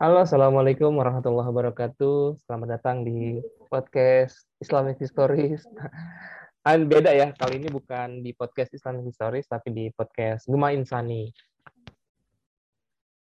[0.00, 2.40] Halo, Assalamualaikum warahmatullahi wabarakatuh.
[2.48, 3.36] Selamat datang di
[3.68, 5.60] podcast Islamic Histories.
[6.64, 11.28] Ah, beda ya, kali ini bukan di podcast Islamic Histories, tapi di podcast Gema Insani.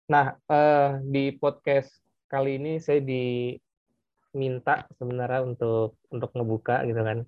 [0.06, 1.90] Nah, eh, di podcast
[2.30, 7.26] kali ini saya diminta sebenarnya untuk untuk ngebuka gitu kan.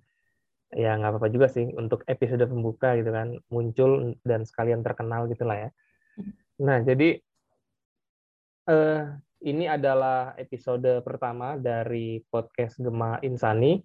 [0.79, 5.59] Ya nggak apa-apa juga sih untuk episode pembuka gitu kan muncul dan sekalian terkenal gitulah
[5.59, 5.71] ya.
[6.63, 7.19] Nah, jadi
[8.69, 9.03] eh,
[9.45, 13.77] ini adalah episode pertama dari podcast Gema Insani.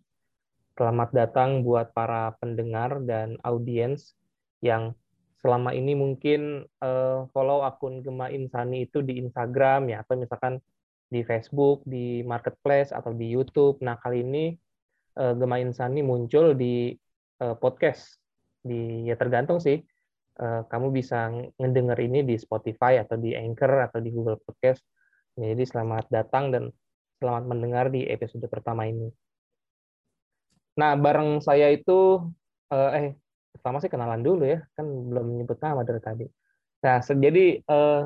[0.80, 4.16] Selamat datang buat para pendengar dan audiens
[4.64, 4.96] yang
[5.40, 10.64] selama ini mungkin uh, follow akun Gema Insani itu di Instagram ya atau misalkan
[11.12, 13.84] di Facebook, di Marketplace atau di YouTube.
[13.84, 14.56] Nah, kali ini
[15.20, 16.96] uh, Gema Insani muncul di
[17.44, 18.16] uh, podcast.
[18.64, 19.84] Di ya tergantung sih.
[20.40, 24.80] Uh, kamu bisa ngedenger ini di Spotify atau di Anchor atau di Google Podcast
[25.40, 26.64] jadi selamat datang dan
[27.24, 29.08] selamat mendengar di episode pertama ini.
[30.76, 32.20] Nah, bareng saya itu
[32.72, 33.08] eh, eh
[33.56, 36.26] pertama sih kenalan dulu ya, kan belum nyebut nama dari tadi.
[36.84, 38.04] Nah, jadi eh,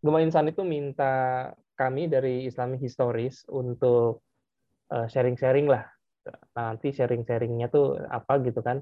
[0.00, 4.24] Gema Insan itu minta kami dari Islamic Histories untuk
[4.88, 5.84] sharing-sharing lah.
[6.56, 8.80] Nanti sharing-sharingnya tuh apa gitu kan?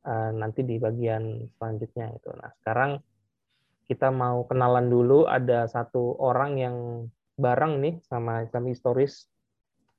[0.00, 2.32] Eh, nanti di bagian selanjutnya itu.
[2.32, 3.04] Nah, sekarang
[3.84, 6.76] kita mau kenalan dulu ada satu orang yang
[7.36, 9.28] bareng nih sama Islam Historis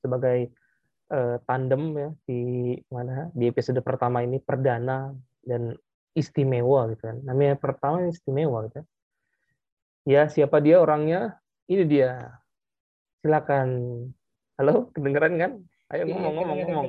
[0.02, 0.50] sebagai
[1.14, 2.42] uh, tandem ya di
[2.90, 5.14] mana di episode pertama ini perdana
[5.46, 5.78] dan
[6.18, 7.22] istimewa gitu kan.
[7.22, 8.82] Namanya pertama istimewa gitu.
[10.10, 11.38] Ya, siapa dia orangnya?
[11.70, 12.42] Ini dia.
[13.22, 13.70] Silakan.
[14.58, 15.52] Halo, kedengeran kan?
[15.94, 16.88] Ayo Iya, ngomong ngomong ngomong.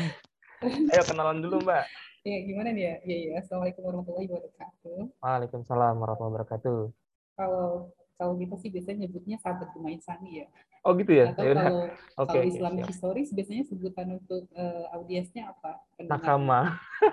[0.90, 1.84] Ayo kenalan dulu, Mbak.
[2.26, 2.94] Ya, gimana nih ya?
[3.06, 3.32] Iya, iya.
[3.38, 4.98] Assalamualaikum warahmatullahi wabarakatuh.
[5.22, 6.80] Waalaikumsalam warahmatullahi wabarakatuh.
[7.38, 10.46] Kalau kalau kita sih biasanya nyebutnya sahabat Gema Insani ya.
[10.82, 11.30] Oh gitu ya?
[11.30, 11.62] Atau Ya udah.
[11.70, 11.82] kalau
[12.18, 12.90] Oke, kalau Islamic siap.
[12.90, 15.86] Historis biasanya sebutan untuk eh, audiensnya apa?
[15.94, 16.18] Pendengar.
[16.18, 16.60] Nakama.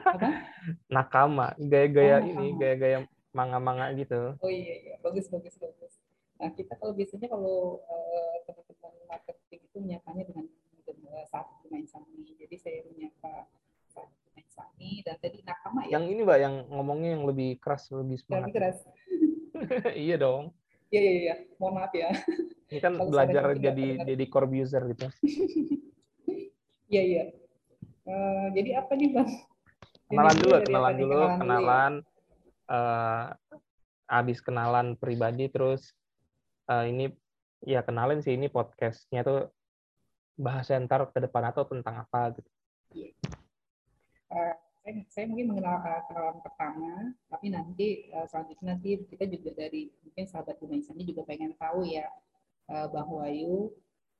[0.01, 0.29] Apa?
[0.97, 1.47] Nakama.
[1.61, 2.97] Gaya-gaya Oh, ini, gaya-gaya
[3.37, 4.33] manga-manga gitu.
[4.41, 4.95] Oh iya, iya.
[5.05, 5.93] Bagus, bagus, bagus.
[6.41, 10.49] Nah, kita kalau biasanya kalau eh, teman-teman marketing itu menyapanya dengan
[10.89, 12.33] dengan sahabat Gema Insani.
[12.33, 13.45] Jadi saya menyapa
[14.53, 15.97] Insani dan tadi nakama ya.
[15.97, 18.49] Yang ini, Mbak, yang ngomongnya yang lebih keras, lebih Lebih semangat.
[18.53, 18.77] keras.
[20.05, 20.53] iya dong.
[20.93, 21.35] Iya, iya, iya.
[21.57, 22.09] Mohon maaf ya.
[22.69, 25.09] Ini kan Kalau belajar jadi jadi Corbuzier gitu.
[26.93, 27.23] Iya iya.
[28.05, 29.29] Eh, jadi apa nih bang?
[30.05, 31.29] Kenalan dulu, kenalan dulu, ya?
[31.41, 31.93] kenalan.
[32.63, 33.27] eh
[34.07, 35.91] habis kenalan pribadi terus
[36.71, 37.11] eh, ini
[37.65, 39.51] ya kenalin sih ini podcastnya tuh
[40.39, 42.49] bahasa ntar ke depan atau tentang apa gitu.
[44.33, 45.79] Eh, saya, saya mungkin mengenal
[46.09, 46.93] kenalan pertama,
[47.29, 51.85] tapi nanti eh, selanjutnya nanti kita juga dari mungkin sahabat Buma Insani juga pengen tahu
[51.85, 52.09] ya
[52.67, 53.69] eh, Bang Wahyu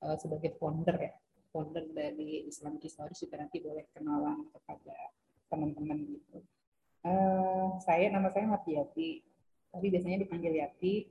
[0.06, 1.12] eh, sebagai founder ya,
[1.50, 4.96] founder dari Islamic Historis juga nanti boleh kenalan kepada
[5.50, 6.38] teman-teman gitu.
[7.84, 9.20] Saya nama saya Martiati,
[9.68, 11.04] tapi biasanya dipanggil Yati.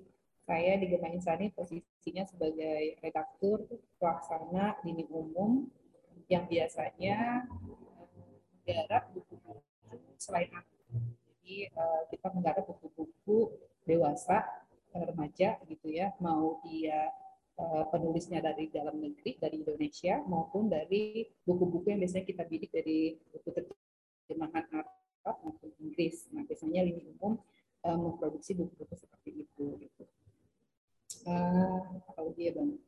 [0.44, 3.64] Saya di Gema Insani posisinya sebagai redaktur
[4.02, 5.70] pelaksana lini umum
[6.28, 7.46] yang biasanya
[8.64, 9.62] menggarap buku-buku
[10.16, 10.76] selain aku.
[11.28, 13.52] Jadi eh, kita menggarap buku-buku
[13.84, 14.48] dewasa,
[14.96, 17.12] remaja gitu ya, mau dia
[17.60, 23.20] eh, penulisnya dari dalam negeri, dari Indonesia, maupun dari buku-buku yang biasanya kita bidik dari
[23.36, 26.32] buku terjemahan Arab maupun Inggris.
[26.32, 27.36] Nah, biasanya lini umum
[27.84, 29.76] eh, memproduksi buku-buku seperti itu.
[29.84, 30.04] Gitu.
[31.28, 32.80] Eh, apa ya, Bang?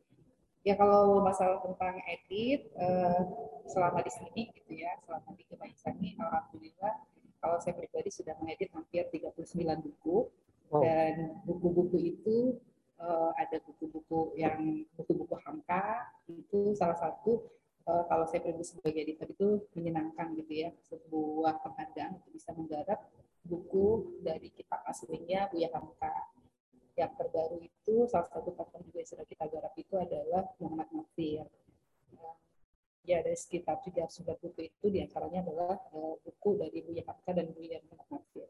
[0.65, 3.21] Ya kalau masalah tentang edit, eh,
[3.69, 6.93] selama di sini gitu ya, selama di Gema Insani, alhamdulillah
[7.37, 10.25] kalau saya pribadi sudah mengedit hampir 39 buku
[10.65, 10.81] Wow.
[10.81, 12.57] dan buku-buku itu
[12.97, 17.45] eh, ada buku-buku yang buku-buku Hamka itu salah satu
[17.85, 19.47] eh, kalau saya pribadi sebagai editor itu
[19.77, 22.97] menyenangkan gitu ya sebuah penghargaan untuk bisa menggarap
[23.45, 26.33] buku dari kitab aslinya Buya Hamka
[26.95, 31.43] yang terbaru itu salah satu tokoh juga yang sudah kita garap itu adalah Muhammad Nafir.
[32.15, 32.35] Eh,
[33.05, 37.53] Ya dari sekitar 300 buku itu di antaranya adalah eh, buku dari Buya Hamka dan
[37.53, 38.47] Buya Muhammad Nafir.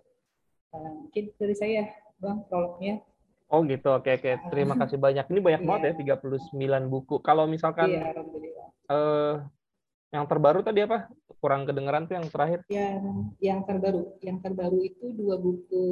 [0.72, 1.84] Eh, mungkin dari saya,
[2.16, 3.04] Bang, prolognya.
[3.52, 3.92] Oh gitu.
[3.92, 4.32] Oke oke.
[4.50, 5.26] Terima kasih banyak.
[5.28, 5.68] Ini banyak Iya.
[5.68, 7.20] banget ya 39 buku.
[7.20, 8.68] Kalau misalkan Alhamdulillah.
[8.90, 9.36] eh
[10.10, 11.12] yang terbaru tadi apa?
[11.38, 12.60] Kurang kedengeran tuh yang terakhir.
[12.72, 13.04] Yang
[13.44, 15.86] yang terbaru, yang terbaru itu dua buku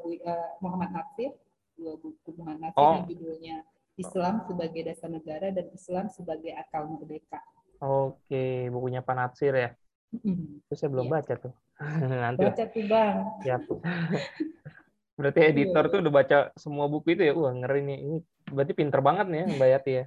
[0.00, 1.36] Bu- eh, Muhammad Nafir,
[1.82, 2.94] dua buku Muhammad Oh.
[2.94, 3.56] yang judulnya
[3.98, 7.42] Islam sebagai dasar negara dan Islam sebagai akal merdeka.
[7.76, 9.70] Oke, bukunya Pak Natsir ya.
[10.14, 10.62] Mhm.
[10.62, 11.14] Itu saya belum Iya.
[11.18, 11.52] baca tuh.
[12.22, 12.44] Nanti.
[12.46, 13.16] Baca tuh Bang.
[13.42, 13.60] Siap.
[15.18, 15.92] Berarti editor Iya.
[15.92, 17.34] tuh udah baca semua buku itu ya.
[17.34, 17.98] Wah, ngeri nih.
[18.00, 18.16] Ini
[18.48, 20.04] berarti pinter banget nih ya Mbak Yati ya.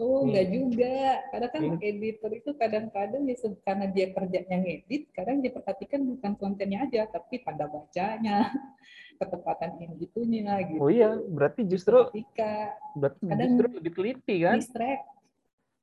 [0.00, 0.96] Oh, enggak juga.
[1.28, 6.88] Karena kan editor itu kadang-kadang ya karena dia kerjanya ngedit, kadang dia perhatikan bukan kontennya
[6.88, 8.48] aja, tapi tanda bacanya,
[9.20, 10.80] ketepatan ini gitunya gitu.
[10.80, 12.52] Oh iya, berarti justru Ketika
[12.96, 14.56] berarti kadang justru lebih teliti kan?
[14.56, 15.04] distract.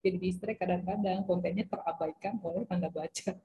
[0.02, 3.31] Jadi distract kadang-kadang kontennya terabaikan oleh tanda baca.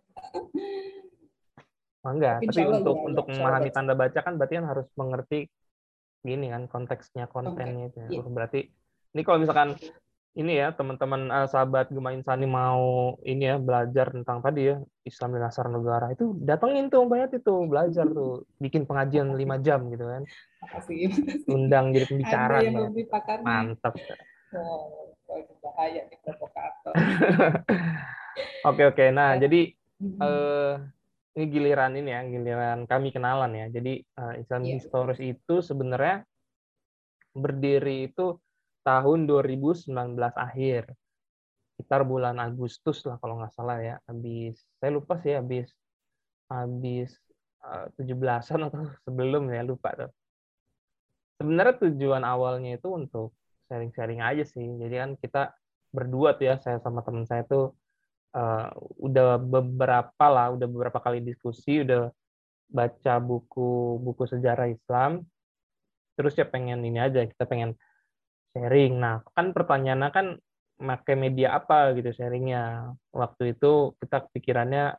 [2.02, 3.74] Oh, enggak, Tapi tapi untuk ya, untuk memahami baca.
[3.78, 5.36] tanda baca kan berarti kan harus mengerti
[6.26, 7.98] gini kan konteksnya kontennya itu.
[8.02, 8.08] ya.
[8.10, 8.18] iya.
[8.26, 8.58] Oh, Berarti
[9.14, 9.70] ini kalau misalkan
[10.32, 12.80] ini ya teman-teman eh, sahabat Gema Insani mau
[13.22, 17.36] ini ya belajar tentang tadi ya Islam di dasar negara itu datengin tuh Mbak Yati
[17.40, 20.22] tuh belajar tuh bikin pengajian lima jam gitu kan
[20.62, 21.10] Makasih.
[21.46, 22.56] undang jadi pembicara
[23.04, 23.44] pakarnya.
[23.44, 23.92] mantap
[24.52, 25.16] Oh,
[25.64, 26.92] bahaya nih provokator.
[28.68, 29.44] oke oke nah Ya.
[29.44, 29.60] jadi
[30.00, 30.72] eh
[31.32, 34.72] ini giliran ini ya giliran kami kenalan ya jadi eh, Islam Iya.
[34.76, 36.24] Historis itu sebenarnya
[37.32, 38.36] berdiri itu
[38.82, 39.90] tahun 2019
[40.36, 40.90] akhir.
[41.74, 43.96] Sekitar bulan Agustus lah kalau nggak salah ya.
[44.06, 45.72] Habis saya lupa sih habis
[46.50, 47.16] habis
[47.64, 50.10] eh, 17-an atau sebelum ya lupa tuh.
[51.40, 53.34] Sebenarnya tujuan awalnya itu untuk
[53.66, 54.66] sharing-sharing aja sih.
[54.78, 55.42] Jadi kan kita
[55.90, 57.72] berdua tuh ya saya sama teman saya tuh
[58.36, 58.68] eh,
[59.00, 62.12] udah beberapa lah udah beberapa kali diskusi udah
[62.72, 65.24] baca buku buku sejarah Islam.
[66.16, 67.76] Terus ya pengen ini aja kita pengen
[68.52, 69.00] sharing.
[69.00, 70.26] Nah kan pertanyaannya kan
[70.78, 72.92] pakai media apa gitu sharingnya?
[73.12, 74.96] Waktu itu kita pikirannya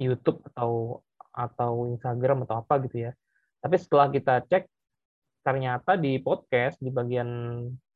[0.00, 1.00] YouTube atau
[1.32, 3.12] atau Instagram atau apa gitu ya.
[3.62, 4.68] Tapi setelah kita cek
[5.42, 7.28] ternyata di podcast di bagian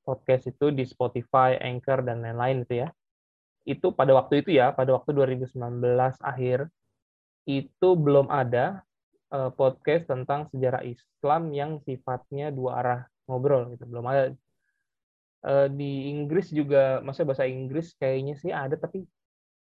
[0.02, 2.88] podcast itu di Spotify, Anchor dan lain-lain itu ya
[3.66, 5.58] itu pada waktu itu ya pada waktu 2019
[6.22, 6.70] akhir
[7.50, 8.86] itu belum ada
[9.34, 13.84] eh, podcast tentang sejarah Islam yang sifatnya dua arah ngobrol gitu.
[13.90, 14.30] Belum ada
[15.46, 19.06] Eh, di Inggris juga maksudnya bahasa Inggris kayaknya sih ada tapi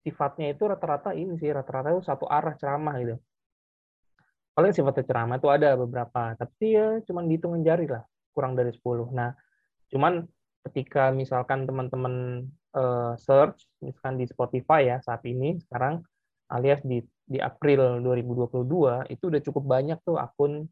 [0.01, 3.15] sifatnya itu rata-rata ini sih rata-rata itu satu arah ceramah gitu.
[4.57, 8.01] Paling sifatnya ceramah itu ada beberapa tapi ya cuman dihitung jari lah
[8.33, 9.38] kurang dari 10 nah
[9.94, 10.25] cuman
[10.65, 16.01] ketika misalkan teman-teman eh, search misalkan di Spotify ya saat ini sekarang
[16.50, 20.65] alias di di April 2022 itu udah cukup banyak tuh akun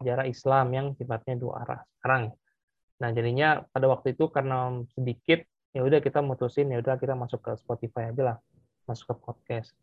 [0.00, 1.80] sejarah Islam yang sifatnya dua arah.
[2.00, 2.32] Sekarang
[2.96, 5.44] Nah, jadinya pada waktu itu karena sedikit
[5.76, 8.36] ya udah kita mutusin ya udah kita masuk ke Spotify aja lah,
[8.88, 9.76] masuk ke podcast.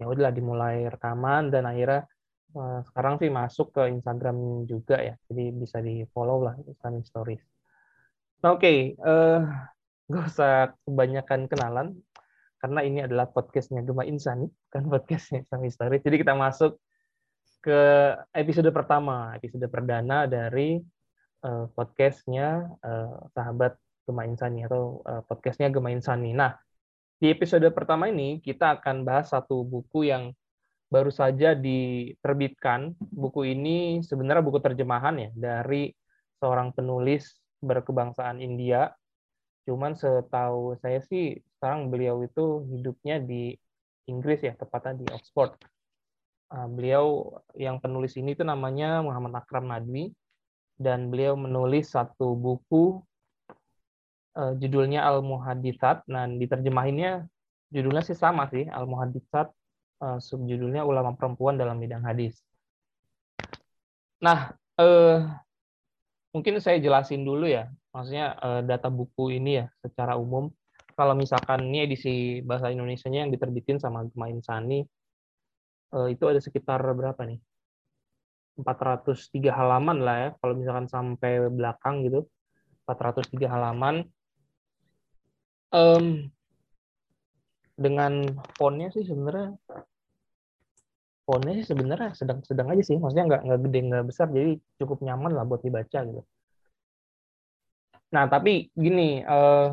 [0.00, 2.08] Ya udahlah dimulai rekaman dan akhirnya
[2.56, 5.14] eh, sekarang sih masuk ke Instagram juga ya.
[5.28, 7.42] Jadi bisa di-follow lah Instagram Stories.
[8.40, 9.40] Nah, Oke, eh
[10.10, 11.94] nggak usah kebanyakan kenalan
[12.60, 16.04] karena ini adalah podcastnya Gema Insani, kan podcastnya Islam Stories.
[16.04, 16.80] Jadi kita masuk
[17.60, 17.80] ke
[18.32, 20.80] episode pertama, episode perdana dari
[21.44, 26.32] eh, podcastnya eh, sahabat Gema Insani atau eh, podcastnya Gema Insani.
[26.36, 26.56] Nah,
[27.20, 30.32] di episode pertama ini kita akan bahas satu buku yang
[30.90, 32.96] baru saja diterbitkan.
[32.98, 35.92] Buku ini sebenarnya buku terjemahan ya dari
[36.40, 38.90] seorang penulis berkebangsaan India.
[39.68, 43.54] Cuman setahu saya sih sekarang beliau itu hidupnya di
[44.08, 45.54] Inggris ya, tepatnya di Oxford.
[46.50, 50.10] Uh, beliau yang penulis ini itu namanya Muhammad Akram Nadwi
[50.80, 53.04] dan beliau menulis satu buku
[54.40, 56.08] uh, judulnya Al Muhaditsat.
[56.08, 57.28] Nah, diterjemahinnya
[57.68, 59.52] judulnya sih sama sih, Al Muhaditsat
[60.00, 62.40] uh, subjudulnya Ulama Perempuan dalam Bidang Hadis.
[64.20, 65.24] Nah, eh,
[66.36, 70.52] mungkin saya jelasin dulu ya, maksudnya eh, data buku ini ya secara umum.
[70.92, 74.84] Kalau misalkan ini edisi bahasa Indonesianya yang diterbitin sama Gema Insani,
[75.96, 77.40] eh, itu ada sekitar berapa nih?
[78.58, 82.26] 403 halaman lah ya, kalau misalkan sampai belakang gitu,
[82.86, 84.06] 403 halaman.
[85.70, 86.30] Em,
[87.78, 88.12] dengan
[88.58, 89.56] fontnya sih sebenarnya
[91.24, 95.32] fontnya sih sebenarnya sedang-sedang aja sih, maksudnya nggak nggak gede nggak besar, jadi cukup nyaman
[95.36, 96.22] lah buat dibaca gitu.
[98.10, 99.68] Nah tapi gini, eh,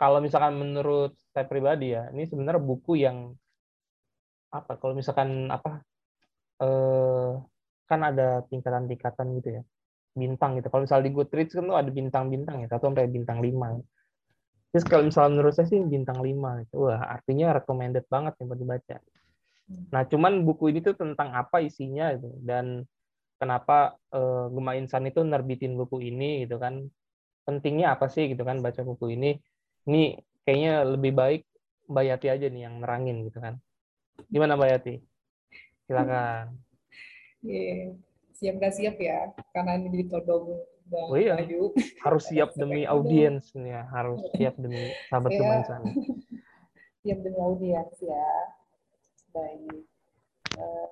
[0.00, 3.34] kalau misalkan menurut saya pribadi ya, ini sebenarnya buku yang
[4.54, 4.72] apa?
[4.80, 5.82] Kalau misalkan apa?
[6.62, 7.30] Eh,
[7.90, 9.62] kan ada tingkatan-tingkatan gitu ya,
[10.14, 10.70] bintang gitu.
[10.70, 13.82] Kalau misalnya di Goodreads kan tuh ada bintang-bintang ya, satu sampai bintang 5.
[14.70, 18.58] Terus kalau misalnya menurut saya sih bintang 5 itu wah artinya recommended banget nih buat
[18.62, 18.96] dibaca.
[19.90, 22.86] Nah, cuman buku ini tuh tentang apa isinya gitu dan
[23.38, 26.86] kenapa eh, Gema Insan itu nerbitin buku ini gitu kan.
[27.42, 29.34] Pentingnya apa sih gitu kan baca buku ini.
[29.90, 31.42] Ini kayaknya lebih baik
[31.90, 33.58] Mbak Yati aja nih yang nerangin gitu kan.
[34.30, 34.94] Gimana Mbak Yati?
[35.90, 36.69] Silakan.
[37.40, 37.96] Iya,
[38.36, 41.38] siap nggak siap ya, karena ini ditodong Bang Oh iya.
[41.38, 41.70] Ayu.
[42.02, 45.38] Harus siap demi audiens nih ya, harus siap demi sahabat Iya.
[45.38, 45.80] kemaisan.
[47.00, 48.26] Siap demi audiens ya.
[49.32, 49.88] Baik.
[50.52, 50.88] Eh,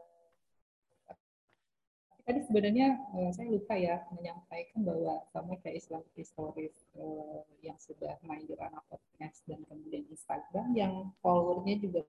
[2.25, 8.17] tadi sebenarnya eh, saya lupa ya menyampaikan bahwa sama kayak Islam Stories eh, yang sudah
[8.25, 12.01] main di ranah podcast dan kemudian Instagram yang followernya juga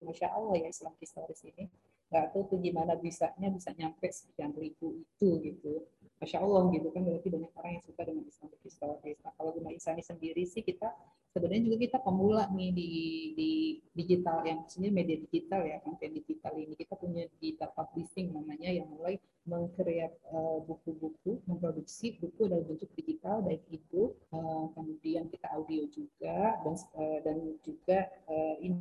[0.00, 1.68] Masya Allah ya Islam Stories ini
[2.14, 5.82] nggak tahu tuh gimana bisanya bisa nyampe sekian ribu itu gitu.
[6.22, 9.74] Masya Allah gitu kan berarti banyak orang yang suka dengan Islam Stories nah kalau Guna
[9.74, 10.94] Isani sendiri sih kita
[11.34, 12.90] sebenarnya juga kita pemula nih di,
[13.34, 13.50] di
[13.90, 16.78] digital yang maksudnya media digital ya konten digital ini.
[16.78, 23.44] Kita punya digital publishing namanya yang mulai mengkreat uh, buku-buku memproduksi buku dalam bentuk digital
[23.44, 28.80] baik itu uh, kemudian kita audio juga dan uh, dan juga uh, ini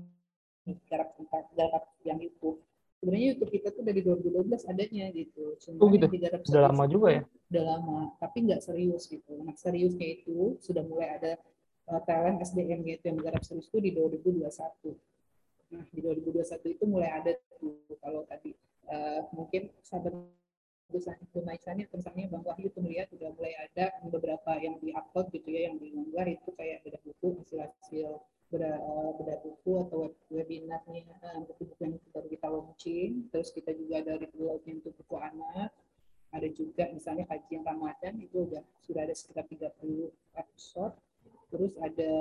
[0.88, 1.20] garap
[1.58, 2.64] garap yang YouTube
[3.04, 6.08] sebenarnya YouTube kita tuh dari 2012 adanya gitu cuma Oh gitu?
[6.08, 7.22] yang digarap Udah serius lama itu juga ya?
[7.52, 11.32] udah lama tapi nggak serius gitu nah seriusnya itu sudah mulai ada
[11.92, 14.48] uh, talent SDM gitu yang menggarap serius itu di 2021
[15.76, 18.56] nah di 2021 itu mulai ada tuh kalau tadi
[18.88, 20.16] uh, mungkin sahabat
[21.42, 25.82] Maisannya misalnya Bang Wahyu tuh melihat udah mulai ada beberapa yang di-upload gitu ya yang
[25.82, 31.82] diunggah itu kayak beda buku hasil-hasil beda, uh, beda buku atau web, webinarnya uh, buku-buku
[31.82, 33.12] yang baru kita launching.
[33.34, 35.74] Terus kita juga ada review untuk buku anak.
[36.34, 40.94] Ada juga misalnya kajian Ramadan itu udah sudah ada sekitar 30 episode.
[41.50, 42.14] Terus ada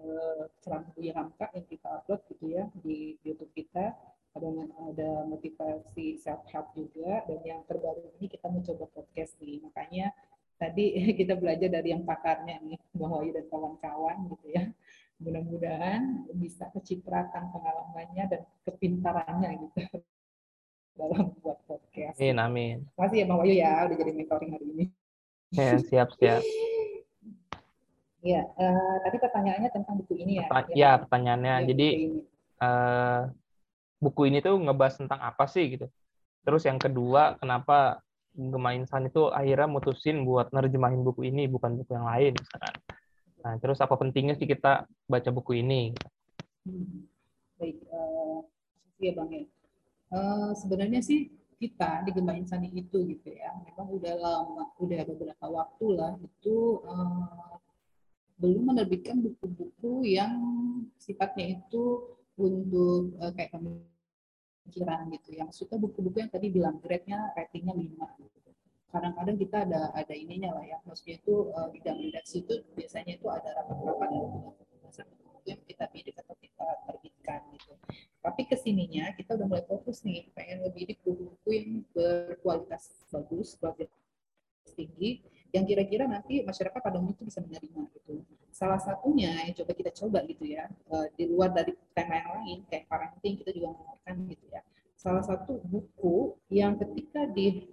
[0.00, 3.92] uh, ceramah Hamka yang kita upload gitu ya di YouTube kita.
[4.34, 4.48] Ada
[4.90, 7.26] ada motivasi self help juga.
[7.28, 9.60] Dan yang terbaru ini kita mencoba podcast nih.
[9.60, 10.12] Makanya
[10.58, 14.64] tadi kita belajar dari yang pakarnya nih Bang Wahyu dan kawan-kawan gitu ya
[15.22, 20.02] mudah-mudahan bisa kecipratan pengalamannya dan kepintarannya gitu
[20.98, 22.18] dalam buat podcast.
[22.18, 22.76] Amin, amin.
[22.98, 24.84] Makasih ya Bang Wahyu ya udah jadi mentoring hari ini.
[25.54, 26.42] Ya, siap, siap.
[28.24, 30.48] Iya, uh, tadi pertanyaannya tentang buku ini ya.
[30.48, 31.54] Perta ya, pertanyaannya.
[31.60, 32.20] Ya, Jadi buku ini.
[32.64, 33.20] uh,
[34.00, 35.92] buku ini tuh ngebahas tentang apa sih gitu.
[36.40, 38.00] Terus yang kedua, kenapa
[38.32, 42.74] Gema Insan itu akhirnya mutusin buat nerjemahin buku ini bukan buku yang lain misalkan.
[43.44, 45.92] Nah, terus apa pentingnya sih kita baca buku ini?
[46.64, 47.04] Hmm.
[47.60, 48.40] Baik, uh,
[48.96, 49.44] ya Bang ya.
[50.08, 51.28] Uh, sebenarnya sih
[51.60, 56.80] kita di Gema Insani itu gitu ya, memang udah lama, udah beberapa waktu lah itu
[56.88, 57.56] uh,
[58.40, 60.34] belum menerbitkan buku-buku yang
[60.96, 65.30] sifatnya itu untuk uh, kayak pemikiran gitu.
[65.36, 68.43] Yang suka buku-buku yang tadi bilang grade-nya ratingnya 5 gitu.
[68.94, 70.78] Kadang-kadang kita ada ada ininya lah ya.
[70.86, 75.84] Maksudnya itu uh, bidang redaksi itu biasanya itu ada rapat-rapat dan pembahasan buku yang kita
[75.90, 77.74] bidik atau kita terbitkan gitu.
[78.22, 83.90] Tapi ke sininya kita udah mulai fokus nih, pengen ngebidik buku-buku yang berkualitas bagus, kualitas
[84.78, 85.20] tinggi,
[85.50, 88.22] yang kira-kira nanti masyarakat pada umumnya itu bisa menerima gitu.
[88.54, 90.70] Salah satunya yang coba kita coba gitu ya,
[91.18, 94.62] di luar dari tema yang lain kayak parenting kita juga mengeluarkan gitu ya.
[94.96, 97.66] Salah satu buku yang ketika di,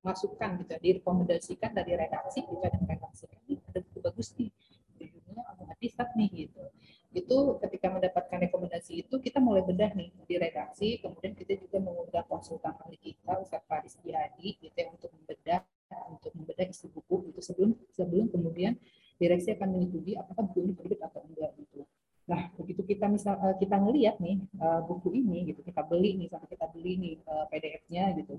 [0.00, 4.48] dimasukkan gitu direkomendasikan dari redaksi kita dan redaksi ini ada buku bagus nih,
[4.96, 6.64] judulnya Abu Hadisat nih gitu.
[7.10, 12.24] Itu ketika mendapatkan rekomendasi itu kita mulai bedah nih di redaksi, kemudian kita juga mengundang
[12.32, 15.60] konsultan ahli kita Ustaz Faris Jihadi gitu ya untuk membedah
[16.08, 18.78] untuk membedah isi buku itu sebelum sebelum kemudian
[19.20, 21.82] direksi akan menyetujui apakah buku ini terbit atau enggak gitu.
[22.30, 24.38] Nah begitu kita misal kita ngelihat nih
[24.86, 27.14] buku ini gitu kita beli nih sampai kita beli nih
[27.52, 28.38] PDF-nya gitu.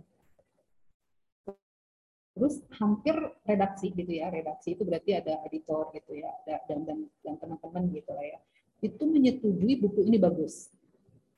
[2.32, 7.00] Terus hampir redaksi gitu ya redaksi itu berarti ada editor gitu ya ada dan dan
[7.28, 8.40] dan teman-teman gitu lah ya
[8.82, 10.74] itu menyetujui buku ini bagus.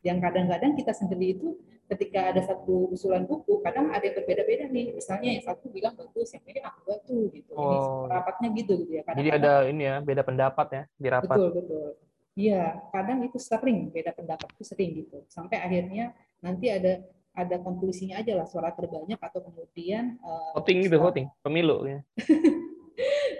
[0.03, 1.59] Yang kadang-kadang kita sendiri itu
[1.91, 4.95] ketika ada satu usulan buku, kadang ada yang berbeda-beda nih.
[4.95, 7.51] Misalnya yang satu bilang bagus, yang ini ah enggak tuh gitu.
[7.55, 7.67] Oh.
[7.67, 7.77] Ini
[8.11, 9.03] rapatnya gitu gitu ya.
[9.03, 11.35] Jadi ada ini ya, beda pendapat ya di rapat.
[11.35, 11.87] Betul, betul.
[12.33, 15.21] Iya, kadang itu sering beda pendapat itu sering gitu.
[15.29, 20.97] Sampai akhirnya nanti ada ada konklusinya aja lah suara terbanyak atau kemudian uh, voting gitu,
[21.01, 21.99] voting, pemilu ya.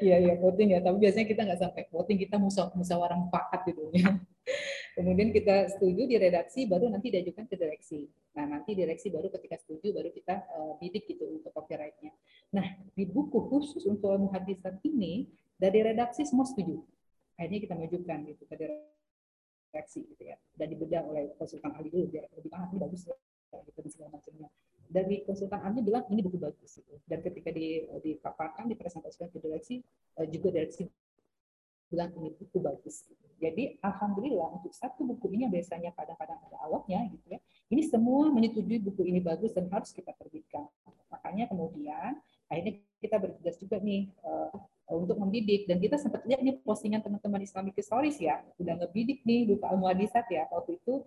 [0.04, 0.80] Iya, iya voting ya.
[0.84, 4.12] Tapi biasanya kita nggak sampai voting, kita musyawarah musyawarah mufakat gitu ya.
[5.00, 8.06] Kemudian kita setuju di redaksi, baru nanti diajukan ke direksi.
[8.38, 12.14] Nah, nanti direksi baru ketika setuju, baru kita uh, bidik gitu untuk copyright-nya.
[12.54, 16.78] Nah, di buku khusus untuk muhadisat ini, dari redaksi semua setuju.
[17.40, 20.38] Akhirnya kita majukan gitu ke direksi gitu ya.
[20.54, 23.10] Dan dibedah oleh konsultan ahli dulu, biar lebih paham, bagus
[23.68, 24.50] gitu, dan segala macamnya.
[24.84, 26.94] Dari konsultan ahli bilang ini buku bagus gitu.
[27.10, 29.82] dan ketika di, dipaparkan dipresentasikan ke direksi
[30.30, 30.86] juga direksi
[31.90, 33.26] bilang ini buku bagus gitu.
[33.42, 37.40] jadi alhamdulillah untuk satu buku ini yang biasanya kadang-kadang ada awalnya gitu ya
[37.74, 40.70] ini semua menyetujui buku ini bagus dan harus kita terbitkan.
[41.10, 44.54] Makanya kemudian akhirnya kita bertugas juga nih uh,
[44.94, 45.66] untuk mendidik.
[45.66, 49.82] Dan kita sempat lihat nih postingan teman-teman Islamic Stories ya udah ngebidik nih buka al
[49.82, 51.02] muadisat ya waktu itu.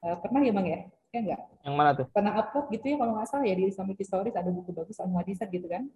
[0.00, 0.80] Uh, pernah ya bang ya
[1.16, 2.06] ya enggak yang mana tuh?
[2.14, 5.10] Pernah upload gitu ya kalau nggak salah ya di Islamic Stories ada buku bagus al
[5.10, 5.90] muadisat gitu kan?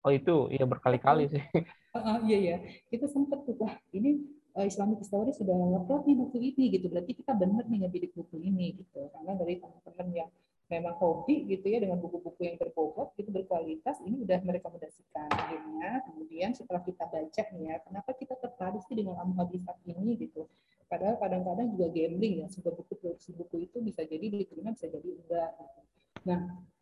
[0.00, 0.48] Oh itu?
[0.48, 1.44] Ya berkali-kali sih.
[1.90, 2.56] Uh, iya iya.
[2.86, 4.22] Kita sempat tuh wah ini
[4.54, 6.86] uh, Islamic Stories sudah upload nih buku ini gitu.
[6.86, 9.10] Berarti kita benar nih ngebidik buku ini gitu.
[9.10, 10.30] Karena dari teman-teman yang
[10.70, 15.34] memang hobi gitu ya dengan buku-buku yang berbobot itu berkualitas ini udah merekomendasikan.
[15.34, 20.14] Akhirnya kemudian setelah kita baca nih ya kenapa kita tertarik sih dengan hadisat ini?
[20.14, 20.46] gitu
[20.90, 25.08] padahal kadang-kadang juga gambling ya sebuah buku produksi buku itu bisa jadi diterima bisa jadi
[25.14, 25.80] enggak gitu.
[26.26, 26.38] nah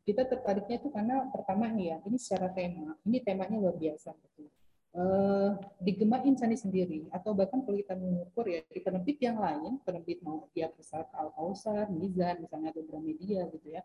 [0.09, 4.49] kita tertariknya itu karena pertama nih ya ini secara tema ini temanya luar biasa gitu
[4.97, 9.77] uh, di Gemah Insani sendiri atau bahkan kalau kita mengukur ya di penerbit yang lain
[9.85, 13.85] penerbit mau dia besar Al Kausar, Mizan misalnya atau Gramedia gitu ya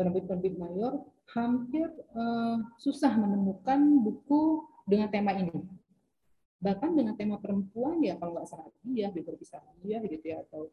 [0.00, 1.04] penerbit-penerbit mayor
[1.36, 1.84] hampir
[2.16, 5.52] uh, susah menemukan buku dengan tema ini
[6.60, 10.68] bahkan dengan tema perempuan ya kalau nggak salah dia bisa dia gitu ya atau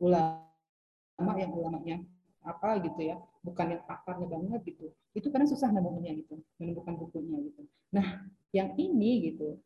[0.00, 1.96] ulama yang ulamanya
[2.40, 4.88] apa gitu ya bukan yang pakarnya banget gitu.
[5.12, 7.62] Itu karena susah nemunya gitu menemukan bukunya gitu.
[7.92, 9.60] Nah yang ini gitu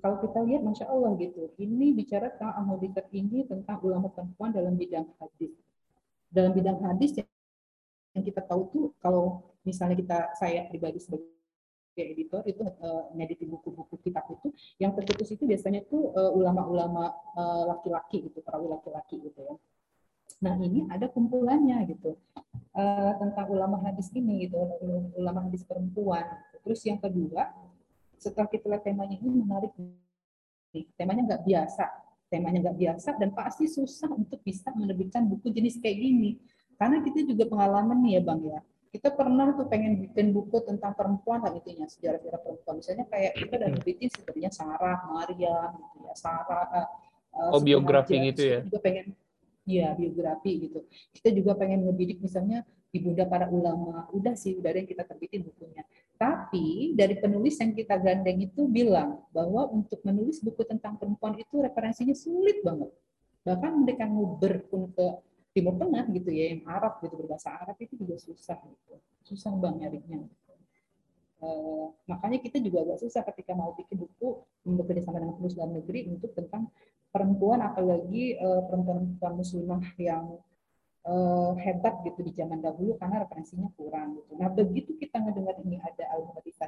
[0.00, 4.78] kalau kita lihat masya Allah gitu ini bicara tentang ahmadikat ini tentang ulama perempuan dalam
[4.78, 5.52] bidang hadis.
[6.30, 11.35] Dalam bidang hadis yang kita tahu tuh kalau misalnya kita saya pribadi sebagai
[12.02, 13.08] editor itu uh,
[13.48, 19.22] buku-buku kitab itu yang terputus itu biasanya tuh uh, ulama-ulama uh, laki-laki gitu perawi laki-laki
[19.22, 19.56] gitu ya
[20.36, 22.18] nah ini ada kumpulannya gitu
[22.76, 24.58] uh, tentang ulama hadis ini gitu
[25.16, 26.28] ulama hadis perempuan
[26.60, 27.48] terus yang kedua
[28.20, 30.84] setelah kita lihat temanya ini menarik nih.
[30.96, 31.84] Temanya nggak biasa,
[32.28, 36.30] temanya nggak biasa dan pasti susah untuk bisa menerbitkan buku jenis kayak gini.
[36.76, 38.60] Karena kita juga pengalaman nih ya bang ya.
[38.96, 42.80] Kita pernah tuh pengen bikin buku tentang perempuan lah intinya sejarah-sejarah perempuan.
[42.80, 46.88] Misalnya kayak kita udah nerbitin sepertinya Sarah, Maria, gitu ya, Sarah.
[47.28, 48.64] Uh, oh biografi gitu ya?
[48.64, 49.12] Juga pengen
[49.68, 50.80] ya biografi gitu.
[51.12, 54.08] Kita juga pengen ngebidik misalnya ibunda para ulama.
[54.16, 55.84] Udah sih, udah ada yang kita terbitin bukunya.
[56.16, 61.60] Tapi dari penulis yang kita gandeng itu bilang bahwa untuk menulis buku tentang perempuan itu
[61.60, 62.88] referensinya sulit banget.
[63.44, 65.06] Bahkan mereka nguber pun ke
[65.56, 69.00] Timur Tengah gitu ya, yang Arab gitu berbahasa Arab itu juga susah gitu.
[69.24, 70.20] Susah bang nyarinya.
[71.40, 75.76] Uh, makanya kita juga agak susah ketika mau bikin buku bekerja sama dengan penulis dalam
[75.76, 76.72] negeri untuk tentang
[77.12, 80.40] perempuan apalagi uh, perempuan-perempuan muslimah yang
[81.06, 84.32] uh, hebat gitu di zaman dahulu karena referensinya kurang gitu.
[84.36, 86.24] Nah begitu kita mendengar ini ada al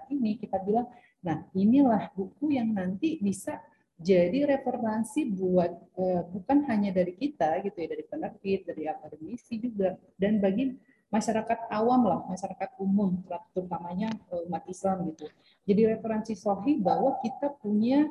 [0.09, 0.89] ini, kita bilang,
[1.21, 3.61] nah inilah buku yang nanti bisa
[3.99, 9.99] jadi referensi buat uh, bukan hanya dari kita gitu ya dari penerbit, dari akademisi juga
[10.15, 10.79] dan bagi
[11.11, 13.19] masyarakat awam lah, masyarakat umum
[13.51, 15.27] terutamanya uh, umat Islam gitu.
[15.67, 18.07] Jadi referensi sohi bahwa kita punya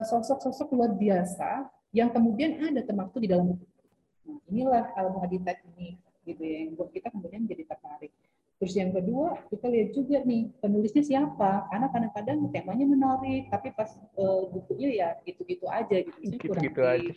[0.00, 1.64] sosok-sosok uh, luar biasa
[1.96, 3.70] yang kemudian ada termaktub di dalam buku
[4.30, 8.14] Nah, inilah al muhaditat ini gitu ya yang buat kita kemudian jadi tertarik.
[8.60, 11.64] Terus yang kedua, kita lihat juga nih penulisnya siapa.
[11.72, 13.88] Karena kadang-kadang temanya menarik, tapi pas
[14.20, 16.18] uh, bukunya ya gitu-gitu aja gitu.
[16.28, 17.12] gitu, kurang gitu aja.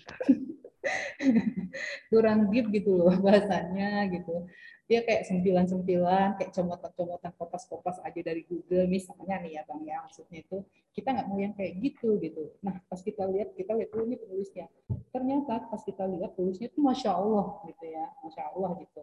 [2.12, 4.51] kurang deep gitu loh bahasanya gitu
[4.84, 10.43] dia kayak sentilan-sentilan, kayak comotan-comotan kopas-kopas aja dari Google misalnya nih ya Bang ya, maksudnya
[10.43, 10.60] itu
[10.91, 12.51] kita nggak mau yang kayak gitu gitu.
[12.60, 14.67] Nah pas kita lihat, kita lihat dulu nih penulisnya.
[15.15, 19.01] Ternyata pas kita lihat tulisnya itu Masya Allah gitu ya, Masya Allah gitu.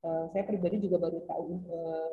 [0.00, 2.12] Uh, saya pribadi juga baru tahu uh,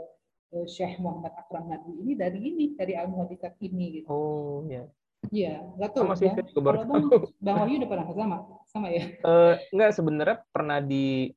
[0.60, 4.08] uh, Syekh Muhammad Akram Nadwi ini dari ini, dari Al Muhadisat ini gitu.
[4.12, 4.84] Oh iya.
[5.32, 6.14] Iya, nggak tahu.
[6.14, 6.34] Sama ya.
[6.54, 7.06] Kalau Bang,
[7.42, 8.38] Bang Wahyu udah pernah sama?
[8.70, 9.04] Sama ya?
[9.28, 11.32] Uh, enggak, sebenarnya pernah di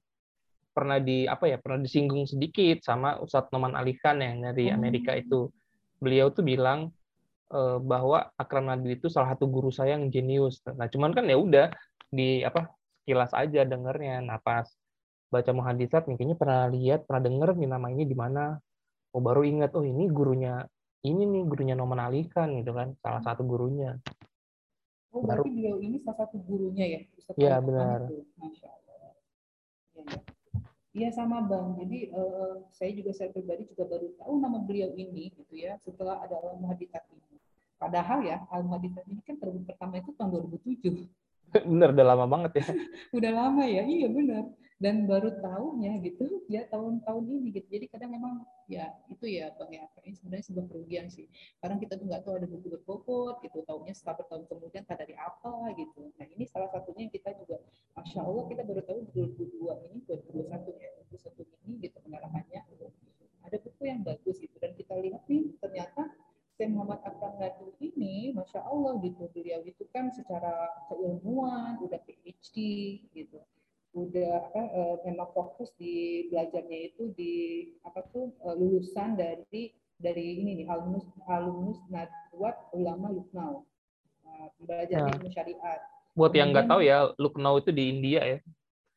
[0.70, 4.78] pernah di apa ya pernah disinggung sedikit sama Ustadz Noman Ali Khan yang dari oh.
[4.78, 5.50] Amerika itu
[5.98, 6.94] beliau tuh bilang
[7.52, 11.36] uh, bahwa Akram Nadwi itu salah satu guru saya yang jenius nah cuman kan ya
[11.36, 11.66] udah
[12.08, 12.70] di apa
[13.04, 14.70] kilas aja dengernya nah pas
[15.30, 18.58] baca muhadisat kayaknya pernah lihat pernah denger nih nama ini di mana
[19.14, 20.66] oh baru ingat oh ini gurunya
[21.06, 23.96] ini nih gurunya Noman Ali Khan gitu kan salah satu gurunya
[25.10, 27.00] Oh, berarti beliau ini salah satu gurunya ya?
[27.34, 28.06] Iya, benar.
[28.38, 29.10] Masya Allah.
[29.90, 30.18] Ya, ya.
[30.90, 31.78] Iya sama bang.
[31.78, 36.22] Jadi uh, saya juga saya pribadi juga baru tahu nama beliau ini gitu ya setelah
[36.22, 37.38] ada al ini.
[37.78, 41.06] Padahal ya al ini kan terbit pertama itu tahun 2007.
[41.70, 42.66] Bener, udah lama banget ya.
[43.18, 44.54] udah lama ya, iya bener.
[44.80, 47.68] Dan baru tahunya gitu ya tahun-tahun ini gitu.
[47.68, 51.28] Jadi kadang memang ya itu ya bang ya ini sebenarnya sebuah kerugian sih.
[51.60, 53.60] Karena kita tuh nggak tahu ada buku berbobot gitu.
[53.60, 56.08] Tahunya setelah bertahun kemudian tak dari apa gitu.
[56.16, 57.60] Nah ini salah satunya yang kita juga,
[57.92, 62.60] masya Allah kita baru tahu 2022 ini 2021 ya 2021 ini gitu pengalamannya
[63.50, 66.06] ada buku yang bagus gitu dan kita lihat nih ternyata
[66.54, 72.56] Syekh Muhammad Akram Nadu ini, masya Allah gitu beliau itu kan secara keilmuan udah PhD
[73.16, 73.40] gitu,
[73.90, 77.34] udah apa uh, memang fokus di belajarnya itu di
[77.82, 83.66] apa tuh uh, lulusan dari dari ini nih alumnus alumnus Nadwat ulama Luknau
[84.24, 85.12] uh, belajar nah.
[85.18, 85.80] ilmu syariat.
[86.14, 88.38] Buat yang nggak tahu ya, Luknau itu di India ya.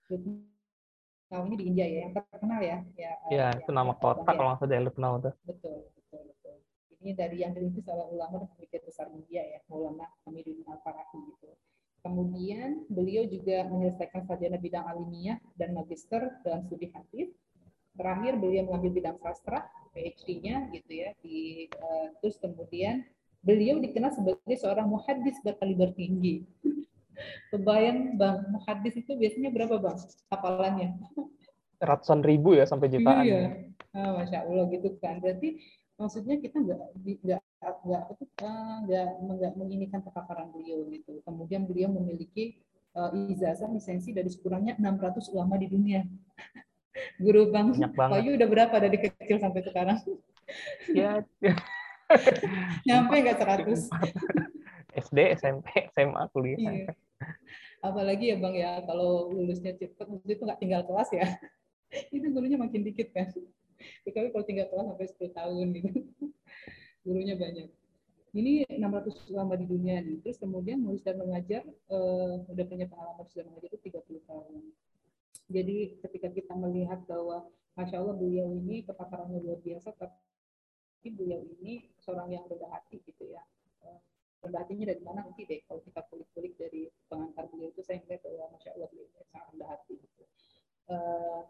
[0.10, 2.77] Luknau ini di India ya, yang terkenal ya.
[2.97, 4.34] Ya, ya itu nama kota ya.
[4.38, 5.34] kalau nggak salah Luknau tuh.
[5.45, 6.56] Betul, betul, betul.
[7.01, 11.53] Ini dari yang dirintis oleh ulama dan pemikir besar India ya, Maulana Hamiduddin Al-Farahi gitu.
[12.04, 17.32] Kemudian beliau juga menyelesaikan sarjana bidang alimiah dan magister dalam studi hadis.
[17.96, 19.63] Terakhir beliau mengambil bidang sastra
[19.96, 23.08] PhD-nya gitu ya di uh, terus kemudian
[23.39, 26.44] beliau dikenal sebagai seorang muhaddis berkaliber tinggi.
[27.54, 29.96] Kebayang Bang, muhaddis itu biasanya berapa Bang
[30.28, 31.00] hafalannya?
[31.80, 33.24] Ratusan ribu ya sampai jutaan.
[33.24, 33.42] Iya.
[33.96, 35.24] Oh, Masya Allah gitu kan.
[35.24, 35.62] Berarti
[35.96, 38.04] maksudnya kita nggak nggak nggak
[38.84, 41.23] nggak nggak menginikan kepaparan beliau gitu.
[41.23, 42.60] Kemudian beliau memiliki
[42.97, 46.04] uh, ijazah lisensi dari sekurangnya 600 ulama di dunia.
[47.23, 49.99] Guru Bang Bayu udah berapa dari kecil sampai sekarang?
[50.91, 51.23] Ya.
[52.86, 53.89] Nyampe nggak 100?
[54.91, 56.60] SD, SMP, SMA, kuliah.
[56.60, 56.91] Iya.
[57.80, 61.26] Apalagi ya Bang ya, kalau lulusnya cepat, itu nggak tinggal kelas ya.
[62.12, 63.32] itu gurunya makin dikit kan.
[64.04, 65.99] Tapi kalau tinggal kelas sampai 10 tahun gitu.
[67.04, 67.68] Gurunya banyak.
[68.34, 70.18] Ini 600 ulama di dunia nih.
[70.26, 71.62] Terus kemudian nulis dan mengajar,
[71.94, 74.62] uh, udah punya pengalaman sudah mengajar itu 30 tahun.
[75.54, 77.46] Jadi ketika kita melihat bahwa
[77.78, 83.30] Masya Allah beliau ini kepaparannya luar biasa, tapi beliau ini seorang yang rendah hati gitu
[83.30, 83.44] ya.
[83.86, 84.00] Eh,
[84.42, 88.26] rendah hatinya dari mana nanti deh kalau kita kulik-kulik dari pengantar beliau itu saya melihat
[88.26, 90.24] bahwa Masya Allah beliau sangat rendah hati gitu.
[90.89, 91.42] Uh,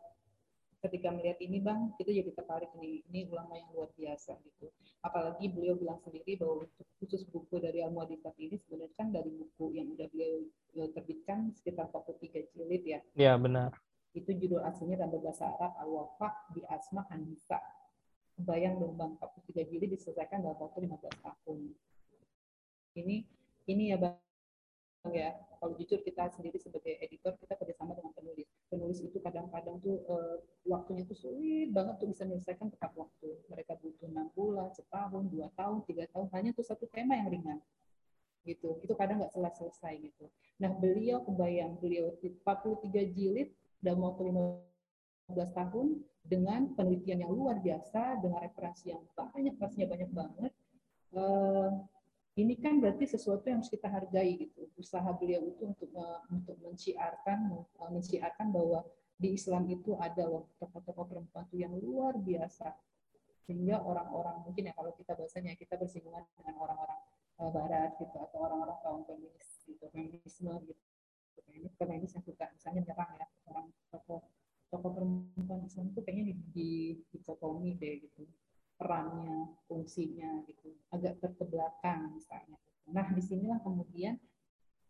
[0.83, 4.67] ketika melihat ini bang kita jadi tertarik nih ini ulama yang luar biasa gitu
[4.99, 9.31] apalagi beliau bilang sendiri bahwa untuk khusus buku dari al muadifat ini sebenarnya kan dari
[9.31, 10.43] buku yang udah beliau
[10.91, 13.71] terbitkan sekitar 43 jilid ya ya benar
[14.13, 17.57] itu judul aslinya dalam bahasa Arab Al-Wafa di Asma Anisa.
[18.37, 21.59] Bayang dong Bang, 43 jilid diselesaikan dalam waktu 15 tahun.
[22.93, 23.25] Ini
[23.73, 24.22] ini ya Bang
[25.11, 28.47] ya, kalau jujur kita sendiri sebagai editor kita kerjasama dengan penulis.
[28.71, 33.35] Penulis itu kadang-kadang tuh uh, waktunya tuh sulit banget tuh bisa menyelesaikan tepat waktu.
[33.51, 37.59] Mereka butuh enam bulan, setahun, dua tahun, tiga tahun, hanya tuh satu tema yang ringan
[38.47, 38.79] gitu.
[38.83, 40.25] Itu kadang nggak selesai selesai gitu.
[40.63, 43.51] Nah beliau kebayang beliau 43 jilid
[43.83, 45.87] dalam waktu 15 tahun
[46.23, 50.51] dengan penelitian yang luar biasa, dengan referensi yang banyak, pastinya banyak banget.
[51.13, 51.83] Uh,
[52.33, 54.65] ini kan berarti sesuatu yang harus kita hargai gitu.
[54.77, 55.89] Usaha beliau itu untuk
[56.33, 58.81] untuk menciarkan uh, menciarkan bahwa
[59.13, 60.25] di Islam itu ada
[60.57, 62.73] tokoh-tokoh perempuan itu yang luar biasa.
[63.45, 66.99] Sehingga orang-orang mungkin ya kalau kita bahasanya kita bersinggungan dengan orang-orang
[67.37, 70.83] uh, barat gitu atau orang-orang kaum feminis gitu, feminisme gitu
[71.53, 74.21] ini feminis yang suka misalnya menyerang ya orang tokoh
[74.73, 76.69] tokoh perempuan Islam itu kayaknya di, di
[77.13, 78.25] dikotomi deh gitu
[78.77, 82.57] perannya fungsinya gitu agak terkebelakang misalnya
[82.89, 84.19] nah di sinilah kemudian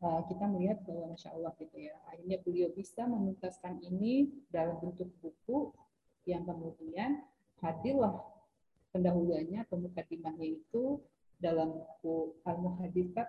[0.01, 5.09] uh, kita melihat bahwa masya Allah gitu ya akhirnya beliau bisa menuntaskan ini dalam bentuk
[5.21, 5.71] buku
[6.25, 7.21] yang kemudian
[7.61, 8.23] hadirlah
[8.95, 11.01] pendahuluannya pemukadimahnya itu
[11.41, 13.27] dalam buku Al-Muhadithat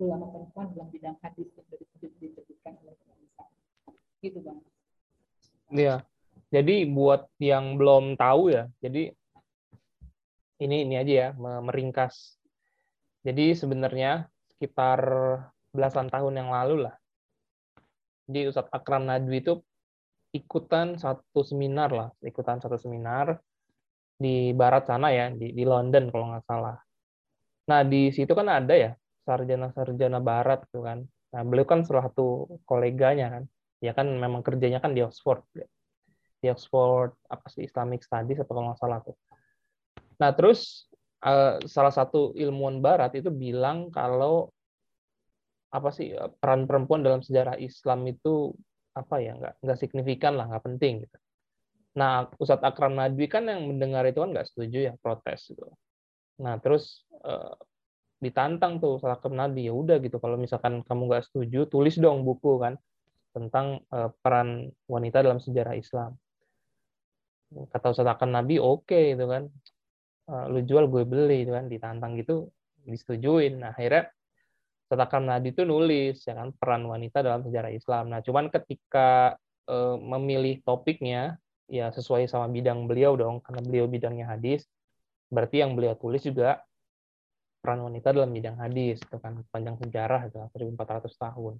[0.00, 2.96] ulama perempuan dalam bidang hadis yang diterbitkan oleh.
[4.20, 4.58] Gitu bang.
[5.72, 5.96] Iya.
[6.52, 9.10] Jadi buat yang belum tahu ya, jadi
[10.62, 12.38] ini ini aja ya meringkas.
[13.26, 15.00] Jadi sebenarnya sekitar
[15.74, 16.94] belasan tahun yang lalu lah,
[18.24, 19.58] di Ustadz Akram Nadwi itu
[20.32, 23.40] ikutan satu seminar lah, ikutan satu seminar
[24.16, 26.76] di barat sana ya, di, di London kalau nggak salah.
[27.66, 28.90] Nah di situ kan ada ya
[29.26, 31.02] sarjana-sarjana barat tuh kan.
[31.34, 33.44] Nah, beliau kan salah satu koleganya kan.
[33.82, 35.42] Ya kan memang kerjanya kan di Oxford.
[36.40, 39.18] Di Oxford apa sih Islamic Studies atau kalau nggak salah tuh.
[40.16, 40.88] Nah, terus
[41.24, 44.50] uh, salah satu ilmuwan barat itu bilang kalau
[45.72, 48.54] apa sih peran perempuan dalam sejarah Islam itu
[48.96, 51.18] apa ya nggak nggak signifikan lah nggak penting gitu.
[52.00, 55.68] Nah Ustadz Akram Nadwi kan yang mendengar itu kan nggak setuju ya protes gitu.
[56.40, 57.52] Nah terus uh,
[58.24, 62.24] ditantang tuh salah ke Nabi ya udah gitu kalau misalkan kamu nggak setuju tulis dong
[62.24, 62.80] buku kan
[63.36, 66.16] tentang uh, peran wanita dalam sejarah Islam
[67.52, 69.52] kata Ustaz akan Nabi oke okay, itu kan
[70.26, 72.50] lu jual gue beli itu kan ditantang gitu
[72.82, 73.62] disetujuin.
[73.62, 74.10] Nah akhirnya
[74.86, 78.10] Ustaz akan Nabi itu nulis ya kan peran wanita dalam sejarah Islam.
[78.10, 79.34] Nah cuman ketika
[79.66, 84.62] uh, memilih topiknya ya sesuai sama bidang beliau dong karena beliau bidangnya hadis
[85.26, 86.62] berarti yang beliau tulis juga
[87.58, 91.58] peran wanita dalam bidang hadis itu kan panjang sejarah itu 1400 tahun.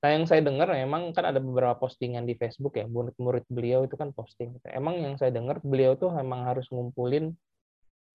[0.00, 4.00] Nah yang saya dengar memang kan ada beberapa postingan di Facebook ya murid-murid beliau itu
[4.00, 4.56] kan posting.
[4.64, 7.36] Emang yang saya dengar beliau tuh memang harus ngumpulin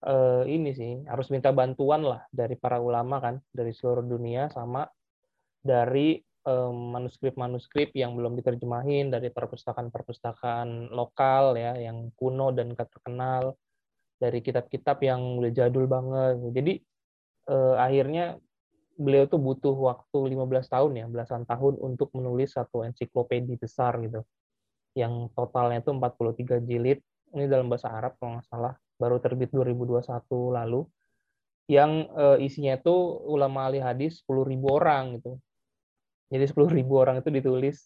[0.04, 4.84] uh, ini sih harus minta bantuan lah dari para ulama kan dari seluruh dunia sama
[5.64, 13.58] dari manuskrip-manuskrip yang belum diterjemahin dari perpustakaan-perpustakaan lokal ya yang kuno dan terkenal
[14.22, 16.38] dari kitab-kitab yang udah jadul banget.
[16.54, 16.72] Jadi
[17.50, 18.38] eh, akhirnya
[18.96, 24.22] beliau tuh butuh waktu 15 tahun ya, belasan tahun untuk menulis satu ensiklopedi besar gitu.
[24.94, 27.02] Yang totalnya itu 43 jilid.
[27.34, 30.06] Ini dalam bahasa Arab kalau nggak salah, baru terbit 2021
[30.56, 30.84] lalu.
[31.66, 32.94] Yang eh, isinya itu
[33.26, 35.40] ulama ahli hadis 10.000 orang gitu
[36.26, 37.76] jadi 10.000 orang itu ditulis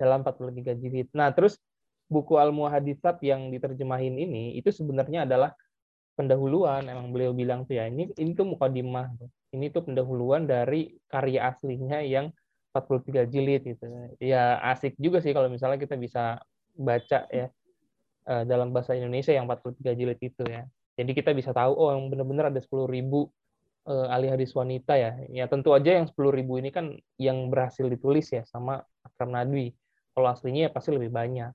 [0.00, 1.08] dalam 43 jilid.
[1.12, 1.60] Nah, terus
[2.08, 5.52] buku Al-Muhaditsat yang diterjemahin ini itu sebenarnya adalah
[6.12, 9.08] pendahuluan emang beliau bilang tuh ya ini ini tuh mukadimah
[9.56, 12.28] ini tuh pendahuluan dari karya aslinya yang
[12.76, 13.88] 43 jilid gitu
[14.20, 16.36] ya asik juga sih kalau misalnya kita bisa
[16.76, 17.48] baca ya
[18.28, 22.12] eh, dalam bahasa Indonesia yang 43 jilid itu ya jadi kita bisa tahu oh yang
[22.12, 22.68] benar-benar ada 10.000
[23.88, 25.16] uh, ahli hadis wanita ya.
[25.32, 29.72] Ya tentu aja yang 10.000 ini kan yang berhasil ditulis ya sama Akram Nadwi.
[30.12, 31.50] Kalau aslinya ya pasti lebih banyak.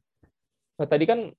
[0.77, 1.29] Nah, tadi kan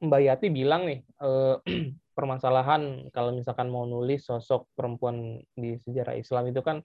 [0.00, 1.60] Mbak Yati bilang nih uh,
[2.16, 6.80] permasalahan kalau misalkan mau nulis sosok perempuan di sejarah Islam itu kan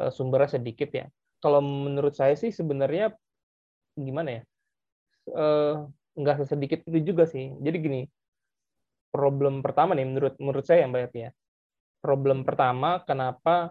[0.00, 1.06] uh, sumbernya sedikit ya.
[1.42, 3.12] Kalau menurut saya sih sebenarnya
[3.92, 4.42] gimana ya?
[5.28, 7.52] Uh, nggak sesedikit itu juga sih.
[7.60, 8.00] Jadi gini,
[9.12, 11.30] problem pertama nih menurut menurut saya Mbak Yati ya
[12.02, 13.70] problem pertama kenapa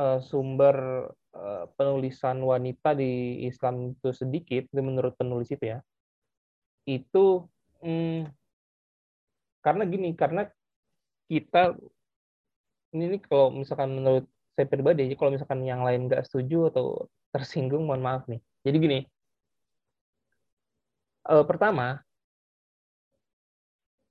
[0.00, 5.78] uh, sumber uh, penulisan wanita di Islam itu sedikit, itu menurut penulis itu ya,
[6.88, 7.44] itu
[7.84, 8.32] hmm,
[9.60, 10.48] karena gini, karena
[11.28, 11.76] kita
[12.96, 14.24] ini, ini kalau misalkan menurut
[14.56, 18.40] saya pribadi, kalau misalkan yang lain nggak setuju atau tersinggung, mohon maaf nih.
[18.64, 18.98] Jadi gini,
[21.28, 22.02] uh, pertama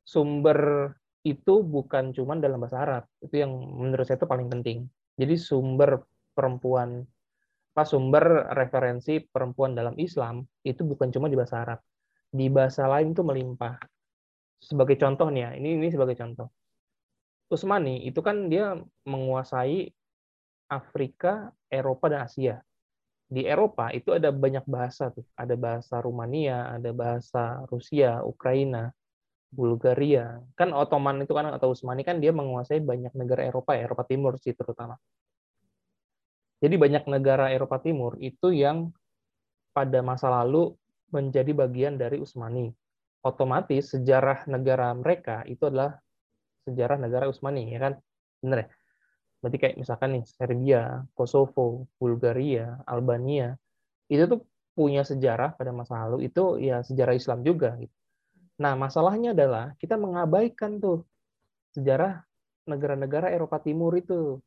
[0.05, 3.03] sumber itu bukan cuma dalam bahasa Arab.
[3.21, 4.89] Itu yang menurut saya itu paling penting.
[5.15, 6.01] Jadi sumber
[6.33, 7.05] perempuan
[7.71, 11.79] apa sumber referensi perempuan dalam Islam itu bukan cuma di bahasa Arab.
[12.31, 13.79] Di bahasa lain itu melimpah.
[14.61, 16.51] Sebagai contoh nih ya, ini ini sebagai contoh.
[17.51, 19.91] Usmani itu kan dia menguasai
[20.71, 22.63] Afrika, Eropa dan Asia.
[23.31, 28.91] Di Eropa itu ada banyak bahasa tuh, ada bahasa Rumania, ada bahasa Rusia, Ukraina,
[29.47, 30.43] Bulgaria.
[30.59, 34.35] Kan Ottoman itu kan atau Utsmani kan dia menguasai banyak negara Eropa ya, Eropa Timur
[34.35, 34.99] sih terutama.
[36.59, 38.91] Jadi banyak negara Eropa Timur itu yang
[39.71, 40.75] pada masa lalu
[41.11, 42.67] menjadi bagian dari Utsmani.
[43.23, 45.99] Otomatis sejarah negara mereka itu adalah
[46.67, 47.93] sejarah negara Utsmani, ya kan?
[48.43, 48.67] Benar ya?
[49.41, 53.57] Berarti kayak misalkan nih Serbia, Kosovo, Bulgaria, Albania,
[54.07, 54.45] itu tuh
[54.77, 57.91] punya sejarah pada masa lalu itu ya sejarah Islam juga gitu
[58.61, 61.01] Nah, masalahnya adalah kita mengabaikan tuh
[61.73, 62.21] sejarah
[62.69, 64.37] negara-negara Eropa Timur itu.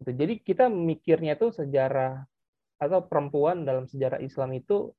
[0.00, 0.10] Gitu.
[0.16, 2.24] Jadi kita mikirnya tuh sejarah
[2.80, 4.90] atau perempuan dalam sejarah Islam itu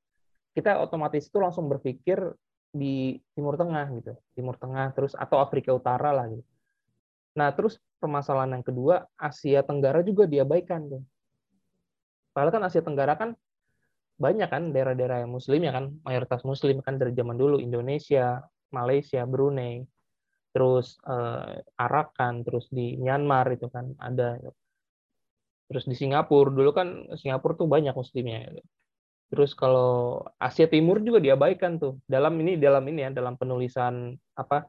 [0.53, 2.21] kita otomatis itu langsung berpikir
[2.69, 6.45] di Timur Tengah gitu, Timur Tengah terus atau Afrika Utara lah gitu.
[7.33, 11.03] Nah, terus permasalahan yang kedua, Asia Tenggara juga diabaikan tuh.
[12.33, 13.33] Padahal kan Asia Tenggara kan
[14.17, 18.41] banyak kan daerah-daerah yang muslim ya kan mayoritas muslim kan dari zaman dulu Indonesia
[18.73, 19.85] Malaysia Brunei.
[20.53, 24.37] Terus eh, Arakan terus di Myanmar itu kan ada.
[25.69, 28.53] Terus di Singapura dulu kan Singapura tuh banyak muslimnya.
[29.33, 31.97] Terus kalau Asia Timur juga diabaikan tuh.
[32.05, 34.65] Dalam ini dalam ini ya dalam penulisan apa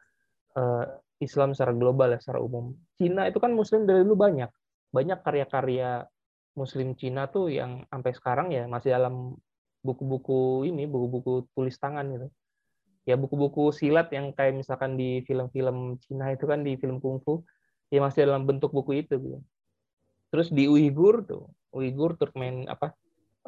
[0.57, 0.85] eh,
[1.22, 4.50] Islam secara global ya secara umum Cina itu kan muslim dari dulu banyak
[4.94, 6.07] banyak karya-karya
[6.55, 9.35] Muslim Cina tuh yang sampai sekarang ya masih dalam
[9.83, 12.29] buku-buku ini, buku-buku tulis tangan gitu.
[13.05, 17.44] Ya buku-buku silat yang kayak misalkan di film-film Cina itu kan di film kungfu,
[17.92, 19.38] ya masih dalam bentuk buku itu gitu.
[20.33, 22.96] Terus di Uighur tuh, Uighur Turkmen apa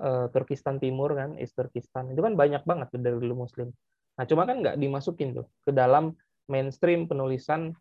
[0.03, 2.13] uh, Turkistan Timur kan, East Turkistan.
[2.13, 3.73] Itu kan banyak banget dari dulu muslim.
[4.19, 6.13] Nah, cuma kan nggak dimasukin tuh ke dalam
[6.47, 7.75] mainstream penulisan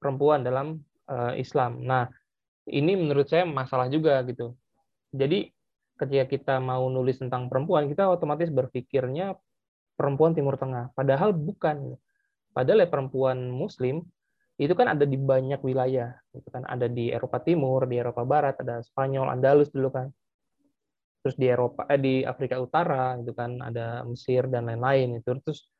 [0.00, 1.84] perempuan dalam uh, Islam.
[1.84, 2.08] Nah,
[2.68, 4.54] ini menurut saya masalah juga gitu.
[5.12, 5.50] Jadi
[5.98, 9.36] ketika kita mau nulis tentang perempuan, kita otomatis berpikirnya
[9.94, 10.90] perempuan Timur Tengah.
[10.96, 11.94] Padahal bukan.
[12.52, 14.04] Padahal ya perempuan Muslim
[14.60, 16.12] itu kan ada di banyak wilayah.
[16.36, 20.12] Itu kan ada di Eropa Timur, di Eropa Barat, ada Spanyol, Andalus dulu kan.
[21.22, 25.32] Terus di Eropa, eh, di Afrika Utara itu kan ada Mesir dan lain-lain itu.
[25.40, 25.71] Terus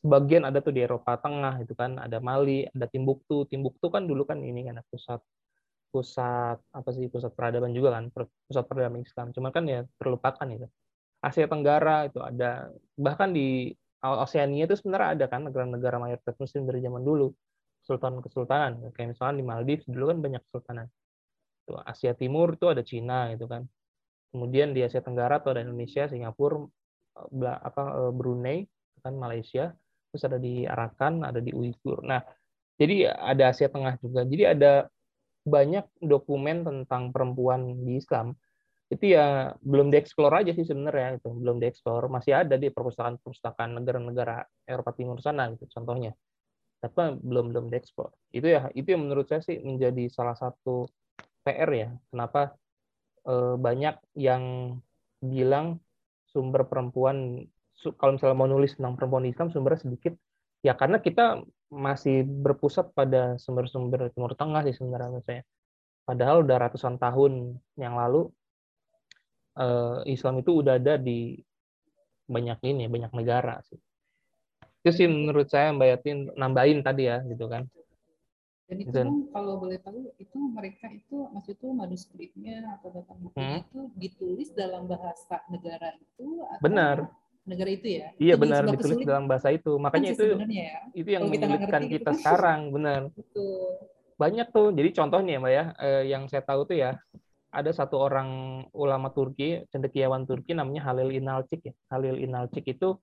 [0.00, 3.44] sebagian ada tuh di Eropa Tengah itu kan ada Mali ada Timbuktu.
[3.46, 5.20] Timbuktu kan dulu kan ini kan pusat
[5.92, 8.08] pusat apa sih pusat peradaban juga kan
[8.48, 9.32] pusat peradaban Islam.
[9.36, 10.66] Cuma kan ya terlupakan itu.
[11.20, 12.72] Asia Tenggara itu ada.
[12.96, 13.68] Bahkan di
[14.00, 17.28] Oseania itu sebenarnya ada kan negara-negara mayoritas muslim dari zaman dulu.
[17.84, 20.86] Sultan kesultanan kayak misalnya di Maldives dulu kan banyak kesultanan.
[21.68, 23.68] Itu Asia Timur itu ada Cina gitu kan.
[24.32, 26.64] Kemudian di Asia Tenggara tuh ada Indonesia Singapura
[27.60, 28.64] apa eh, Brunei
[29.04, 29.76] kan Malaysia
[30.10, 32.02] terus ada di Arakan ada di Uighur.
[32.04, 32.20] Nah
[32.80, 34.24] jadi ada Asia Tengah juga.
[34.24, 34.88] Jadi ada
[35.44, 38.32] banyak dokumen tentang perempuan di Islam.
[38.90, 42.08] Itu ya belum dieksplor aja sih sebenarnya itu belum dieksplor.
[42.08, 46.16] Masih ada di perpustakaan-perpustakaan negara-negara Eropa Timur sana gitu contohnya.
[46.80, 48.10] Tapi belum belum dieksplor.
[48.32, 50.88] Itu ya itu yang menurut saya sih menjadi salah satu
[51.44, 51.88] PR ya.
[52.08, 52.56] Kenapa
[53.28, 54.74] eh, banyak yang
[55.20, 55.84] bilang
[56.32, 57.44] sumber perempuan
[57.96, 60.14] kalau misalnya mau nulis tentang perempuan Islam sumbernya sedikit.
[60.60, 61.40] Ya karena kita
[61.72, 65.44] masih berpusat pada sumber-sumber Timur Tengah sih sebenarnya misalnya
[66.04, 68.28] padahal udah ratusan tahun yang lalu
[69.56, 71.38] uh, Islam itu udah ada di
[72.26, 73.78] banyak ini banyak negara sih.
[74.82, 77.70] Itu sih menurut saya Mbak Yatin nambahin tadi ya gitu kan.
[78.70, 83.66] Dan itu kalau boleh tahu itu mereka itu maksud itu manuskripnya atau data bukunya hmm?
[83.66, 87.10] itu ditulis dalam bahasa negara itu atau benar
[87.50, 90.78] negara itu ya iya itu benar ditulis dalam bahasa itu makanya kan itu ya.
[90.94, 93.90] itu yang menyulitkan kita, kita sekarang benar Betul.
[94.14, 96.94] banyak tuh jadi contohnya mbak ya eh, yang saya tahu tuh ya
[97.50, 101.74] ada satu orang ulama Turki, cendekiawan Turki namanya Halil Inalcik ya.
[101.90, 102.94] Halil Inalcik itu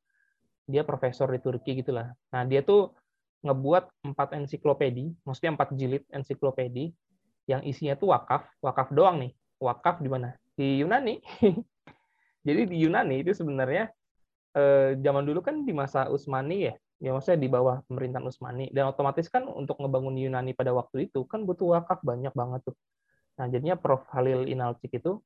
[0.67, 2.15] dia profesor di Turki gitulah.
[2.31, 2.95] Nah, dia tuh
[3.43, 6.95] ngebuat empat ensiklopedi, maksudnya empat jilid ensiklopedi
[7.47, 9.31] yang isinya tuh wakaf, wakaf doang nih.
[9.59, 10.35] Wakaf di mana?
[10.55, 11.19] Di Yunani.
[12.47, 13.91] Jadi di Yunani itu sebenarnya
[14.57, 18.89] eh, zaman dulu kan di masa Utsmani ya, ya maksudnya di bawah pemerintahan Utsmani dan
[18.89, 22.75] otomatis kan untuk ngebangun Yunani pada waktu itu kan butuh wakaf banyak banget tuh
[23.37, 24.03] Nah, jadinya Prof.
[24.09, 25.21] Halil Inalcik itu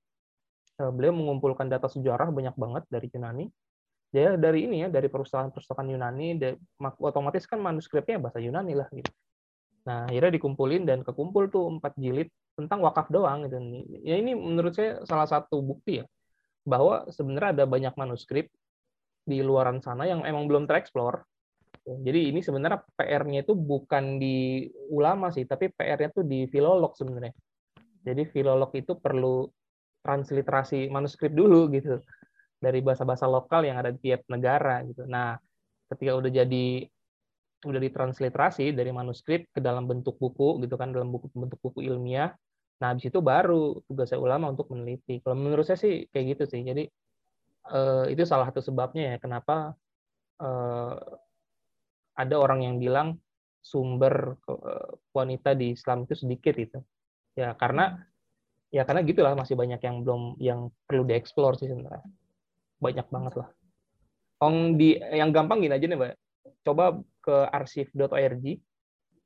[0.80, 3.46] eh, beliau mengumpulkan data sejarah banyak banget dari Yunani.
[4.12, 6.36] Dia dari ini ya, dari perusahaan-perusahaan Yunani,
[7.00, 9.08] otomatis kan manuskripnya bahasa Yunani lah gitu.
[9.88, 12.28] Nah, akhirnya dikumpulin dan kekumpul tuh empat jilid
[12.60, 13.56] tentang wakaf doang gitu.
[14.04, 16.06] Ya ini menurut saya salah satu bukti ya
[16.67, 18.52] bahwa sebenarnya ada banyak manuskrip
[19.32, 21.24] di luaran sana yang emang belum tereksplor.
[21.82, 27.34] Jadi ini sebenarnya PR-nya itu bukan di ulama sih, tapi PR-nya tuh di filolog sebenarnya
[28.02, 29.46] jadi filolog itu perlu
[30.02, 32.02] transliterasi manuskrip dulu gitu
[32.58, 35.06] dari bahasa-bahasa lokal yang ada di tiap negara gitu.
[35.06, 35.38] Nah,
[35.89, 36.65] ketika udah jadi
[37.62, 42.34] udah ditransliterasi dari manuskrip ke dalam bentuk buku gitu kan dalam buku bentuk buku ilmiah.
[42.82, 45.22] Nah, habis itu baru tugas saya ulama untuk meneliti.
[45.22, 46.65] Kalau menurut saya sih kayak gitu sih.
[46.65, 46.89] Jadi
[47.69, 49.78] eh, itu salah satu sebabnya ya kenapa
[50.41, 50.97] eh,
[52.17, 53.21] ada orang yang bilang
[53.62, 56.80] sumber eh, wanita di Islam itu sedikit itu
[57.38, 57.95] ya karena
[58.71, 62.08] ya karena gitulah masih banyak yang belum yang perlu dieksplor sih sebenarnya.
[62.82, 63.50] Banyak banget lah.
[64.41, 66.15] Ong di yang gampang gini aja nih mbak.
[66.65, 68.45] Coba ke arsip.org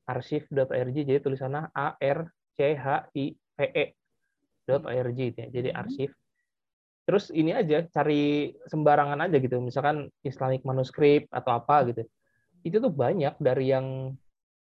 [0.05, 2.19] arsip.org jadi tulisannya a r
[2.57, 3.85] c h i p e
[4.67, 5.47] .org ya.
[5.53, 5.79] Jadi hmm.
[5.79, 6.11] arsip
[7.05, 9.61] terus ini aja cari sembarangan aja gitu.
[9.61, 12.03] Misalkan Islamic manuskrip atau apa gitu.
[12.65, 14.17] Itu tuh banyak dari yang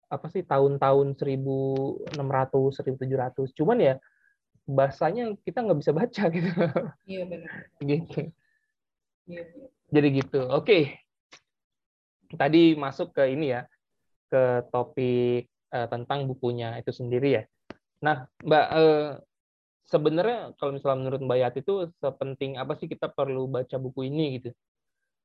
[0.07, 3.94] apa sih tahun-tahun 1600 1700 cuman ya
[4.66, 6.51] bahasanya kita nggak bisa baca gitu.
[7.09, 7.55] Iya benar.
[7.83, 8.20] Gitu.
[9.27, 9.66] Iya, iya.
[9.90, 10.40] jadi gitu.
[10.51, 10.62] Oke.
[10.62, 10.83] Okay.
[12.27, 13.63] tadi masuk ke ini ya
[14.27, 17.42] ke topik uh, tentang bukunya itu sendiri ya.
[18.02, 19.23] Nah mbak uh,
[19.87, 24.42] sebenarnya kalau misalnya menurut mbak Yati itu sepenting apa sih kita perlu baca buku ini
[24.42, 24.50] gitu?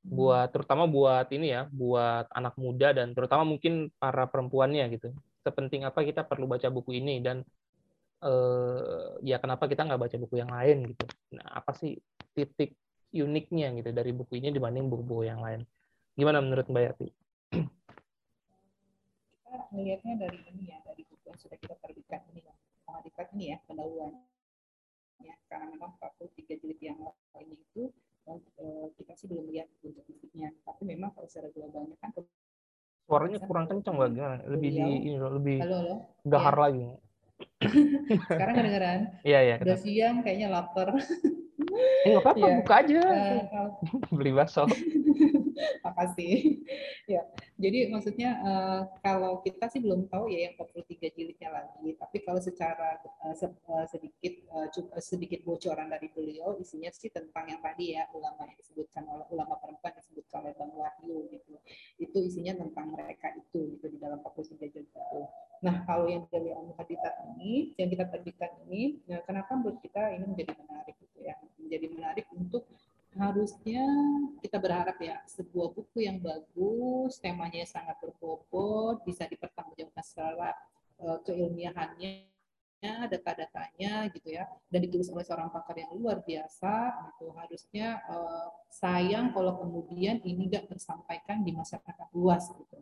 [0.02, 5.14] Buat terutama buat ini ya buat anak muda dan terutama mungkin para perempuannya gitu.
[5.42, 7.42] Sepenting apa kita perlu baca buku ini dan
[8.22, 11.06] eh, ya kenapa kita nggak baca buku yang lain gitu?
[11.38, 11.98] Nah apa sih
[12.38, 12.78] titik
[13.12, 15.66] uniknya gitu dari buku ini dibanding buku-buku yang lain?
[16.14, 17.08] Gimana menurut Mbak Yati?
[19.42, 22.54] Kita melihatnya dari ini ya dari buku yang sudah kita terbitkan ini ya
[22.86, 24.12] pengadilan ini ya pendahuluan
[25.22, 26.98] ya karena memang 43 jilid yang
[27.34, 27.94] lain itu
[28.30, 32.14] Eh, kita sih belum lihat untuk fisiknya tapi memang kalau secara globalnya kan
[33.10, 35.96] suaranya kurang kencang lagi lebih di ini lebih halo, halo.
[36.24, 36.62] gahar ya.
[36.62, 36.84] lagi.
[38.30, 39.00] Sekarang kedengeran?
[39.26, 40.94] Iya iya udah siang kayaknya lapar
[42.06, 42.56] Eh nggak apa-apa, ya.
[42.62, 43.02] buka aja.
[43.06, 43.70] Uh,
[44.18, 44.66] Beli bakso.
[45.86, 46.58] Makasih.
[47.06, 47.22] ya,
[47.62, 52.42] jadi maksudnya uh, kalau kita sih belum tahu ya yang 43 jilidnya lagi, tapi kalau
[52.42, 58.50] secara uh, sedikit uh, sedikit bocoran dari beliau isinya sih tentang yang tadi ya ulama
[58.50, 61.54] yang disebutkan oleh ulama perempuan disebutkan oleh Bang Wahyu gitu.
[62.02, 65.22] Itu isinya tentang mereka itu gitu di dalam 43 jilid itu.
[65.62, 66.66] Nah, kalau yang dari al
[67.38, 71.38] ini, yang kita terbitkan ini, ya, kenapa menurut kita ini menjadi menarik gitu ya?
[71.62, 72.66] Menjadi menarik untuk
[73.12, 73.84] harusnya
[74.42, 80.50] kita berharap ya sebuah buku yang bagus, temanya sangat berbobot, bisa dipertanggungjawabkan secara
[80.98, 82.26] uh, keilmiahannya,
[82.82, 86.74] data-datanya gitu ya, dan ditulis oleh seorang pakar yang luar biasa,
[87.14, 92.80] itu harusnya uh, sayang kalau kemudian ini nggak tersampaikan di masyarakat luas gitu,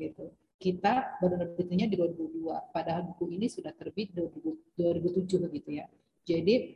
[0.00, 0.32] gitu.
[0.66, 5.86] Kita baru nerbitnya di 2002, padahal buku ini sudah terbit 2007 gitu ya.
[6.26, 6.74] Jadi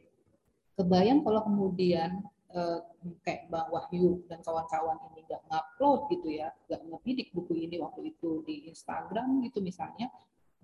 [0.78, 2.22] kebayang kalau kemudian
[2.55, 2.78] eh,
[3.26, 8.14] kayak Bang Wahyu dan kawan-kawan ini nggak ngupload gitu ya, nggak ngebidik buku ini waktu
[8.14, 10.07] itu di Instagram gitu misalnya,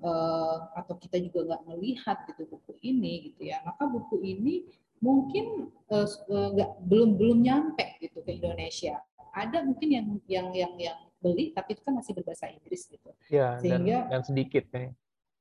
[0.06, 4.70] eh, atau kita juga nggak melihat gitu buku ini gitu ya, maka buku ini
[5.02, 9.02] mungkin eh, nggak belum belum nyampe gitu ke Indonesia.
[9.34, 13.10] Ada mungkin yang yang yang yang beli tapi itu kan masih berbahasa Inggris gitu.
[13.26, 14.94] Ya, Sehingga dan, dan sedikit nih.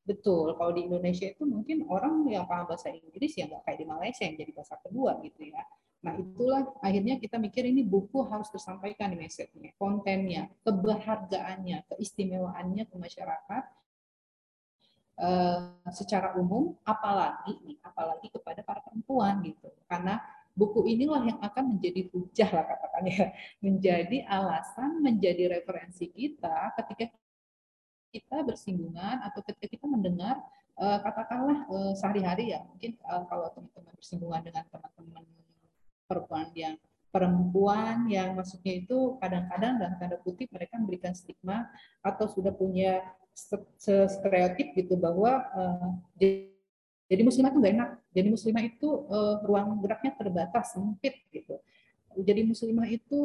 [0.05, 3.85] Betul, kalau di Indonesia itu mungkin orang yang paham bahasa Inggris ya nggak kayak di
[3.89, 5.61] Malaysia yang jadi bahasa kedua gitu ya.
[6.05, 12.95] Nah itulah akhirnya kita mikir ini buku harus tersampaikan di message-nya, kontennya, keberhargaannya, keistimewaannya ke
[13.01, 13.63] masyarakat
[15.17, 20.21] uh, secara umum, apalagi nih, apalagi kepada para perempuan gitu, karena
[20.55, 23.35] buku inilah yang akan menjadi hujah lah katakannya,
[23.65, 27.11] menjadi alasan, menjadi referensi kita ketika
[28.15, 30.39] kita bersinggungan atau ketika kita mendengar
[30.79, 32.63] uh, katakanlah uh, sehari-hari ya.
[32.63, 35.23] Mungkin uh, kalau teman-teman bersinggungan dengan teman-teman
[36.07, 36.75] perempuan yang
[37.11, 41.67] perempuan yang maksudnya itu kadang-kadang dalam tanda kutip mereka memberikan stigma
[42.03, 43.03] atau sudah punya
[44.11, 45.43] stereotip gitu bahwa
[47.05, 47.89] jadi muslimah itu nggak enak.
[48.15, 51.61] Jadi muslimah itu uh, ruang geraknya terbatas, sempit gitu.
[52.15, 53.21] Jadi muslimah itu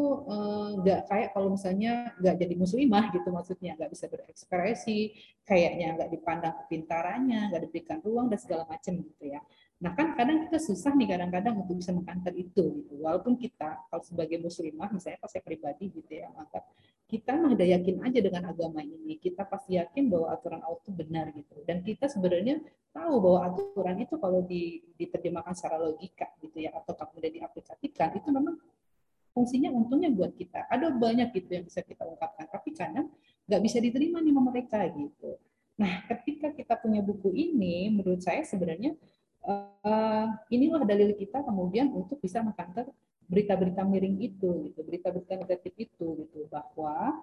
[0.83, 5.15] nggak uh, kayak kalau misalnya nggak jadi muslimah gitu maksudnya nggak bisa berekspresi,
[5.47, 9.41] kayaknya nggak dipandang kepintarannya, nggak diberikan ruang dan segala macam gitu ya.
[9.81, 13.01] Nah kan kadang kita susah nih kadang-kadang untuk bisa mengkantar itu gitu.
[13.01, 16.61] Walaupun kita kalau sebagai muslimah misalnya pas saya pribadi gitu ya maka
[17.09, 19.17] kita mah ada yakin aja dengan agama ini.
[19.17, 21.57] Kita pasti yakin bahwa aturan Allah itu benar gitu.
[21.65, 22.61] Dan kita sebenarnya
[22.93, 24.45] tahu bahwa aturan itu kalau
[24.95, 28.61] diterjemahkan secara logika gitu ya atau kemudian diaplikasikan itu memang
[29.33, 30.69] fungsinya untungnya buat kita.
[30.69, 33.09] Ada banyak gitu yang bisa kita ungkapkan, tapi kadang
[33.49, 35.31] nggak bisa diterima nih sama mereka gitu.
[35.81, 38.93] Nah, ketika kita punya buku ini, menurut saya sebenarnya
[39.45, 42.91] uh, inilah dalil kita kemudian untuk bisa mengkantor
[43.31, 44.81] berita-berita miring itu gitu.
[44.83, 46.47] Berita-berita negatif itu gitu.
[46.51, 47.15] Bahwa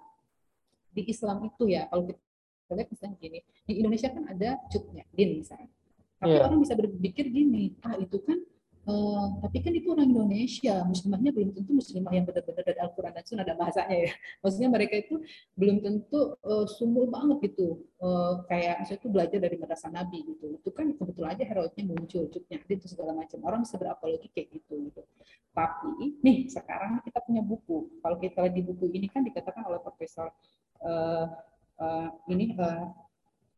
[0.93, 3.39] di Islam itu ya kalau kita lihat misalnya gini
[3.69, 5.69] di Indonesia kan ada cutnya din misalnya.
[6.17, 6.45] Tapi yeah.
[6.49, 8.41] orang bisa berpikir gini ah itu kan
[8.87, 13.23] Uh, tapi kan itu orang Indonesia, muslimahnya belum tentu muslimah yang benar-benar dari Al-Quran dan
[13.27, 14.11] Sunnah ada bahasanya ya.
[14.47, 15.19] Maksudnya mereka itu
[15.59, 20.55] belum tentu uh, sumur banget gitu, uh, kayak misalnya itu belajar dari madrasah Nabi gitu.
[20.63, 23.43] Itu kan kebetulan aja heroiknya muncul, cutnya itu segala macam.
[23.43, 25.03] Orang bisa berapologi kayak gitu gitu.
[25.51, 27.99] Tapi nih sekarang kita punya buku.
[27.99, 30.31] Kalau kita lihat di buku ini kan dikatakan oleh Profesor
[30.79, 31.27] uh,
[31.75, 32.87] uh, ini uh,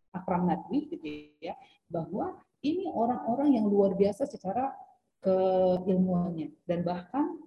[0.10, 1.06] Akram Nadwi gitu
[1.38, 1.54] ya,
[1.86, 2.34] bahwa
[2.66, 4.74] ini orang-orang yang luar biasa secara
[5.24, 6.50] keilmuannya.
[6.64, 7.40] Dan bahkan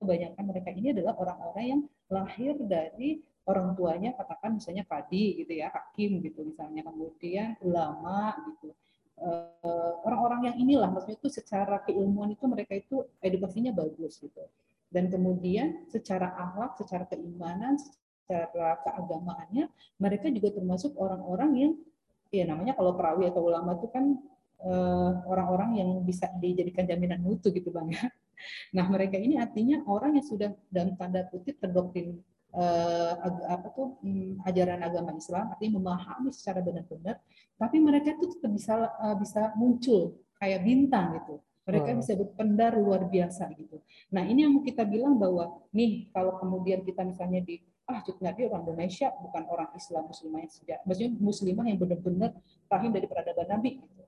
[0.00, 5.70] kebanyakan mereka ini adalah orang-orang yang lahir dari orang tuanya katakan misalnya kadi gitu ya
[5.70, 6.82] hakim gitu misalnya.
[6.86, 8.74] Kemudian ulama gitu.
[9.20, 14.48] Eh, orang-orang yang inilah maksudnya itu secara keilmuan itu mereka itu edukasinya bagus gitu.
[14.90, 19.66] Dan kemudian secara akhlak secara keimanan secara keagamaannya
[19.98, 21.72] mereka juga termasuk orang-orang yang
[22.30, 24.18] ya namanya kalau perawi atau ulama itu kan
[25.24, 28.04] orang-orang uh, yang bisa dijadikan jaminan mutu gitu bang ya.
[28.76, 32.20] Nah mereka ini artinya orang yang sudah dalam tanda kutip terdoktrin
[32.56, 33.12] uh,
[33.48, 37.20] apa tuh um, ajaran agama Islam, artinya memahami secara benar-benar,
[37.56, 41.40] tapi mereka itu tetap bisa uh, bisa muncul kayak bintang gitu.
[41.68, 43.78] Mereka bisa berpendar luar biasa gitu.
[44.10, 48.50] Nah ini yang kita bilang bahwa nih kalau kemudian kita misalnya di ah Cut Nabi
[48.50, 52.30] orang Indonesia bukan orang Islam muslimah yang sejak, maksudnya muslimah yang benar-benar
[52.66, 53.99] rahim dari peradaban Nabi gitu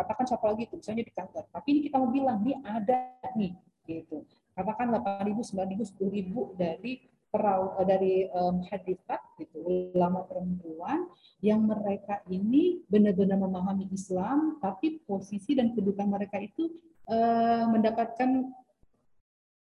[0.00, 3.52] katakan siapa lagi itu misalnya di kantor tapi ini kita mau bilang ini ada nih
[3.84, 4.24] gitu
[4.56, 6.92] katakan 8.000 9.000 10.000 dari
[7.30, 11.06] perau eh, dari um, hadifat gitu ulama perempuan
[11.44, 16.68] yang mereka ini benar-benar memahami Islam tapi posisi dan kedudukan mereka itu
[17.06, 18.50] uh, mendapatkan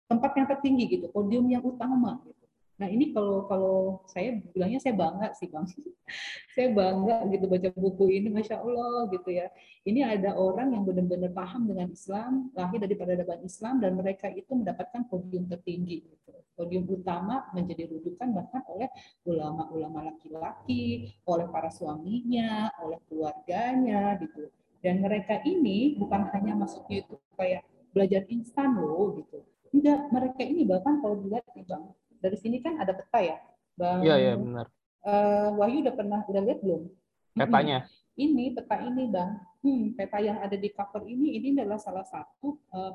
[0.09, 2.38] tempat yang tertinggi gitu, podium yang utama gitu.
[2.79, 5.67] Nah ini kalau kalau saya bilangnya saya bangga sih bang,
[6.55, 9.51] saya bangga gitu baca buku ini, masya Allah gitu ya.
[9.83, 14.55] Ini ada orang yang benar-benar paham dengan Islam, lahir dari peradaban Islam dan mereka itu
[14.55, 16.07] mendapatkan podium tertinggi.
[16.07, 16.31] Gitu.
[16.55, 18.91] Podium utama menjadi rujukan bahkan oleh
[19.27, 24.51] ulama-ulama laki-laki, oleh para suaminya, oleh keluarganya gitu.
[24.79, 29.43] Dan mereka ini bukan hanya masuknya itu kayak belajar instan loh gitu.
[29.75, 31.85] Enggak, mereka ini bahkan kalau dilihat nih bang,
[32.19, 33.37] dari sini kan ada peta ya,
[33.79, 34.03] Bang.
[34.03, 34.67] Iya, iya benar.
[35.07, 36.91] Uh, Wahyu udah pernah udah lihat belum?
[37.39, 37.87] Petanya.
[38.19, 39.39] Ini peta ini, Bang.
[39.63, 42.93] Hmm, peta yang ada di cover ini ini adalah salah satu uh,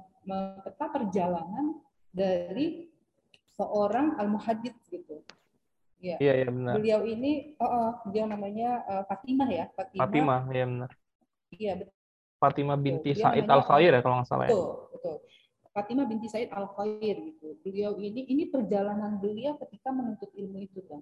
[0.63, 1.79] peta perjalanan
[2.11, 2.87] dari
[3.55, 5.23] seorang al-muhadits gitu.
[6.03, 6.19] Ya.
[6.19, 6.73] Iya, iya benar.
[6.75, 10.03] Beliau ini oh, oh dia namanya uh, Fatimah ya, Fatimah.
[10.03, 10.89] Fatimah, iya benar.
[11.53, 11.95] Iya, betul.
[12.43, 14.51] Fatimah binti Said Al-Khair ya kalau nggak salah ya.
[14.51, 15.15] Betul, betul.
[15.73, 17.57] Fatimah binti Said Al Khair gitu.
[17.65, 21.01] Beliau ini ini perjalanan beliau ketika menuntut ilmu itu kan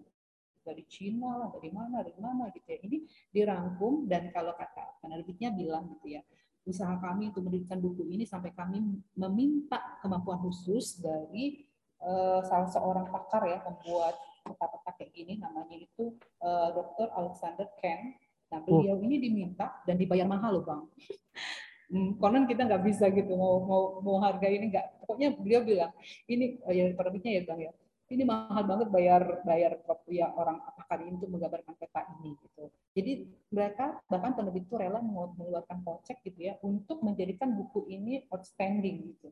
[0.63, 2.79] dari Cina lah, dari mana, dari mana gitu ya.
[2.79, 2.97] Ini
[3.35, 6.21] dirangkum dan kalau kata penerbitnya bilang gitu ya,
[6.63, 8.79] usaha kami untuk mendirikan buku ini sampai kami
[9.19, 11.67] meminta kemampuan khusus dari
[11.99, 17.07] uh, salah seorang pakar ya membuat peta-peta kayak gini namanya itu uh, eh, Dr.
[17.13, 18.17] Alexander Ken.
[18.51, 19.03] Nah, beliau oh.
[19.05, 20.83] ini diminta dan dibayar mahal loh, Bang.
[21.91, 25.03] Hmm, konon kita nggak bisa gitu mau mau mau harga ini nggak.
[25.03, 25.91] Pokoknya beliau bilang
[26.31, 27.71] ini oh ya penerbitnya ya bang ya.
[28.11, 29.71] Ini mahal banget bayar bayar
[30.07, 32.63] ya orang pakar ini untuk menggambarkan peta ini gitu.
[32.95, 33.11] Jadi
[33.51, 39.31] mereka bahkan penerbit itu rela mengeluarkan kocek gitu ya untuk menjadikan buku ini outstanding gitu.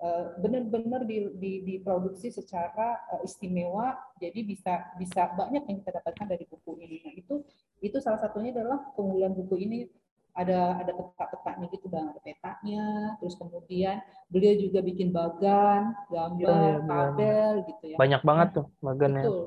[0.00, 6.24] Eh, benar-benar di, di, diproduksi secara uh, istimewa jadi bisa bisa banyak yang kita dapatkan
[6.24, 7.04] dari buku ini.
[7.04, 7.44] Nah itu
[7.84, 9.84] itu salah satunya adalah keunggulan buku ini
[10.34, 12.06] ada ada peta-petanya gitu bang.
[12.10, 12.84] Ada petanya
[13.18, 17.96] terus kemudian beliau juga bikin bagan gambar ya, tabel gitu ya.
[17.98, 19.22] Banyak banget tuh bagannya.
[19.26, 19.40] betul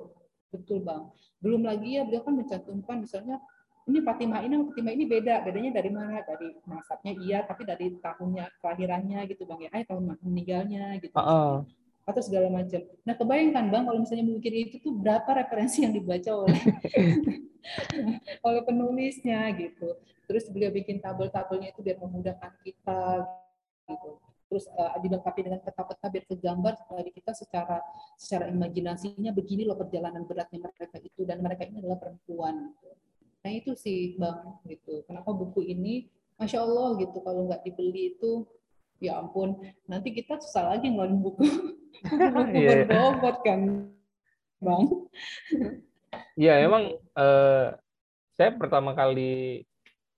[0.54, 1.04] betul bang.
[1.44, 3.38] Belum lagi ya beliau kan mencantumkan misalnya
[3.84, 5.34] ini Fatimah ini sama Fatimah ini beda.
[5.44, 6.24] Bedanya dari mana?
[6.24, 9.70] Dari nasabnya iya tapi dari tahunnya kelahirannya gitu bang ya.
[9.76, 11.54] Eh tahun meninggalnya gitu uh -uh.
[12.04, 12.80] atau segala macam.
[13.04, 16.60] Nah kebayangkan bang kalau misalnya mungkin itu tuh berapa referensi yang dibaca oleh
[18.48, 19.96] oleh penulisnya gitu.
[20.24, 23.28] Terus beliau bikin tabel-tabelnya itu biar memudahkan kita
[23.90, 24.12] gitu.
[24.48, 27.82] Terus uh, dilengkapi dengan peta-peta biar kegambar dari kita secara
[28.16, 32.70] secara imajinasinya begini loh perjalanan beratnya mereka itu dan mereka ini adalah perempuan.
[32.70, 32.90] Gitu.
[33.44, 35.04] Nah itu sih bang gitu.
[35.10, 36.08] Kenapa buku ini,
[36.38, 38.46] masya Allah gitu kalau nggak dibeli itu
[39.04, 41.44] ya ampun nanti kita susah lagi ngeluarin buku
[42.40, 42.88] buku yeah.
[42.88, 43.92] berbobot kan
[44.64, 44.84] bang
[46.34, 47.78] Iya, emang uh,
[48.34, 49.62] saya pertama kali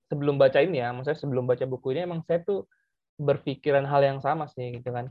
[0.09, 2.69] sebelum baca ini ya, maksudnya sebelum baca buku ini emang saya tuh
[3.15, 5.09] berpikiran hal yang sama sih gitu kan.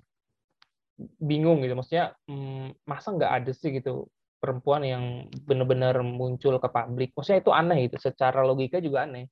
[1.18, 4.06] Bingung gitu, maksudnya hmm, masa nggak ada sih gitu
[4.38, 5.04] perempuan yang
[5.48, 7.10] benar-benar muncul ke publik.
[7.16, 9.26] Maksudnya itu aneh gitu, secara logika juga aneh.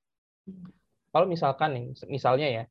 [1.12, 2.64] Kalau misalkan nih, misalnya ya,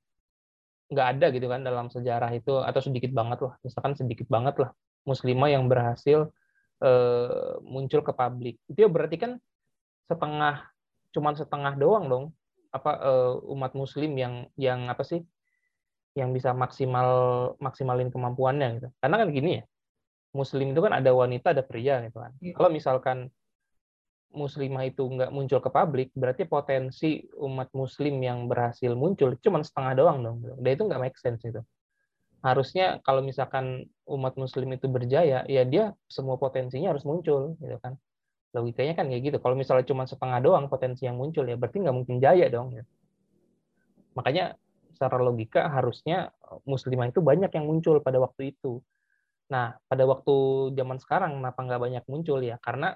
[0.91, 4.75] nggak ada gitu kan dalam sejarah itu atau sedikit banget lah, misalkan sedikit banget lah
[5.07, 6.29] muslimah yang berhasil
[6.83, 8.59] uh, muncul ke publik.
[8.67, 9.31] Itu berarti kan
[10.11, 10.67] setengah
[11.15, 12.25] cuman setengah doang dong
[12.71, 15.21] apa uh, umat muslim yang yang apa sih
[16.15, 17.09] yang bisa maksimal
[17.59, 18.89] maksimalin kemampuannya gitu.
[18.99, 19.63] Karena kan gini ya.
[20.31, 22.31] Muslim itu kan ada wanita, ada pria gitu kan.
[22.39, 22.55] Ya.
[22.55, 23.27] Kalau misalkan
[24.31, 29.91] muslimah itu nggak muncul ke publik, berarti potensi umat muslim yang berhasil muncul cuma setengah
[29.99, 30.37] doang dong.
[30.63, 31.59] Dan itu nggak make sense itu
[32.41, 37.93] harusnya kalau misalkan umat muslim itu berjaya ya dia semua potensinya harus muncul gitu kan
[38.51, 39.37] logikanya kan kayak gitu.
[39.39, 42.83] Kalau misalnya cuma setengah doang potensi yang muncul ya berarti nggak mungkin jaya dong ya.
[44.11, 44.59] makanya
[44.91, 46.35] secara logika harusnya
[46.67, 48.83] muslimah itu banyak yang muncul pada waktu itu.
[49.47, 50.35] Nah pada waktu
[50.75, 52.59] zaman sekarang kenapa nggak banyak muncul ya?
[52.59, 52.91] Karena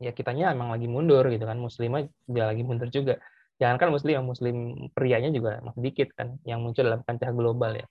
[0.00, 1.60] ya kitanya emang lagi mundur gitu kan.
[1.60, 3.20] Muslimah juga lagi mundur juga.
[3.60, 4.56] Jangan kan muslim muslim
[4.96, 7.86] prianya juga masih dikit kan yang muncul dalam kancah global ya.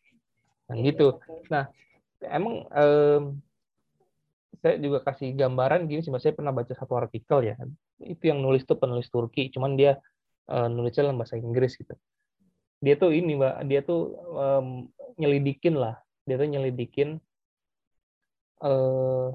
[0.68, 1.08] Nah, iya, gitu.
[1.48, 1.72] Nah,
[2.24, 3.24] emang um,
[4.58, 7.56] saya juga kasih gambaran gini sih, saya pernah baca satu artikel ya.
[8.02, 10.00] Itu yang nulis tuh penulis Turki, cuman dia
[10.50, 11.94] uh, nulisnya dalam bahasa Inggris gitu.
[12.82, 14.02] Dia tuh ini, Mbak, dia tuh
[14.34, 14.68] um,
[15.18, 15.98] nyelidikin lah.
[16.26, 17.18] Dia tuh nyelidikin
[18.62, 19.34] uh,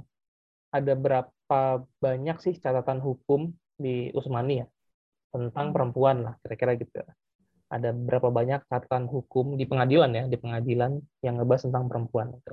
[0.72, 4.66] ada berapa banyak sih catatan hukum di Usmani ya
[5.32, 5.74] tentang hmm.
[5.74, 7.02] perempuan lah, kira-kira gitu
[7.72, 12.52] ada berapa banyak catatan hukum di pengadilan ya, di pengadilan yang ngebahas tentang perempuan itu.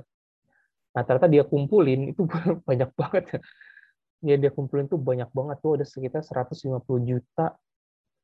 [0.90, 2.26] Nah, ternyata dia kumpulin itu
[2.68, 3.40] banyak banget ya.
[4.20, 6.76] Ya dia kumpulin tuh banyak banget tuh ada sekitar 150
[7.06, 7.56] juta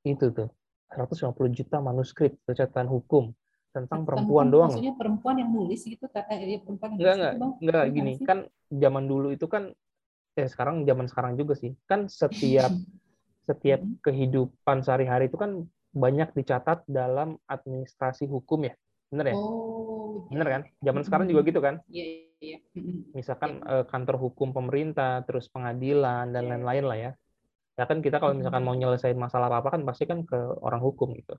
[0.04, 0.48] itu tuh.
[0.92, 3.34] 150 juta manuskrip catatan hukum
[3.76, 4.72] tentang perempuan doang.
[4.72, 8.38] Maksudnya perempuan yang nulis gitu, eh, perempuan yang enggak, enggak, gitu, enggak gini, kan
[8.72, 9.76] zaman dulu itu kan,
[10.40, 12.72] eh sekarang zaman sekarang juga sih, kan setiap
[13.48, 14.00] setiap hmm.
[14.00, 18.74] kehidupan sehari-hari itu kan banyak dicatat dalam administrasi hukum ya,
[19.12, 19.36] bener ya?
[19.36, 19.75] Oh,
[20.32, 20.62] bener kan?
[20.82, 21.80] Zaman sekarang juga gitu kan?
[21.90, 22.04] Iya,
[22.40, 22.58] iya.
[22.72, 23.04] iya.
[23.12, 23.84] Misalkan ya.
[23.88, 26.50] kantor hukum pemerintah, terus pengadilan dan iya.
[26.56, 27.12] lain-lain lah ya.
[27.76, 31.12] Ya kan kita kalau misalkan mau nyelesain masalah apa-apa kan pasti kan ke orang hukum
[31.12, 31.36] gitu.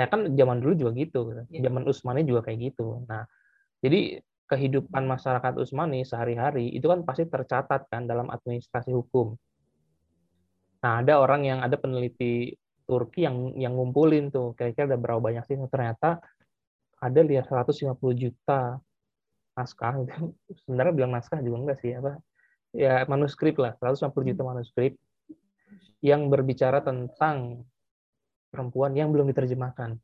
[0.00, 1.20] Nah kan zaman dulu juga gitu,
[1.52, 1.68] iya.
[1.68, 3.04] zaman Usmani juga kayak gitu.
[3.04, 3.28] Nah
[3.84, 9.32] jadi kehidupan masyarakat Usmani sehari-hari itu kan pasti tercatat kan dalam administrasi hukum.
[10.82, 15.46] Nah, ada orang yang ada peneliti Turki yang yang ngumpulin tuh kira-kira ada berapa banyak
[15.46, 16.18] sih ternyata
[17.02, 18.78] ada lihat 150 juta
[19.58, 20.32] naskah itu
[20.64, 22.22] sebenarnya bilang naskah juga enggak sih apa
[22.72, 24.94] ya manuskrip lah 150 juta manuskrip
[26.02, 27.62] yang berbicara tentang
[28.52, 29.96] perempuan yang belum diterjemahkan.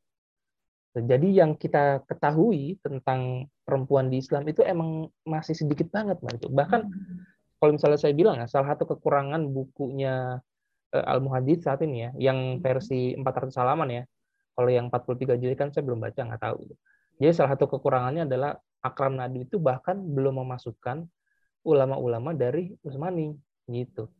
[0.99, 6.35] Jadi yang kita ketahui tentang perempuan di Islam itu emang masih sedikit banget, Mbak.
[6.41, 6.89] Itu bahkan
[7.61, 10.41] kalau misalnya saya bilang ya, salah satu kekurangan bukunya
[10.97, 12.65] uh, Al Muhadid saat ini ya, yang hmm.
[12.65, 14.03] versi 400 halaman ya.
[14.59, 16.67] Kalau yang 43 jilid kan saya belum baca, nggak tahu.
[17.23, 21.07] Jadi salah satu kekurangannya adalah Akram Nadi itu bahkan belum memasukkan
[21.63, 23.39] ulama-ulama dari Utsmani
[23.71, 24.11] gitu.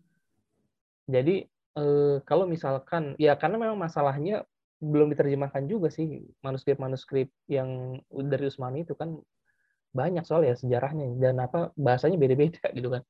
[1.11, 1.43] Jadi
[1.75, 4.47] eh, kalau misalkan ya karena memang masalahnya
[4.79, 9.19] belum diterjemahkan juga sih manuskrip-manuskrip yang dari Utsmani itu kan
[9.91, 13.03] banyak soal ya sejarahnya dan apa bahasanya beda-beda gitu kan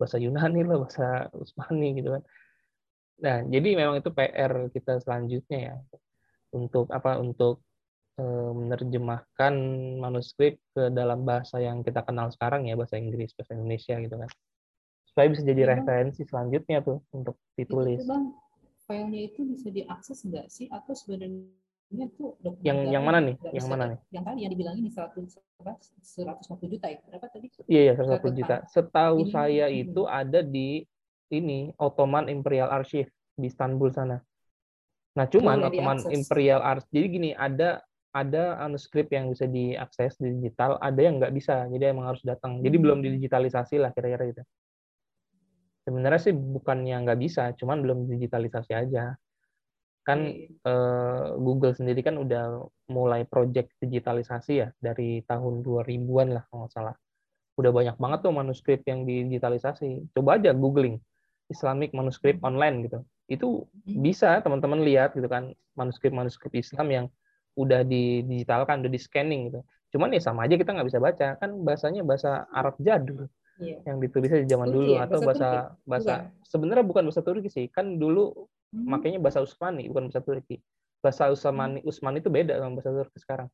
[0.00, 2.24] bahasa Yunani lah bahasa Utsmani gitu kan
[3.20, 5.74] Nah, jadi memang itu PR kita selanjutnya ya
[6.50, 7.62] untuk apa untuk
[8.18, 8.24] e,
[8.54, 9.54] menerjemahkan
[10.02, 14.30] manuskrip ke dalam bahasa yang kita kenal sekarang ya bahasa Inggris, bahasa Indonesia gitu kan.
[15.10, 18.02] Supaya bisa jadi ya, referensi selanjutnya tuh untuk ditulis.
[18.02, 18.24] Itu, bang,
[18.86, 21.50] filenya itu bisa diakses enggak sih atau sebenarnya
[21.90, 23.34] itu yang yang mana nih?
[23.50, 23.98] Yang mana nih?
[24.14, 25.42] Yang tadi yang dibilangin 100
[25.98, 26.98] 150 juta ya.
[27.02, 27.46] Berapa tadi?
[27.66, 28.56] Iya, iya 150 juta.
[28.70, 30.86] Setahu ini, saya itu ada di
[31.34, 34.22] ini Ottoman Imperial Archive di Istanbul sana.
[35.20, 36.16] Nah, cuman Ottoman diakses.
[36.16, 36.88] Imperial Archive.
[36.96, 37.84] Jadi gini, ada
[38.16, 41.68] ada manuskrip yang bisa diakses di digital, ada yang nggak bisa.
[41.68, 42.64] Jadi emang harus datang.
[42.64, 42.84] Jadi hmm.
[42.88, 44.42] belum didigitalisasi lah kira-kira gitu.
[45.84, 49.12] Sebenarnya sih bukannya nggak bisa, cuman belum digitalisasi aja.
[50.00, 56.64] Kan eh, Google sendiri kan udah mulai project digitalisasi ya dari tahun 2000-an lah kalau
[56.64, 56.96] nggak salah.
[57.60, 60.16] Udah banyak banget tuh manuskrip yang digitalisasi.
[60.16, 60.96] Coba aja googling
[61.52, 62.48] Islamic manuskrip hmm.
[62.48, 63.04] online gitu.
[63.30, 64.02] Itu hmm.
[64.02, 67.06] bisa teman-teman lihat gitu kan manuskrip-manuskrip Islam yang
[67.54, 69.62] udah didigitalkan, udah di scanning gitu.
[69.94, 73.26] Cuman ya sama aja kita nggak bisa baca kan bahasanya bahasa Arab jadul
[73.58, 73.78] yeah.
[73.86, 75.06] yang ditulisnya di zaman dulu ya?
[75.06, 78.86] atau bahasa bahasa, bahasa sebenarnya bukan bahasa Turki sih kan dulu hmm.
[78.86, 80.58] makanya bahasa Utsmani bukan bahasa Turki.
[81.00, 81.88] Bahasa Utsmani hmm.
[81.88, 83.48] Utsmani itu beda sama bahasa Turki sekarang.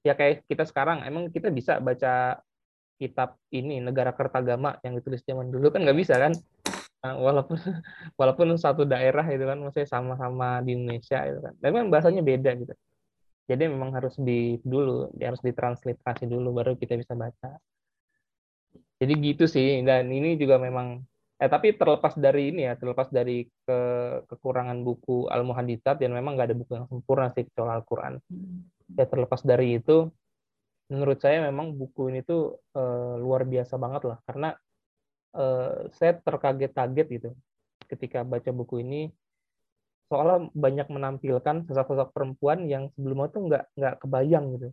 [0.00, 2.40] Ya kayak kita sekarang emang kita bisa baca
[3.00, 6.32] kitab ini negara kertagama yang ditulis zaman dulu kan nggak bisa kan
[7.00, 7.56] walaupun
[8.20, 11.54] walaupun satu daerah itu kan maksudnya sama-sama di Indonesia itu kan.
[11.56, 12.74] Tapi kan bahasanya beda gitu.
[13.50, 17.58] Jadi memang harus di dulu harus ditransliterasi dulu baru kita bisa baca.
[19.00, 21.00] Jadi gitu sih dan ini juga memang
[21.40, 23.78] eh tapi terlepas dari ini ya terlepas dari ke,
[24.28, 28.14] kekurangan buku al muhaditsat dan memang nggak ada buku yang sempurna sih kecuali Al-Quran.
[28.92, 30.12] Ya terlepas dari itu
[30.92, 34.18] menurut saya memang buku ini tuh uh, luar biasa banget lah.
[34.28, 34.52] Karena
[35.94, 37.30] saya terkaget-kaget gitu
[37.86, 39.10] ketika baca buku ini
[40.10, 44.68] soalnya banyak menampilkan sosok-sosok perempuan yang sebelumnya tuh nggak nggak kebayang gitu.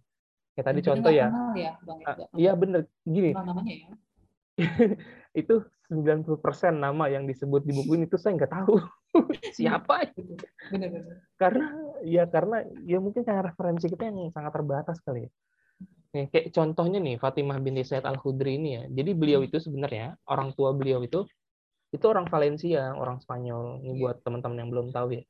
[0.57, 1.27] Kayak tadi Jadi contoh ya.
[1.53, 1.71] ya
[2.09, 3.37] ah, iya bener gini.
[3.37, 3.89] Namanya ya.
[5.41, 5.61] itu
[5.93, 6.41] 90%
[6.73, 8.81] nama yang disebut di buku ini tuh saya nggak tahu
[9.57, 10.33] siapa itu.
[10.73, 11.21] Bener.
[11.37, 11.65] Karena
[12.01, 15.31] ya karena ya mungkin karena referensi kita yang sangat terbatas kali ya.
[16.15, 18.83] Nih, kayak contohnya nih Fatimah binti Said Al Khudri ini ya.
[18.87, 19.47] Jadi beliau hmm.
[19.51, 21.27] itu sebenarnya orang tua beliau itu
[21.91, 23.83] itu orang Valencia, orang Spanyol.
[23.83, 24.01] Ini iya.
[24.03, 25.23] buat teman-teman yang belum tahu ya.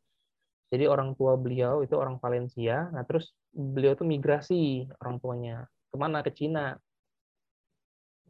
[0.68, 2.92] Jadi orang tua beliau itu orang Valencia.
[2.92, 5.56] Nah terus beliau tuh migrasi orang tuanya
[5.90, 6.76] ke mana ke Cina.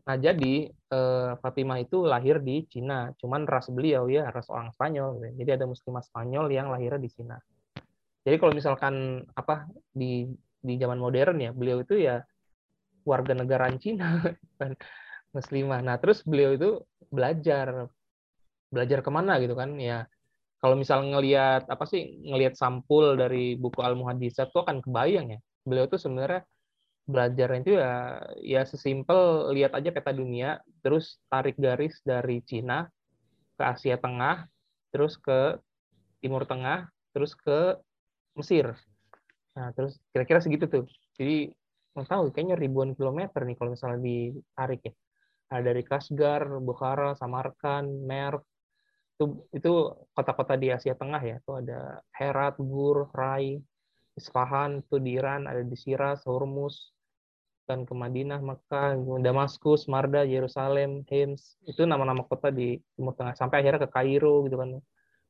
[0.07, 3.11] Nah jadi eh, Fatimah itu lahir di Cina.
[3.17, 5.35] Cuman ras beliau ya ras orang Spanyol.
[5.35, 7.35] Jadi ada muslimah Spanyol yang lahirnya di Cina.
[8.27, 10.27] Jadi kalau misalkan apa di
[10.57, 12.21] di zaman modern ya beliau itu ya
[13.07, 14.19] warga negara Cina
[14.59, 14.75] kan
[15.31, 15.79] muslimah.
[15.79, 16.69] Nah terus beliau itu
[17.07, 17.87] belajar
[18.67, 20.03] belajar ke mana gitu kan ya
[20.59, 25.39] kalau misal ngelihat apa sih ngelihat sampul dari buku al muhadisat tuh akan kebayang ya
[25.63, 26.43] beliau tuh sebenarnya
[27.07, 32.91] belajar itu ya ya sesimpel lihat aja peta dunia terus tarik garis dari Cina
[33.55, 34.43] ke Asia Tengah
[34.91, 35.55] terus ke
[36.19, 37.79] Timur Tengah terus ke
[38.35, 38.75] Mesir
[39.57, 40.85] Nah, terus kira-kira segitu tuh.
[41.17, 41.49] Jadi
[41.97, 44.93] nggak tahu kayaknya ribuan kilometer nih kalau misalnya ditarik ya.
[45.47, 48.45] Ada dari Kashgar, Bukhara, Samarkand, Merv,
[49.17, 49.71] itu itu
[50.13, 51.35] kota-kota di Asia Tengah ya.
[51.41, 53.57] Itu ada Herat, Gur, Rai,
[54.13, 56.93] Isfahan, itu di Iran, ada di Shiraz, Hormuz,
[57.65, 58.95] dan ke Madinah, Mekah,
[59.25, 61.57] Damaskus, Marda, Yerusalem, Hims.
[61.65, 63.33] Itu nama-nama kota di Timur Tengah.
[63.33, 64.77] Sampai akhirnya ke Kairo gitu kan.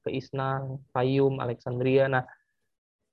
[0.04, 2.12] Ke Isna, Fayum, Alexandria.
[2.12, 2.28] Nah,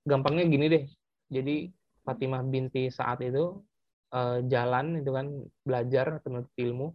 [0.05, 0.83] gampangnya gini deh.
[1.31, 1.71] Jadi
[2.05, 3.59] Fatimah binti saat itu
[4.13, 5.27] uh, jalan itu kan
[5.65, 6.93] belajar menuntut ilmu.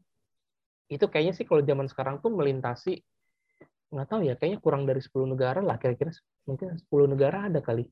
[0.87, 3.03] Itu kayaknya sih kalau zaman sekarang tuh melintasi
[3.91, 6.15] nggak tahu ya kayaknya kurang dari 10 negara lah kira-kira
[6.47, 7.83] mungkin 10 negara ada kali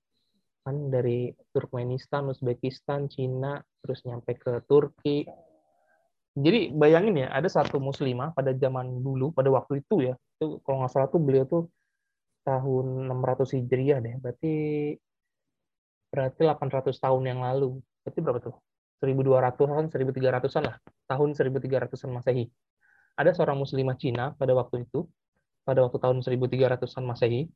[0.62, 5.24] kan dari Turkmenistan, Uzbekistan, Cina, terus nyampe ke Turki.
[6.36, 10.84] Jadi bayangin ya, ada satu muslimah pada zaman dulu, pada waktu itu ya, itu kalau
[10.84, 11.72] nggak salah tuh beliau tuh
[12.44, 14.54] tahun 600 Hijriah deh, berarti
[16.08, 17.78] berarti 800 tahun yang lalu.
[18.04, 18.56] Berarti berapa tuh?
[19.04, 20.76] 1200-an, 1300-an lah.
[21.06, 22.44] Tahun 1300-an Masehi.
[23.18, 25.06] Ada seorang muslimah Cina pada waktu itu,
[25.62, 27.46] pada waktu tahun 1300-an Masehi,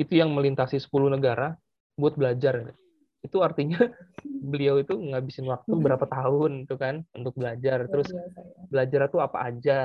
[0.00, 1.54] itu yang melintasi 10 negara
[1.94, 2.74] buat belajar.
[3.20, 3.78] Itu artinya
[4.50, 7.86] beliau itu ngabisin waktu berapa tahun tuh kan untuk belajar.
[7.86, 8.24] Terus ya.
[8.66, 9.80] belajar itu apa aja.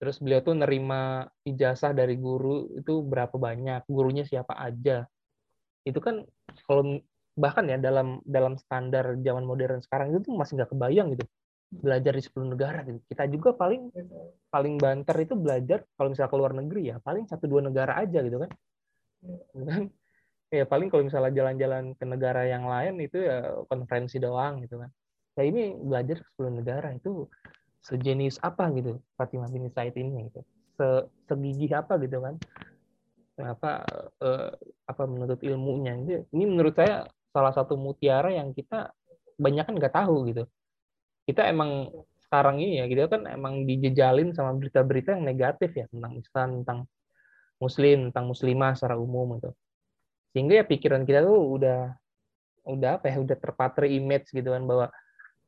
[0.00, 5.04] Terus beliau tuh nerima ijazah dari guru itu berapa banyak, gurunya siapa aja
[5.84, 6.24] itu kan
[6.68, 7.00] kalau
[7.38, 11.24] bahkan ya dalam dalam standar zaman modern sekarang itu masih nggak kebayang gitu
[11.70, 12.98] belajar di 10 negara gitu.
[13.06, 13.94] Kita juga paling
[14.50, 18.18] paling banter itu belajar kalau misalnya ke luar negeri ya paling satu dua negara aja
[18.20, 18.50] gitu kan.
[19.70, 19.82] kan
[20.50, 24.90] ya paling kalau misalnya jalan-jalan ke negara yang lain itu ya konferensi doang gitu kan.
[25.38, 27.30] Ya ini belajar ke 10 negara itu
[27.80, 30.42] sejenis apa gitu Fatimah bin Said ini gitu.
[30.74, 32.34] Se segigih apa gitu kan
[33.38, 33.84] apa
[34.20, 34.50] uh,
[34.84, 35.96] apa menuntut ilmunya
[36.34, 38.90] ini menurut saya salah satu mutiara yang kita
[39.40, 40.44] banyak kan nggak tahu gitu.
[41.24, 41.88] Kita emang
[42.20, 46.78] sekarang ini ya kita kan emang dijejalin sama berita-berita yang negatif ya tentang Islam tentang
[47.62, 49.50] Muslim tentang Muslimah secara umum gitu.
[50.36, 51.80] Sehingga ya pikiran kita tuh udah
[52.68, 54.92] udah apa ya udah terpatri image gitu kan bahwa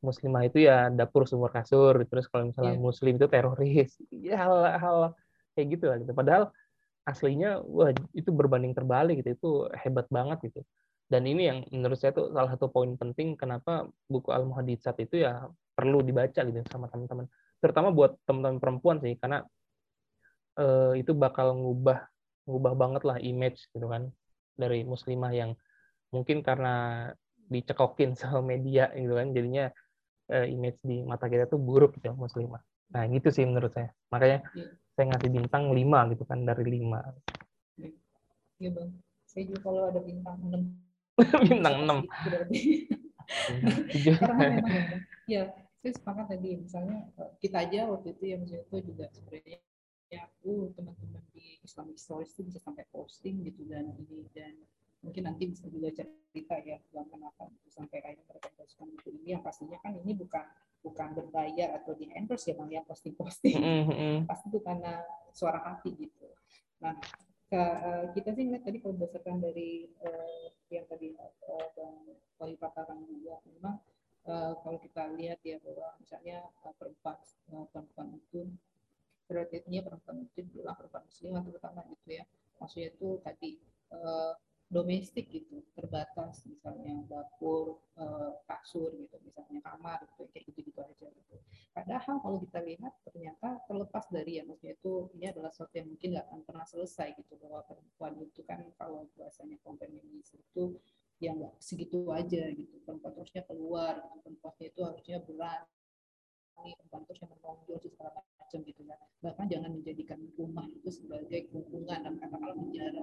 [0.02, 2.82] muslimah itu ya dapur sumur kasur terus kalau misalnya yeah.
[2.82, 3.90] muslim itu teroris.
[4.10, 5.14] Ya hal-hal
[5.54, 6.12] kayak gitu lah gitu.
[6.16, 6.42] Padahal
[7.02, 10.60] aslinya wah itu berbanding terbalik gitu itu hebat banget gitu.
[11.10, 15.26] Dan ini yang menurut saya tuh salah satu poin penting kenapa buku al muhaditsat itu
[15.26, 15.44] ya
[15.76, 17.26] perlu dibaca gitu sama teman-teman.
[17.60, 19.44] Terutama buat teman-teman perempuan sih karena
[20.56, 22.06] uh, itu bakal ngubah
[22.48, 24.10] ngubah banget lah image gitu kan
[24.56, 25.50] dari muslimah yang
[26.10, 27.08] mungkin karena
[27.50, 29.68] dicekokin sama media gitu kan jadinya
[30.32, 32.62] uh, image di mata kita tuh buruk gitu muslimah.
[32.94, 33.92] Nah gitu sih menurut saya.
[34.08, 37.82] Makanya iya saya ngasih bintang 5 gitu kan dari 5.
[38.62, 38.90] Iya bang,
[39.26, 40.54] saya juga kalau ada bintang 6.
[41.48, 42.06] bintang 6.
[44.20, 44.72] Karena memang
[45.26, 45.42] ya,
[45.82, 49.58] saya sepakat tadi misalnya eh, kita aja waktu itu yang saya itu juga sebenarnya
[50.12, 54.52] ya uh teman-teman di Islamic Stories itu bisa sampai posting gitu dan ini dan
[55.02, 59.80] mungkin nanti bisa juga cerita ya dalam kenapa sampai akhirnya mereka buku ini yang pastinya
[59.82, 60.44] kan ini bukan
[60.82, 64.16] bukan berbayar atau di endorse ya bang ya posting posting mm -hmm.
[64.26, 64.98] pasti itu karena
[65.30, 66.26] suara hati gitu.
[66.82, 66.98] Nah
[67.46, 71.96] ke, uh, kita sih ingat tadi kalau berdasarkan dari uh, yang tadi uh, bang
[72.42, 73.78] Wali katakan juga memang
[74.26, 77.16] uh, kalau kita lihat ya bahwa misalnya uh, perempuan
[77.54, 78.50] uh, perempuan itu
[79.30, 82.24] prioritasnya perempuan itu adalah perempuan muslim terutama gitu ya.
[82.58, 83.50] Maksudnya itu tadi
[83.94, 84.34] uh,
[84.72, 91.06] domestik gitu terbatas misalnya dapur eh, kasur gitu misalnya kamar gitu kayak gitu gitu aja
[91.12, 91.36] gitu.
[91.76, 96.08] Padahal kalau kita lihat ternyata terlepas dari ya maksudnya itu ini adalah sesuatu yang mungkin
[96.16, 100.80] nggak akan pernah selesai gitu bahwa perempuan itu kan kalau bahasanya feminis itu
[101.20, 102.76] yang nggak segitu aja gitu.
[102.88, 108.96] Perempuan harusnya keluar perempuan itu harusnya berani perempuan yang menonjol segala macam gitu ya.
[109.24, 113.00] Bahkan jangan menjadikan rumah itu sebagai lingkungan dan katakanlah penjara.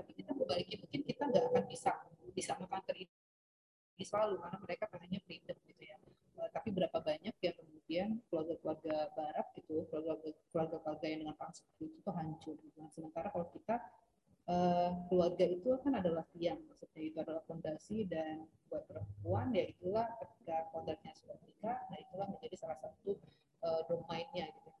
[0.00, 1.92] Tapi kita berbalik mungkin kita nggak akan bisa
[2.32, 3.12] bisa mengkanter ini
[4.00, 5.96] selalu karena mereka pengennya freedom gitu ya.
[6.40, 9.84] Uh, tapi berapa banyak yang kemudian keluarga-keluarga barat gitu
[10.48, 12.78] keluarga-keluarga yang dengan paham seperti itu hancur gitu.
[12.80, 13.76] Nah, sementara kalau kita
[14.48, 20.08] uh, keluarga itu kan adalah tiang maksudnya itu adalah fondasi dan buat perempuan ya itulah
[20.18, 23.20] ketika kodratnya sudah menikah nah itulah menjadi salah satu
[23.62, 24.72] uh, domainnya gitu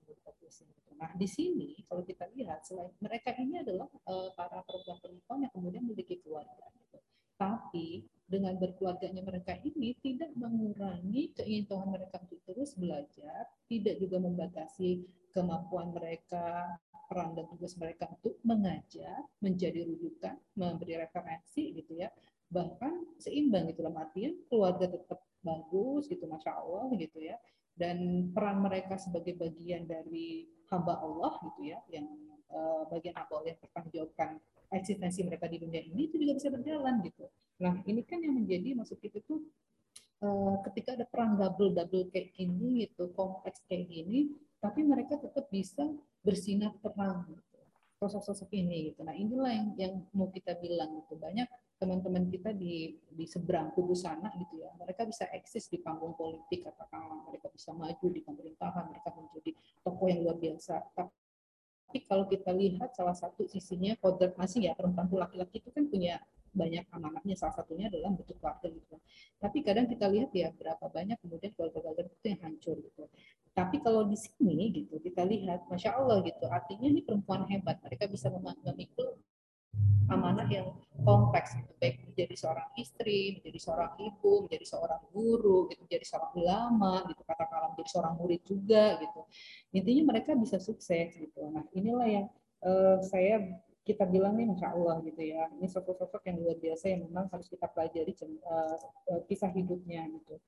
[0.62, 0.92] gitu.
[0.98, 5.82] Nah di sini kalau kita lihat selain mereka ini adalah uh, para perempuan-perempuan yang kemudian
[5.86, 6.98] memiliki keluarga gitu.
[7.40, 15.02] Tapi dengan berkeluarganya mereka ini tidak mengurangi keinginan mereka untuk terus belajar, tidak juga membatasi
[15.34, 16.78] kemampuan mereka
[17.10, 22.08] peran dan tugas mereka untuk mengajar, menjadi rujukan, memberi referensi gitu ya,
[22.48, 27.34] bahkan seimbang gitu dalam artian keluarga tetap bagus gitu masya Allah gitu ya
[27.76, 32.08] dan peran mereka sebagai bagian dari hamba Allah gitu ya yang
[32.52, 34.40] uh, bagian hamba Allah yang bertanggung
[34.72, 37.28] eksistensi mereka di dunia ini itu juga bisa berjalan gitu.
[37.60, 39.44] Nah ini kan yang menjadi maksud kita tuh
[40.24, 44.32] uh, ketika ada perang double double kayak gini gitu kompleks kayak gini,
[44.64, 45.84] tapi mereka tetap bisa
[46.24, 47.58] bersinar terang gitu.
[48.00, 49.04] Sosok-sosok ini gitu.
[49.04, 51.46] Nah inilah yang yang mau kita bilang gitu banyak
[51.82, 56.62] teman-teman kita di di seberang kubu sana gitu ya mereka bisa eksis di panggung politik
[56.62, 59.50] katakanlah mereka bisa maju di pemerintahan mereka menjadi
[59.82, 60.78] tokoh yang luar biasa.
[60.94, 66.22] Tapi kalau kita lihat salah satu sisinya kodrat masih ya perempuan laki-laki itu kan punya
[66.54, 69.00] banyak amanahnya salah satunya adalah bentuk keluarga gitu
[69.40, 73.10] tapi kadang kita lihat ya berapa banyak kemudian keluarga-keluarga itu yang hancur gitu.
[73.52, 78.06] Tapi kalau di sini gitu kita lihat masya Allah gitu artinya ini perempuan hebat mereka
[78.06, 79.18] bisa memikul
[80.12, 85.80] amanah yang kompleks gitu baik menjadi seorang istri, menjadi seorang ibu, menjadi seorang guru, gitu,
[85.88, 89.20] menjadi seorang ulama, gitu katakanlah menjadi seorang murid juga gitu.
[89.72, 91.40] Intinya mereka bisa sukses gitu.
[91.48, 92.26] Nah inilah yang
[92.62, 93.40] uh, saya
[93.82, 95.48] kita bilang nih masya Allah gitu ya.
[95.58, 98.12] Ini sosok-sosok yang luar biasa yang memang harus kita pelajari
[98.46, 98.78] uh,
[99.26, 100.38] kisah hidupnya gitu.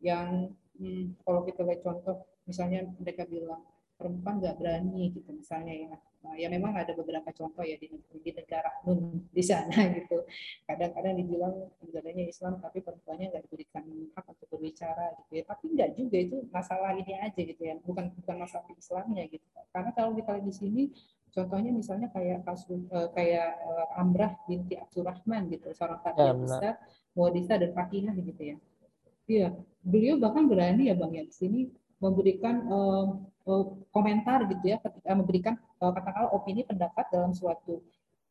[0.00, 3.62] Yang hmm, kalau kita lihat contoh misalnya mereka bilang
[3.94, 5.94] perempuan nggak berani gitu misalnya ya
[6.36, 10.24] ya memang ada beberapa contoh ya di, di negara nun di sana gitu.
[10.68, 15.44] Kadang-kadang dibilang negaranya Islam tapi perempuannya nggak diberikan hak untuk berbicara gitu ya.
[15.48, 17.74] Tapi nggak juga itu masalah ini aja gitu ya.
[17.80, 19.46] Bukan bukan masalah Islamnya gitu.
[19.72, 20.82] Karena kalau kita lihat di sini
[21.30, 26.74] contohnya misalnya kayak kasus uh, kayak uh, Amrah binti Abdurrahman gitu, seorang tabi'in ya, besar,
[27.14, 28.56] muadisa dan fakihah gitu ya.
[29.30, 29.48] Iya,
[29.86, 31.60] beliau bahkan berani ya Bang ya di sini
[32.02, 33.06] memberikan uh,
[33.90, 37.82] komentar gitu ya ketika memberikan uh, katakanlah opini pendapat dalam suatu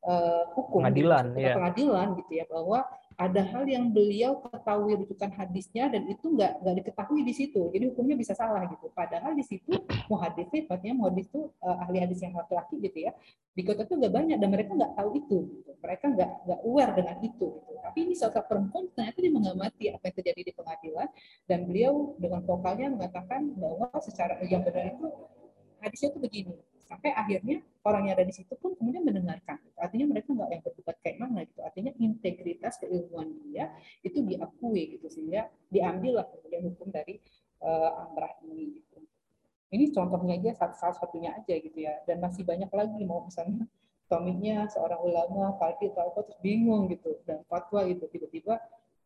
[0.06, 1.56] uh, hukum pengadilan gitu, ya.
[1.56, 2.80] pengadilan gitu ya bahwa
[3.20, 7.92] ada hal yang beliau ketahui rujukan hadisnya dan itu nggak nggak diketahui di situ jadi
[7.92, 9.76] hukumnya bisa salah gitu padahal di situ
[10.08, 13.12] muhadis sifatnya muhadis itu uh, ahli hadis yang laki-laki gitu ya
[13.52, 15.72] di kota itu nggak banyak dan mereka nggak tahu itu gitu.
[15.84, 17.72] mereka nggak nggak aware dengan itu gitu.
[17.84, 21.08] tapi ini sosok perempuan ternyata dia mengamati apa yang terjadi di pengadilan
[21.44, 25.12] dan beliau dengan vokalnya mengatakan bahwa secara yang benar itu
[25.84, 26.56] hadisnya itu begini
[26.90, 30.98] sampai akhirnya orang yang ada di situ pun kemudian mendengarkan artinya mereka nggak yang berdebat
[31.06, 31.60] kayak mana gitu.
[31.62, 33.70] Artinya integritas keilmuan dia
[34.02, 37.22] itu diakui gitu sehingga diambil lah kemudian hukum dari
[37.62, 39.00] uh, amrah ini gitu.
[39.70, 42.02] Ini contohnya aja salah satunya aja gitu ya.
[42.10, 43.70] Dan masih banyak lagi mau misalnya
[44.10, 47.22] suaminya seorang ulama fakir atau apa terus bingung gitu.
[47.24, 48.58] Dan fatwa gitu tiba-tiba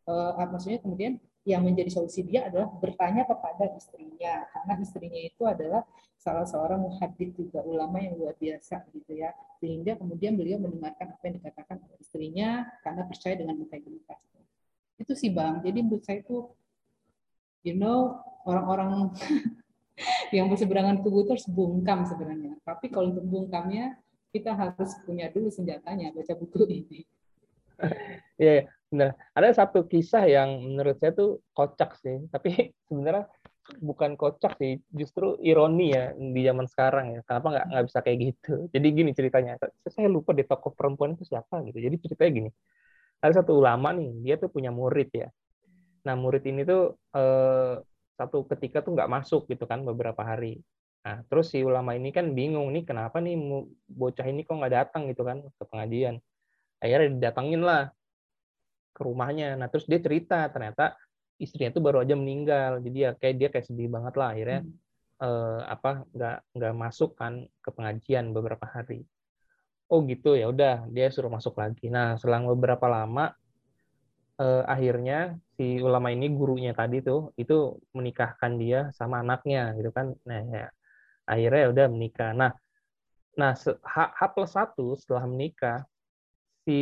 [0.07, 4.47] uh, maksudnya kemudian yang menjadi solusi dia adalah bertanya kepada istrinya.
[4.51, 5.83] Karena istrinya itu adalah
[6.15, 9.35] salah seorang muhadid juga ulama yang luar biasa gitu ya.
[9.59, 14.19] Sehingga kemudian beliau mendengarkan apa yang dikatakan oleh istrinya karena percaya dengan integritas
[15.03, 15.59] itu sih bang.
[15.59, 16.47] Jadi menurut saya itu
[17.67, 19.11] you know orang-orang
[20.35, 22.55] yang berseberangan kubu itu harus bungkam sebenarnya.
[22.63, 23.99] Tapi kalau untuk bungkamnya
[24.33, 27.01] kita harus punya dulu senjatanya baca buku ini.
[28.41, 28.61] Iya, yeah,
[28.93, 29.17] benar.
[29.33, 32.49] Ada satu kisah yang menurut saya tuh kocak sih, tapi
[32.87, 33.25] sebenarnya
[33.81, 37.19] bukan kocak sih, justru ironi ya di zaman sekarang ya.
[37.25, 38.53] Kenapa nggak nggak bisa kayak gitu?
[38.69, 39.57] Jadi gini ceritanya,
[39.89, 41.79] saya lupa di tokoh perempuan itu siapa gitu.
[41.81, 42.49] Jadi ceritanya gini,
[43.23, 45.27] ada satu ulama nih, dia tuh punya murid ya.
[46.05, 47.75] Nah murid ini tuh eh,
[48.19, 50.61] satu ketika tuh nggak masuk gitu kan beberapa hari.
[51.03, 53.35] Nah terus si ulama ini kan bingung nih kenapa nih
[53.89, 56.15] bocah ini kok nggak datang gitu kan ke pengajian.
[56.83, 57.89] Akhirnya didatangin lah
[58.93, 59.57] ke rumahnya.
[59.57, 60.93] Nah terus dia cerita ternyata
[61.41, 62.79] istrinya tuh baru aja meninggal.
[62.79, 64.73] Jadi ya kayak dia kayak sedih banget lah akhirnya hmm.
[65.25, 69.03] eh, apa nggak nggak masuk kan ke pengajian beberapa hari.
[69.89, 70.37] Oh gitu.
[70.37, 71.89] Ya udah dia suruh masuk lagi.
[71.89, 73.33] Nah selang beberapa lama
[74.39, 80.13] eh, akhirnya si ulama ini gurunya tadi tuh itu menikahkan dia sama anaknya gitu kan.
[80.29, 80.67] Nah ya
[81.25, 82.31] akhirnya ya udah menikah.
[82.37, 82.51] Nah
[83.33, 85.81] nah H, H plus satu setelah menikah
[86.63, 86.77] si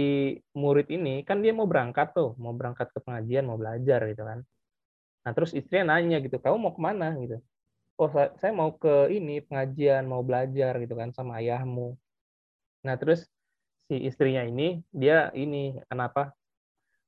[0.54, 4.40] murid ini kan dia mau berangkat tuh, mau berangkat ke pengajian, mau belajar gitu kan.
[5.26, 7.38] Nah terus istrinya nanya gitu, kamu mau ke mana gitu?
[7.98, 11.98] Oh saya mau ke ini pengajian, mau belajar gitu kan sama ayahmu.
[12.86, 13.30] Nah terus
[13.90, 16.34] si istrinya ini dia ini kenapa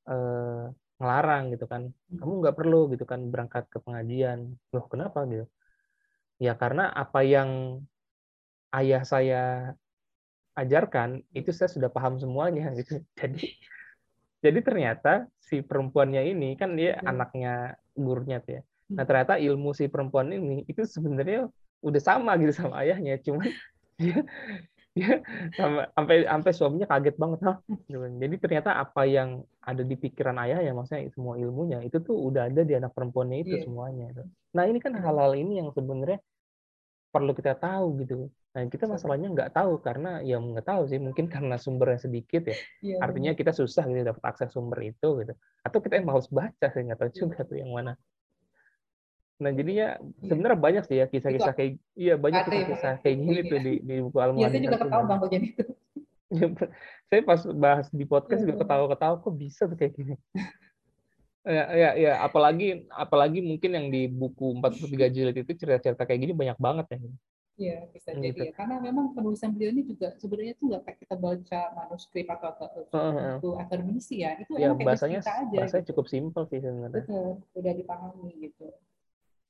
[0.09, 0.63] eh,
[0.97, 1.89] ngelarang gitu kan?
[2.19, 4.53] Kamu nggak perlu gitu kan berangkat ke pengajian.
[4.74, 5.45] Loh kenapa gitu?
[6.41, 7.82] Ya karena apa yang
[8.74, 9.41] ayah saya
[10.54, 13.01] ajarkan itu saya sudah paham semuanya gitu.
[13.18, 13.58] Jadi
[14.43, 17.10] jadi ternyata si perempuannya ini kan dia hmm.
[17.10, 17.54] anaknya
[17.95, 18.62] gurunya tuh ya.
[18.62, 18.95] Hmm.
[18.99, 21.47] Nah ternyata ilmu si perempuan ini itu sebenarnya
[21.84, 23.47] udah sama gitu sama ayahnya, cuman
[23.99, 25.20] dia
[25.97, 27.39] sampai sampai suaminya kaget banget?
[27.89, 28.14] Gitu kan.
[28.22, 32.51] jadi ternyata apa yang ada di pikiran ayah ya maksudnya semua ilmunya itu tuh udah
[32.51, 33.64] ada di anak perempuannya itu yeah.
[33.66, 34.08] semuanya
[34.54, 36.22] nah ini kan hal-hal ini yang sebenarnya
[37.10, 41.26] perlu kita tahu gitu nah kita masalahnya nggak tahu karena ya nggak tahu sih mungkin
[41.26, 45.34] karena sumbernya sedikit ya yeah, artinya kita susah gitu dapat akses sumber itu gitu
[45.66, 47.18] atau kita yang harus baca sih nggak tahu iya.
[47.18, 47.97] juga tuh yang mana
[49.41, 50.30] Nah jadinya iya.
[50.30, 54.18] sebenarnya banyak sih ya kisah-kisah kayak iya banyak kisah-kisah kayak gini tuh di di buku
[54.22, 55.66] al Iya saya juga ketawa bang bagian itu.
[57.10, 60.16] saya pas bahas di podcast juga ketawa-ketawa kok bisa tuh kayak gini.
[61.43, 66.34] ya, ya, ya, apalagi apalagi mungkin yang di buku 43 jilid itu cerita-cerita kayak gini
[66.34, 66.97] banyak banget ya.
[67.54, 68.43] Iya, bisa hmm, jadi gitu.
[68.49, 68.51] ya.
[68.58, 72.49] Karena memang penulisan beliau ini juga sebenarnya tuh nggak kita baca manuskrip atau
[72.89, 74.41] buku uh, akademisi ya.
[74.41, 75.54] Itu ya, bahasanya, aja.
[75.54, 75.89] Bahasanya gitu.
[75.93, 77.06] cukup simpel sih sebenarnya.
[77.06, 78.74] Betul, udah dipahami gitu.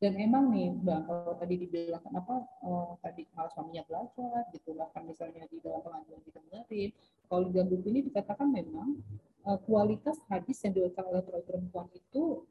[0.04, 5.08] Dan emang nih Bang, kalau tadi dibilang kenapa oh, tadi kalau suaminya belajar gitu, bahkan
[5.08, 6.92] misalnya di dalam pengajian didengarin,
[7.32, 9.00] kalau di dalam buku ini dikatakan memang
[9.48, 12.44] uh, kualitas hadis yang dibaca oleh perempuan itu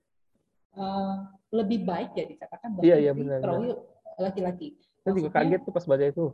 [0.81, 3.45] uh, lebih baik ya dikatakan bahwa iya, iya, benar,
[4.17, 4.81] laki-laki.
[5.03, 6.27] Saya juga kaget tuh pas baca itu.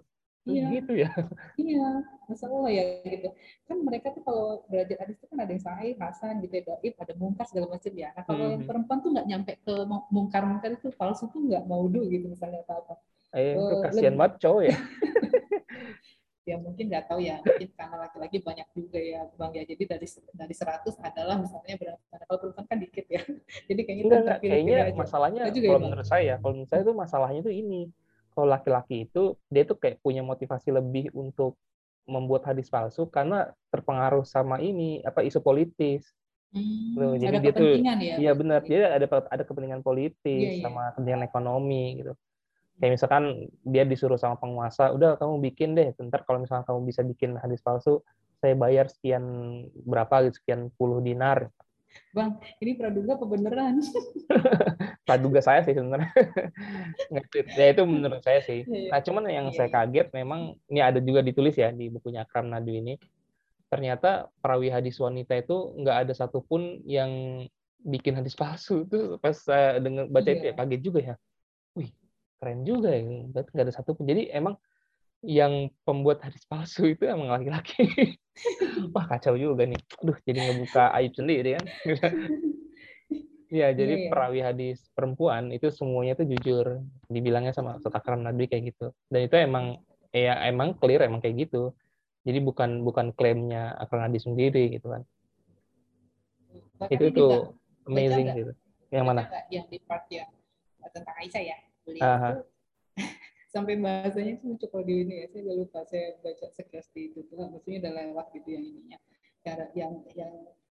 [0.49, 0.65] Iya.
[0.81, 1.11] gitu ya.
[1.61, 1.89] Iya
[2.29, 3.29] masalah ya gitu.
[3.69, 7.15] Kan mereka tuh kalau belajar hadis itu kan ada yang sahih hasan gitu ya ada
[7.17, 8.09] mungkar segala macam ya.
[8.17, 8.53] Nah kalau hmm.
[8.57, 9.75] yang perempuan tuh nggak nyampe ke
[10.13, 12.95] mungkar mungkar itu palsu tuh nggak mau dulu gitu misalnya apa apa.
[13.37, 14.77] Eh, itu uh, kasihan banget cowok ya.
[16.49, 17.45] Ya mungkin nggak tahu ya.
[17.45, 19.69] Mungkin karena laki-laki banyak juga ya bang ya.
[19.69, 23.21] Jadi dari dari 100 adalah misalnya berapa kalau perempuan kan dikit ya.
[23.69, 26.95] Jadi kayaknya enggak, kayaknya masalahnya juga ya, kalau ya, menurut saya kalau menurut saya itu
[26.97, 27.93] masalahnya itu ini
[28.39, 31.59] kalau laki-laki itu dia tuh kayak punya motivasi lebih untuk
[32.07, 36.07] membuat hadis palsu karena terpengaruh sama ini apa isu politis.
[36.55, 40.51] Hmm, Loh, jadi ada dia tuh ya, iya benar dia ada ada kepentingan politis iya,
[40.55, 40.63] iya.
[40.63, 42.15] sama kepentingan ekonomi gitu.
[42.79, 43.25] Kayak misalkan
[43.67, 47.59] dia disuruh sama penguasa, udah kamu bikin deh, ntar kalau misalnya kamu bisa bikin hadis
[47.59, 48.07] palsu,
[48.39, 49.27] saya bayar sekian
[49.83, 51.51] berapa gitu, sekian puluh dinar.
[52.13, 53.81] Bang, ini praduga apa beneran?
[55.07, 56.13] praduga saya sih sebenarnya.
[57.59, 58.65] ya itu menurut saya sih.
[58.65, 58.91] Iya, iya.
[58.93, 62.53] Nah, cuman yang iya, saya kaget memang ini ada juga ditulis ya di bukunya Akram
[62.53, 63.01] Nadu ini.
[63.69, 67.45] Ternyata perawi hadis wanita itu nggak ada satupun yang
[67.85, 68.85] bikin hadis palsu.
[68.85, 71.15] Itu pas saya dengar baca itu ya kaget juga ya.
[71.77, 71.93] Wih,
[72.41, 73.03] keren juga ya.
[73.33, 74.05] Berarti nggak ada satupun.
[74.09, 74.57] Jadi emang
[75.27, 77.87] yang pembuat hadis palsu itu emang laki-laki.
[78.95, 79.81] Wah kacau juga nih.
[80.03, 81.67] Aduh, jadi ngebuka aib sendiri kan.
[83.49, 86.85] Iya, jadi yeah, perawi hadis perempuan itu semuanya itu jujur.
[87.09, 88.93] Dibilangnya sama Ustaz Nabi kayak gitu.
[89.09, 89.81] Dan itu emang
[90.13, 91.73] ya emang clear emang kayak gitu.
[92.29, 95.03] Jadi bukan bukan klaimnya Akram hadis sendiri gitu kan.
[96.77, 97.57] Bahkan itu tuh
[97.89, 98.53] amazing gitu.
[98.93, 99.23] Yang mana?
[99.49, 100.29] Yang di part yang
[100.93, 101.57] tentang Aisyah ya.
[101.89, 102.31] Beliau Aha.
[102.37, 102.41] itu
[103.49, 107.25] sampai bahasanya itu lucu kalau di ini ya saya lupa saya baca sekilas di itu
[107.33, 108.99] tuh maksudnya udah lewat gitu yang ininya.
[109.41, 110.35] Cara yang yang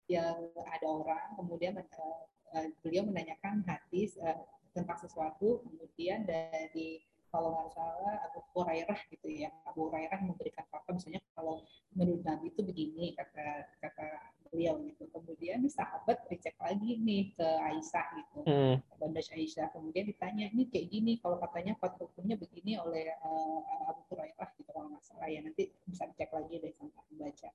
[0.08, 2.22] yang ada orang kemudian uh,
[2.56, 4.40] uh, beliau menanyakan hadis uh,
[4.72, 9.52] tentang sesuatu kemudian dari kalau nggak salah Abu Hurairah gitu ya.
[9.68, 14.06] Abu Hurairah memberikan fakta misalnya kalau menurut Nabi itu begini kata kata
[14.52, 15.08] beliau gitu.
[15.08, 18.76] Kemudian sahabat dicek lagi nih ke Aisyah gitu, hmm.
[19.00, 19.72] Aisyah.
[19.72, 24.70] Kemudian ditanya ini kayak gini, kalau katanya fat hukumnya begini oleh uh, Abu Hurairah gitu
[24.70, 27.48] kalau nggak salah ya nanti bisa dicek lagi deh sama baca.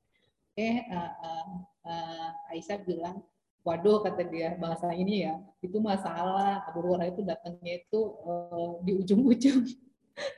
[0.58, 1.48] Oke, okay, uh, uh,
[1.86, 3.22] uh, Aisyah bilang
[3.62, 8.96] waduh kata dia bahasa ini ya itu masalah Abu Hurairah itu datangnya itu uh, di
[8.96, 9.87] ujung-ujung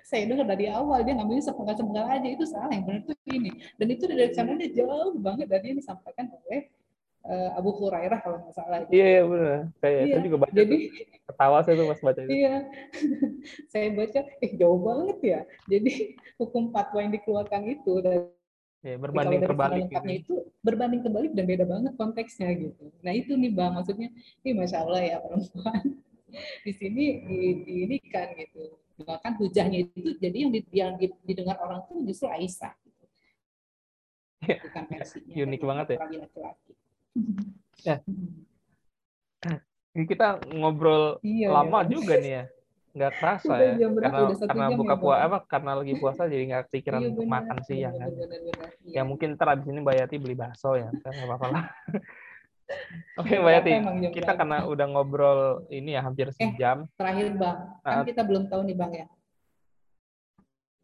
[0.04, 2.28] saya dengar dari awal dia ngambilnya sepenggal-sepenggal aja.
[2.28, 3.52] Itu salah yang benar tuh ini.
[3.80, 6.68] Dan itu dari sananya jauh banget dari yang disampaikan oleh
[7.26, 8.80] uh, Abu Hurairah kalau nggak salah.
[8.92, 9.60] Iya iya benar.
[9.80, 10.14] Saya, iya.
[10.16, 11.08] saya juga baca jadi tuh.
[11.32, 12.32] ketawa saya tuh pas baca itu.
[12.32, 12.56] Iya.
[13.72, 15.40] Saya baca eh jauh banget ya.
[15.72, 18.28] Jadi hukum fatwa yang dikeluarkan itu dari
[18.80, 20.08] Ya, berbanding terbalik gitu.
[20.08, 22.88] itu berbanding terbalik dan beda banget konteksnya gitu.
[23.04, 23.76] Nah itu nih bang.
[23.76, 24.08] Maksudnya,
[24.40, 26.00] ini masya Allah ya perempuan.
[26.64, 30.92] Di sini di, di ini kan gitu bahkan hujahnya itu jadi yang, di, yang
[31.24, 33.06] didengar orang tuh justru Aisyah gitu.
[34.48, 35.34] Ya, bukan versinya.
[35.36, 35.98] unik banget ya.
[36.00, 36.74] laki-laki.
[37.84, 37.96] Ya.
[40.00, 41.90] Kita ngobrol iya, lama ya.
[41.92, 42.44] juga nih ya.
[42.90, 43.74] Nggak kerasa ya.
[43.78, 47.58] karena karena buka ya, puasa apa karena lagi puasa jadi nggak pikiran iya, untuk makan
[47.68, 48.10] siang kan.
[48.90, 50.90] Ya mungkin ntar abis ini Mbak Yati beli bakso ya.
[50.90, 51.66] Nggak apa-apa lah
[53.20, 53.72] Oke Mbak Yati,
[54.14, 56.86] kita karena udah ngobrol ini ya hampir eh, sejam.
[56.86, 59.08] Eh, terakhir Bang, kan kita belum tahu nih Bang ya.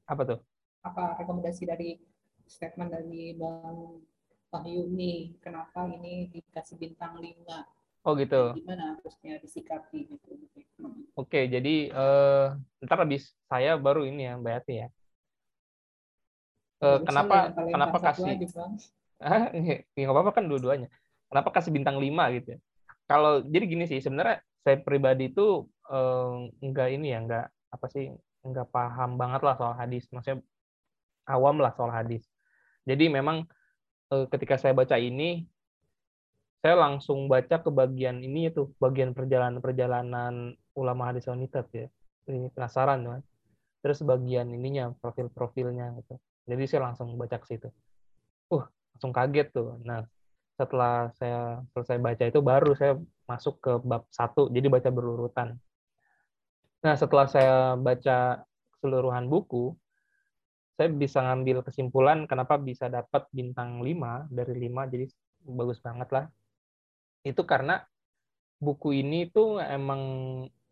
[0.10, 0.40] Apa tuh?
[0.82, 2.02] Apa rekomendasi dari
[2.46, 4.02] statement dari Bang
[4.50, 7.66] Wahyu nih, kenapa ini dikasih bintang 5?
[8.06, 8.54] Oh gitu.
[8.54, 10.30] Gimana harusnya disikapi gitu.
[11.18, 12.54] Oke, jadi uh,
[12.86, 14.88] ntar habis saya baru ini ya Mbak Yati ya.
[16.84, 18.36] uh, kenapa kenapa kasih
[19.24, 20.92] ah ya nggak apa-apa kan dua-duanya
[21.36, 22.08] kenapa kasih bintang 5
[22.40, 22.60] gitu ya?
[23.12, 25.68] Kalau jadi gini sih sebenarnya saya pribadi itu
[26.64, 28.08] enggak ini ya enggak apa sih
[28.48, 30.08] enggak paham banget lah soal hadis.
[30.16, 30.40] Maksudnya
[31.28, 32.24] awam lah soal hadis.
[32.88, 33.44] Jadi memang
[34.16, 35.44] uh, ketika saya baca ini
[36.64, 41.92] saya langsung baca ke bagian ini itu bagian perjalanan-perjalanan ulama hadis wanita ya.
[42.32, 43.22] Ini penasaran kan.
[43.84, 46.16] Terus bagian ininya profil-profilnya gitu.
[46.48, 47.70] Jadi saya langsung baca ke situ.
[48.50, 48.66] Uh
[48.96, 49.78] langsung kaget tuh.
[49.84, 50.08] Nah
[50.56, 52.96] setelah saya selesai baca itu baru saya
[53.28, 55.60] masuk ke bab satu jadi baca berurutan.
[56.84, 58.44] Nah setelah saya baca
[58.78, 59.76] keseluruhan buku
[60.76, 65.06] saya bisa ngambil kesimpulan kenapa bisa dapat bintang 5 dari 5 jadi
[65.48, 66.26] bagus banget lah.
[67.24, 67.80] Itu karena
[68.60, 70.02] buku ini tuh emang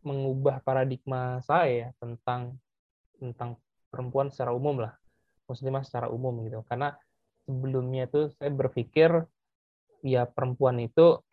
[0.03, 2.59] mengubah paradigma saya tentang
[3.15, 3.55] tentang
[3.87, 4.95] perempuan secara umum lah.
[5.47, 6.59] Muslimah secara umum gitu.
[6.67, 6.91] Karena
[7.47, 9.23] sebelumnya tuh saya berpikir
[10.03, 11.23] ya perempuan itu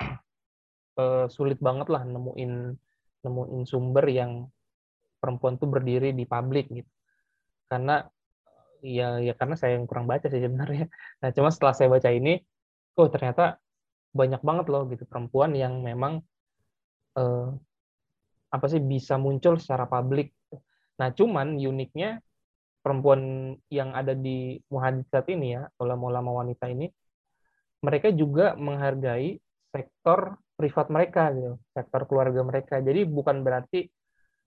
[0.97, 2.53] uh, sulit banget lah nemuin
[3.21, 4.49] nemuin sumber yang
[5.21, 6.89] perempuan tuh berdiri di publik gitu
[7.69, 8.09] karena
[8.81, 10.89] ya ya karena saya yang kurang baca sih sebenarnya
[11.21, 12.41] nah cuma setelah saya baca ini
[12.97, 13.61] oh ternyata
[14.11, 16.25] banyak banget loh gitu perempuan yang memang
[17.19, 17.51] eh,
[18.51, 20.35] apa sih bisa muncul secara publik.
[20.99, 22.19] Nah, cuman uniknya
[22.83, 26.91] perempuan yang ada di muhadisat ini ya, ulama-ulama wanita ini,
[27.81, 29.41] mereka juga menghargai
[29.73, 32.79] sektor privat mereka gitu, sektor keluarga mereka.
[32.85, 33.89] Jadi bukan berarti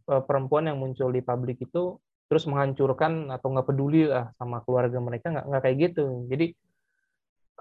[0.10, 1.98] eh, perempuan yang muncul di publik itu
[2.30, 6.06] terus menghancurkan atau nggak peduli lah sama keluarga mereka nggak nggak kayak gitu.
[6.30, 6.46] Jadi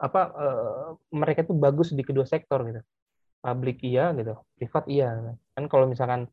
[0.02, 2.80] apa uh, mereka itu bagus di kedua sektor gitu
[3.42, 6.30] publik iya gitu privat iya kan kalau misalkan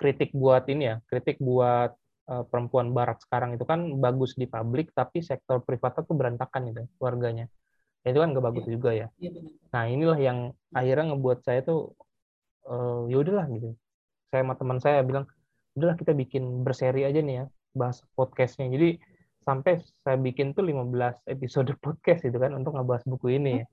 [0.00, 1.92] kritik buat ini ya kritik buat
[2.30, 6.82] uh, perempuan barat sekarang itu kan bagus di publik tapi sektor privatnya tuh berantakan gitu
[6.96, 7.50] keluarganya
[8.06, 8.70] itu kan gak bagus ya.
[8.72, 9.06] juga ya.
[9.20, 9.30] ya
[9.70, 10.38] nah inilah yang
[10.72, 11.92] akhirnya ngebuat saya tuh
[12.66, 13.76] uh, ya udahlah gitu
[14.30, 15.26] saya sama teman saya bilang
[15.76, 17.44] udahlah kita bikin berseri aja nih ya
[17.76, 18.98] bahas podcastnya jadi
[19.44, 23.66] sampai saya bikin tuh 15 episode podcast itu kan untuk ngebahas buku ini ya.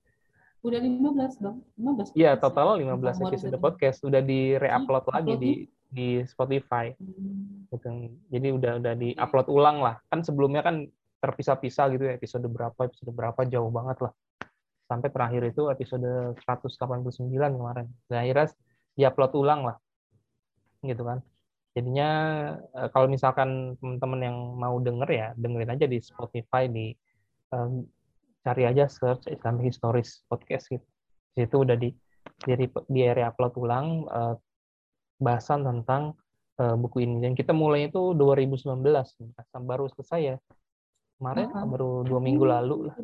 [0.58, 1.62] Udah 15 dong?
[1.78, 5.52] 15 Iya, total 15 episode podcast udah di re-upload lagi di
[5.88, 6.90] di Spotify.
[6.98, 7.70] Hmm.
[7.70, 7.88] Gitu.
[8.34, 10.02] Jadi udah udah di-upload ulang lah.
[10.10, 14.12] Kan sebelumnya kan terpisah-pisah gitu ya, episode berapa, episode berapa jauh banget lah.
[14.88, 17.86] Sampai terakhir itu episode 189 kemarin.
[18.08, 18.46] Dan akhirnya
[18.96, 19.76] di-upload ulang lah.
[20.80, 21.20] Gitu kan
[21.78, 22.10] jadinya
[22.74, 26.90] eh, kalau misalkan teman-teman yang mau denger ya dengerin aja di Spotify di
[27.54, 27.86] um,
[28.42, 30.82] cari aja search Islamic Histories podcast gitu
[31.38, 31.94] di situ udah di
[32.42, 34.34] di, di area upload ulang uh,
[35.22, 36.18] bahasan tentang
[36.58, 38.74] uh, buku ini dan kita mulai itu 2019
[39.62, 40.36] baru selesai ya
[41.18, 41.66] kemarin uh -huh.
[41.66, 42.96] baru dua minggu lalu lah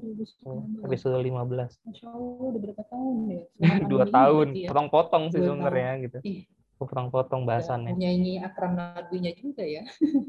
[0.86, 3.42] episode 15 Masya Allah udah berapa tahun ya
[3.92, 4.68] dua tahun ya?
[4.70, 6.18] potong-potong sih sebenarnya gitu
[6.78, 7.94] potong-potong bahasannya.
[7.94, 9.86] Nyanyi akram nabinya juga ya.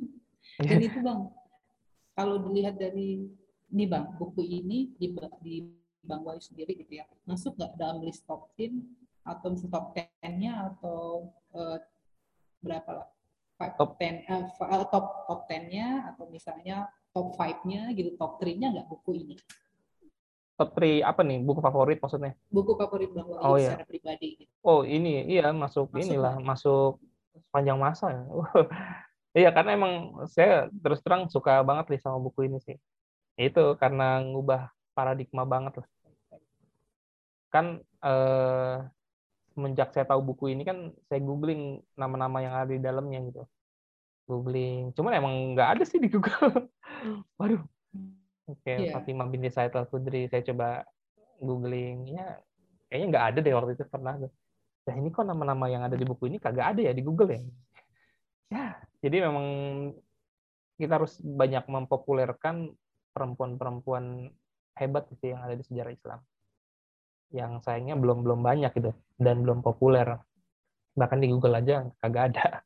[0.61, 1.27] Dan itu bang,
[2.15, 3.27] kalau dilihat dari
[3.73, 5.11] ini bang, buku ini di,
[5.43, 5.55] di
[6.05, 8.77] Bang Wahyu sendiri gitu ya, masuk nggak dalam list top 10
[9.25, 11.81] atau top 10-nya atau uh,
[12.61, 13.07] berapa lah?
[13.75, 19.11] Top 10, uh, top top 10-nya atau misalnya top 5-nya gitu, top 3-nya nggak buku
[19.23, 19.35] ini?
[20.55, 22.33] top 3 apa nih buku favorit maksudnya?
[22.47, 23.75] Buku favorit Bang Wahyu oh, iya.
[23.75, 24.27] secara pribadi.
[24.39, 24.51] Gitu.
[24.63, 26.47] Oh ini iya masuk, masuk inilah kan?
[26.47, 26.91] masuk
[27.35, 28.23] sepanjang masa ya.
[29.43, 29.93] iya karena emang
[30.31, 32.79] saya terus terang suka banget nih sama buku ini sih.
[33.35, 35.87] Itu karena ngubah paradigma banget lah.
[37.51, 38.75] Kan eh,
[39.51, 43.43] semenjak saya tahu buku ini kan saya googling nama-nama yang ada di dalamnya gitu.
[44.25, 46.71] Googling, cuman emang nggak ada sih di Google.
[47.37, 47.63] Waduh,
[48.45, 48.93] Oke, okay, yeah.
[48.93, 50.29] Fatimah binti Said Al Khudri.
[50.29, 50.85] Saya coba
[51.41, 52.37] googling, ya
[52.85, 54.13] kayaknya nggak ada deh waktu itu pernah.
[54.85, 57.41] Ya ini kok nama-nama yang ada di buku ini kagak ada ya di Google ya.
[58.53, 58.65] Ya,
[59.01, 59.45] jadi memang
[60.77, 62.77] kita harus banyak mempopulerkan
[63.17, 64.29] perempuan-perempuan
[64.77, 66.19] hebat sih yang ada di sejarah Islam.
[67.33, 70.21] Yang sayangnya belum belum banyak gitu dan belum populer.
[70.93, 72.61] Bahkan di Google aja kagak ada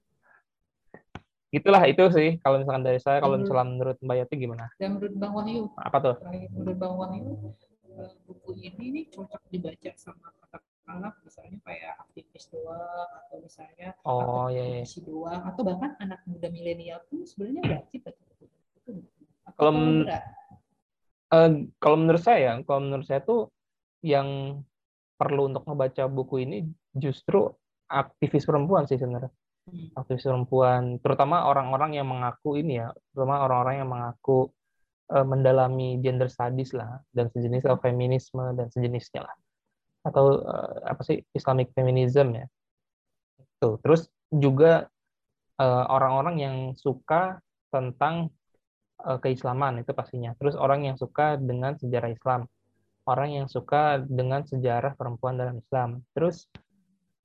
[1.49, 4.65] itulah itu sih kalau misalkan dari saya kalau misalnya menurut Mbak Yati gimana?
[4.77, 6.15] Dan menurut Bang Wahyu apa tuh?
[6.53, 7.31] Menurut Bang Wahyu
[7.97, 10.29] eh, buku ini ini cocok dibaca sama
[10.89, 14.83] anak misalnya kayak aktivis doang atau misalnya oh iya, iya.
[15.05, 18.45] doang atau bahkan anak muda milenial pun sebenarnya wajib baca buku
[19.53, 19.71] kalau
[21.29, 23.53] uh, kalau menurut saya kalau menurut saya tuh
[24.01, 24.59] yang
[25.19, 26.57] perlu untuk membaca buku ini
[26.95, 27.51] justru
[27.85, 29.29] aktivis perempuan sih sebenarnya
[29.95, 34.49] aktivis perempuan, terutama orang-orang yang mengaku ini ya, terutama orang-orang yang mengaku
[35.13, 39.35] uh, mendalami gender studies lah dan sejenis atau feminisme dan sejenisnya lah.
[40.05, 42.45] Atau uh, apa sih Islamic feminism ya.
[43.59, 44.87] Tuh terus juga
[45.59, 48.31] orang-orang uh, yang suka tentang
[49.03, 50.31] uh, keislaman itu pastinya.
[50.39, 52.47] Terus orang yang suka dengan sejarah Islam.
[53.09, 56.05] Orang yang suka dengan sejarah perempuan dalam Islam.
[56.13, 56.47] Terus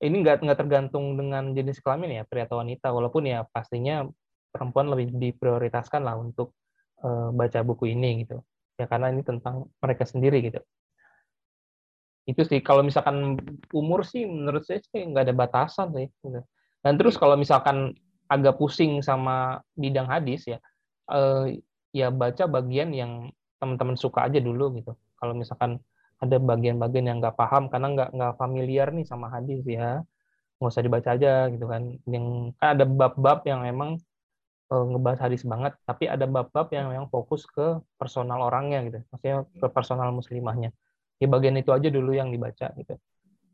[0.03, 2.91] ini nggak nggak tergantung dengan jenis kelamin ya pria atau wanita.
[2.91, 4.03] Walaupun ya pastinya
[4.51, 6.55] perempuan lebih diprioritaskan lah untuk
[7.03, 8.43] uh, baca buku ini gitu.
[8.75, 10.59] Ya karena ini tentang mereka sendiri gitu.
[12.27, 13.39] Itu sih kalau misalkan
[13.71, 16.41] umur sih menurut saya sih nggak ada batasan sih gitu.
[16.85, 17.97] dan terus kalau misalkan
[18.29, 20.61] agak pusing sama bidang hadis ya
[21.09, 21.49] uh,
[21.93, 23.29] ya baca bagian yang
[23.61, 24.93] teman-teman suka aja dulu gitu.
[25.15, 25.79] Kalau misalkan
[26.23, 30.01] ada bagian-bagian yang nggak paham karena nggak nggak familiar nih sama hadis ya.
[30.59, 31.83] Nggak usah dibaca aja gitu kan.
[32.07, 32.25] Yang
[32.59, 33.99] kan ada bab-bab yang memang
[34.71, 38.99] uh, ngebahas hadis banget tapi ada bab-bab yang memang fokus ke personal orangnya gitu.
[39.11, 40.71] Maksudnya ke personal muslimahnya.
[41.19, 42.95] Di bagian itu aja dulu yang dibaca gitu.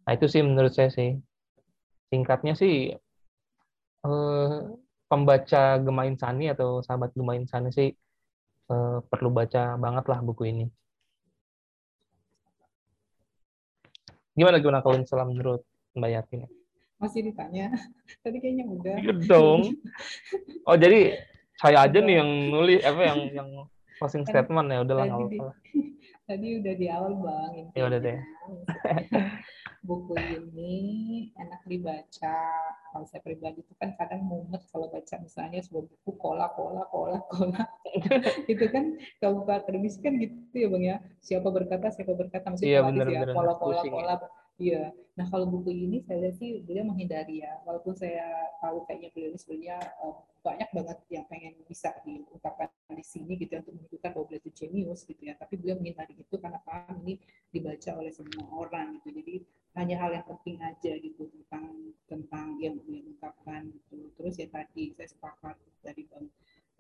[0.06, 1.18] Nah itu sih menurut saya sih.
[2.12, 2.92] Singkatnya sih
[4.06, 4.76] uh,
[5.10, 7.90] pembaca Gema Insani atau sahabat Gema Insani sih
[8.72, 10.66] uh, perlu baca banget lah buku ini
[14.36, 15.62] Gimana gimana kalau misalnya menurut
[15.96, 16.36] Mbak Yati?
[17.02, 17.74] Masih ditanya.
[18.24, 18.96] Tadi kayaknya udah.
[19.02, 19.62] Iya dong.
[20.70, 21.18] Oh jadi
[21.58, 23.50] saya aja nih yang nulis apa yang yang
[23.98, 25.48] closing statement ya udahlah nggak apa-apa.
[26.32, 27.76] Tadi udah di awal bang.
[27.76, 28.20] Ya udah deh.
[29.88, 30.76] buku ini
[31.36, 32.40] enak dibaca.
[32.88, 37.20] Kalau saya pribadi itu kan kadang mumet kalau baca misalnya sebuah buku kola kola kola
[37.28, 37.68] kola.
[38.52, 40.96] itu kan kalau akademis kan gitu ya bang ya.
[41.20, 44.16] Siapa berkata siapa berkata masih iya, bener, ya kola kola kola.
[44.56, 44.96] Iya.
[45.20, 47.60] Nah kalau buku ini saya lihat sih beliau menghindari ya.
[47.68, 50.16] Walaupun saya tahu kayaknya beliau ini sebenarnya uh,
[50.48, 54.51] banyak banget yang pengen bisa diungkapkan di sini gitu ya, untuk menunjukkan bahwa beliau itu
[54.62, 55.34] jenius gitu ya.
[55.34, 57.18] Tapi beliau menghindari itu karena paham ini
[57.50, 59.18] dibaca oleh semua orang gitu.
[59.18, 59.36] Jadi
[59.74, 61.66] hanya hal yang penting aja gitu tentang
[62.06, 64.14] tentang yang beliau ungkapkan gitu.
[64.22, 66.30] Terus ya tadi saya sepakat dari Bang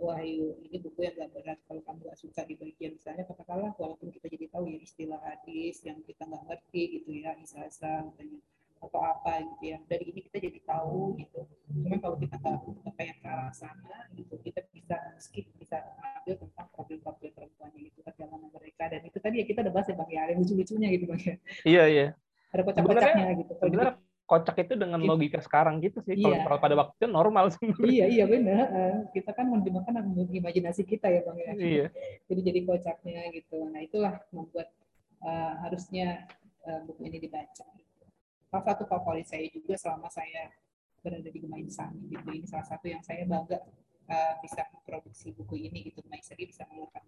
[0.02, 4.10] Wahyu ini buku yang gak berat kalau kamu gak suka di bagian misalnya katakanlah walaupun
[4.10, 8.42] kita jadi tahu ya istilah hadis yang kita nggak ngerti gitu ya isasa misalnya
[8.82, 11.46] atau apa gitu ya dari ini kita jadi tahu gitu
[11.86, 15.46] cuma kalau kita nggak pengen ke arah sana gitu kita bisa skip
[19.32, 21.36] tadi ya kita udah bahas ya bang ya ada lucu-lucunya gitu bang ya.
[21.64, 22.08] Iya iya.
[22.52, 23.52] Ada kocak-kocaknya gitu.
[23.56, 23.96] Sebenarnya
[24.28, 25.12] kocak itu dengan gitu.
[25.16, 26.20] logika sekarang gitu sih.
[26.20, 26.44] Iya.
[26.44, 28.68] kalau pada waktu itu normal sih iya iya benar
[29.12, 31.52] kita kan menerjemahkan imajinasi kita ya bang ya.
[31.56, 31.86] Iya.
[32.28, 33.58] jadi jadi kocaknya gitu.
[33.72, 34.68] Nah itulah membuat
[35.24, 36.28] uh, harusnya
[36.68, 37.64] uh, buku ini dibaca.
[38.52, 40.52] Salah satu favorit saya juga selama saya
[41.00, 42.28] berada di Gema Insani gitu.
[42.36, 43.64] Ini salah satu yang saya bangga
[44.12, 47.04] uh, bisa memproduksi buku ini gitu Gema Insani bisa mengeluarkan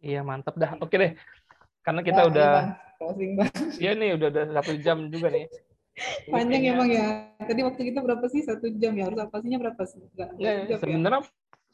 [0.00, 0.76] iya mantap dah.
[0.80, 1.12] Oke deh.
[1.86, 2.50] Karena kita nah, udah
[2.98, 3.52] closing bang.
[3.78, 5.46] Iya nih udah udah satu jam juga nih.
[6.32, 7.06] Panjang emang ya.
[7.40, 8.44] Tadi waktu kita berapa sih?
[8.44, 9.08] Satu jam ya?
[9.08, 10.02] Harus apasinya berapa sih?
[10.12, 11.20] Enggak, ya, ya, sebenarnya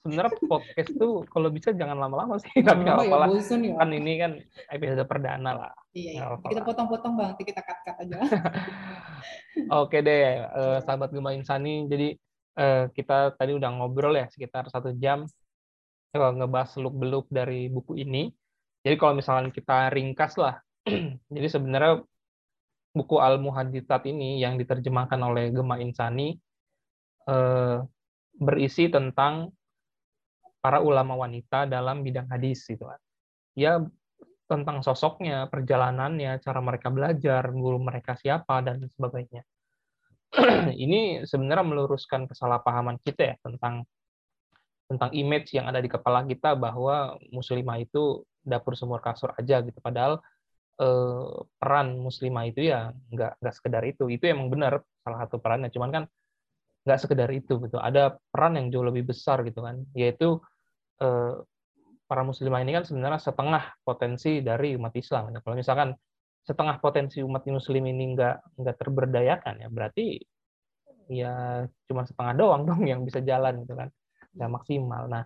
[0.02, 2.50] sebenarnya podcast tuh kalau bisa jangan lama-lama sih.
[2.62, 3.72] Tapi ya, apalah ya.
[3.78, 4.32] kan ini kan
[4.70, 5.72] episode perdana lah.
[5.94, 6.24] Iya, iya.
[6.38, 7.32] kita potong-potong bang.
[7.38, 8.18] Kita cut-cut aja.
[9.82, 11.86] Oke deh uh, sahabat Gema Insani.
[11.90, 12.14] Jadi
[12.58, 15.26] uh, kita tadi udah ngobrol ya sekitar satu jam
[16.12, 18.28] ngebahas seluk beluk dari buku ini
[18.84, 20.60] jadi kalau misalnya kita ringkas lah
[21.34, 22.04] jadi sebenarnya
[22.92, 26.36] buku Al Muhaditsat ini yang diterjemahkan oleh Gema Insani
[27.24, 27.80] uh,
[28.36, 29.48] berisi tentang
[30.62, 33.00] para ulama wanita dalam bidang hadis gitu kan.
[33.58, 33.82] Ya
[34.46, 39.42] tentang sosoknya, perjalanannya, cara mereka belajar, guru mereka siapa dan sebagainya.
[40.84, 43.88] Ini sebenarnya meluruskan kesalahpahaman kita ya tentang
[44.92, 49.78] tentang image yang ada di kepala kita bahwa muslimah itu dapur sumur kasur aja gitu.
[49.80, 50.20] Padahal
[50.80, 54.06] eh, peran muslimah itu ya nggak nggak sekedar itu.
[54.12, 55.72] Itu emang benar salah satu perannya.
[55.72, 56.04] Cuman kan
[56.84, 57.78] nggak sekedar itu gitu.
[57.80, 60.42] Ada peran yang jauh lebih besar gitu kan, yaitu
[61.02, 61.34] Eh,
[62.06, 65.32] para muslimah ini kan sebenarnya setengah potensi dari umat Islam.
[65.40, 65.96] Kalau misalkan
[66.44, 70.18] setengah potensi umat muslim ini nggak nggak terberdayakan ya berarti
[71.06, 73.88] ya cuma setengah doang dong yang bisa jalan gitu kan
[74.36, 75.08] nggak maksimal.
[75.08, 75.24] Nah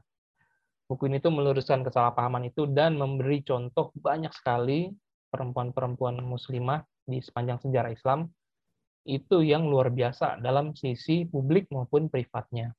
[0.87, 4.95] buku ini tuh meluruskan kesalahpahaman itu dan memberi contoh banyak sekali
[5.35, 8.31] perempuan-perempuan muslimah di sepanjang sejarah Islam
[9.07, 12.75] itu yang luar biasa dalam sisi publik maupun privatnya.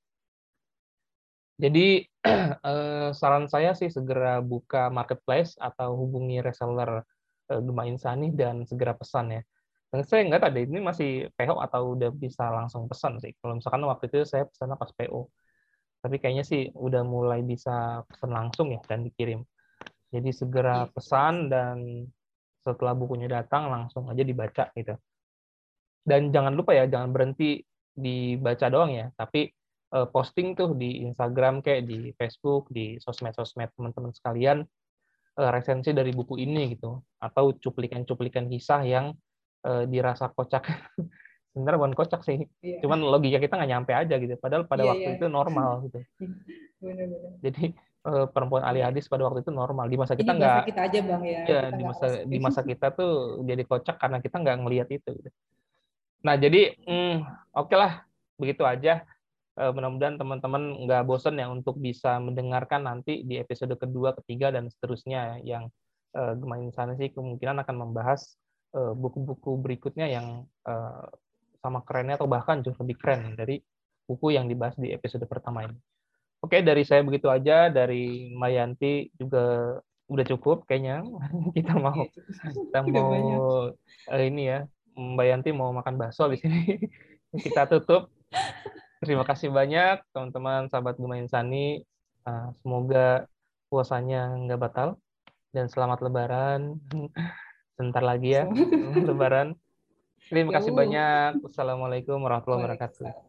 [1.57, 2.05] Jadi
[2.69, 7.01] eh, saran saya sih segera buka marketplace atau hubungi reseller
[7.49, 9.41] eh, Gema Insani dan segera pesan ya.
[9.87, 13.31] Dan saya nggak tahu ini masih PO atau udah bisa langsung pesan sih.
[13.39, 15.31] Kalau misalkan waktu itu saya pesan pas PO.
[16.07, 19.43] Tapi kayaknya sih udah mulai bisa pesan langsung ya dan dikirim.
[20.07, 20.91] Jadi segera iya.
[20.95, 22.07] pesan dan
[22.63, 24.95] setelah bukunya datang langsung aja dibaca gitu.
[26.07, 27.59] Dan jangan lupa ya, jangan berhenti
[27.91, 29.51] dibaca doang ya, tapi
[29.91, 34.63] uh, posting tuh di Instagram kayak di Facebook, di sosmed-sosmed teman-teman sekalian
[35.35, 39.11] uh, resensi dari buku ini gitu atau cuplikan-cuplikan kisah yang
[39.67, 40.63] uh, dirasa kocak
[41.57, 42.45] sebenarnya bukan kocak sih.
[42.61, 42.85] Iya.
[42.85, 44.37] cuman logika kita nggak nyampe aja gitu.
[44.37, 45.17] Padahal pada iya, waktu iya.
[45.17, 45.99] itu normal gitu.
[46.85, 47.09] Bener,
[47.41, 47.73] jadi
[48.05, 49.89] uh, perempuan ahli hadis pada waktu itu normal.
[49.89, 53.41] Di masa kita nggak kita aja bang ya, ya di masa di masa kita tuh
[53.43, 55.29] jadi kocak karena kita nggak ngelihat itu gitu.
[56.25, 57.17] nah jadi hmm,
[57.57, 57.93] oke okay lah.
[58.37, 59.01] Begitu aja.
[59.57, 64.69] Uh, mudah-mudahan teman-teman nggak bosen ya untuk bisa mendengarkan nanti di episode kedua ketiga dan
[64.69, 65.73] seterusnya yang
[66.13, 67.09] uh, Gemain sana sih.
[67.09, 68.37] Kemungkinan akan membahas
[68.77, 71.09] buku-buku uh, berikutnya yang uh,
[71.67, 73.59] sama kerennya atau bahkan jauh lebih keren dari
[74.07, 75.75] buku yang dibahas di episode pertama ini.
[76.39, 77.67] Oke, dari saya begitu aja.
[77.67, 79.75] Dari Mayanti juga
[80.07, 81.03] udah cukup kayaknya.
[81.57, 82.07] Kita mau
[82.71, 83.11] kita mau
[83.75, 84.59] uh, ini ya,
[84.95, 86.79] Mbak Yanti mau makan bakso di sini.
[87.43, 88.07] kita tutup.
[89.03, 91.83] Terima kasih banyak teman-teman sahabat Gema Insani.
[92.23, 93.27] Uh, semoga
[93.67, 94.97] puasanya nggak batal
[95.51, 96.79] dan selamat Lebaran.
[97.77, 98.49] Sebentar lagi ya,
[99.05, 99.53] Lebaran.
[100.27, 101.43] Terima kasih banyak.
[101.43, 103.26] Wassalamualaikum warahmatullahi wabarakatuh.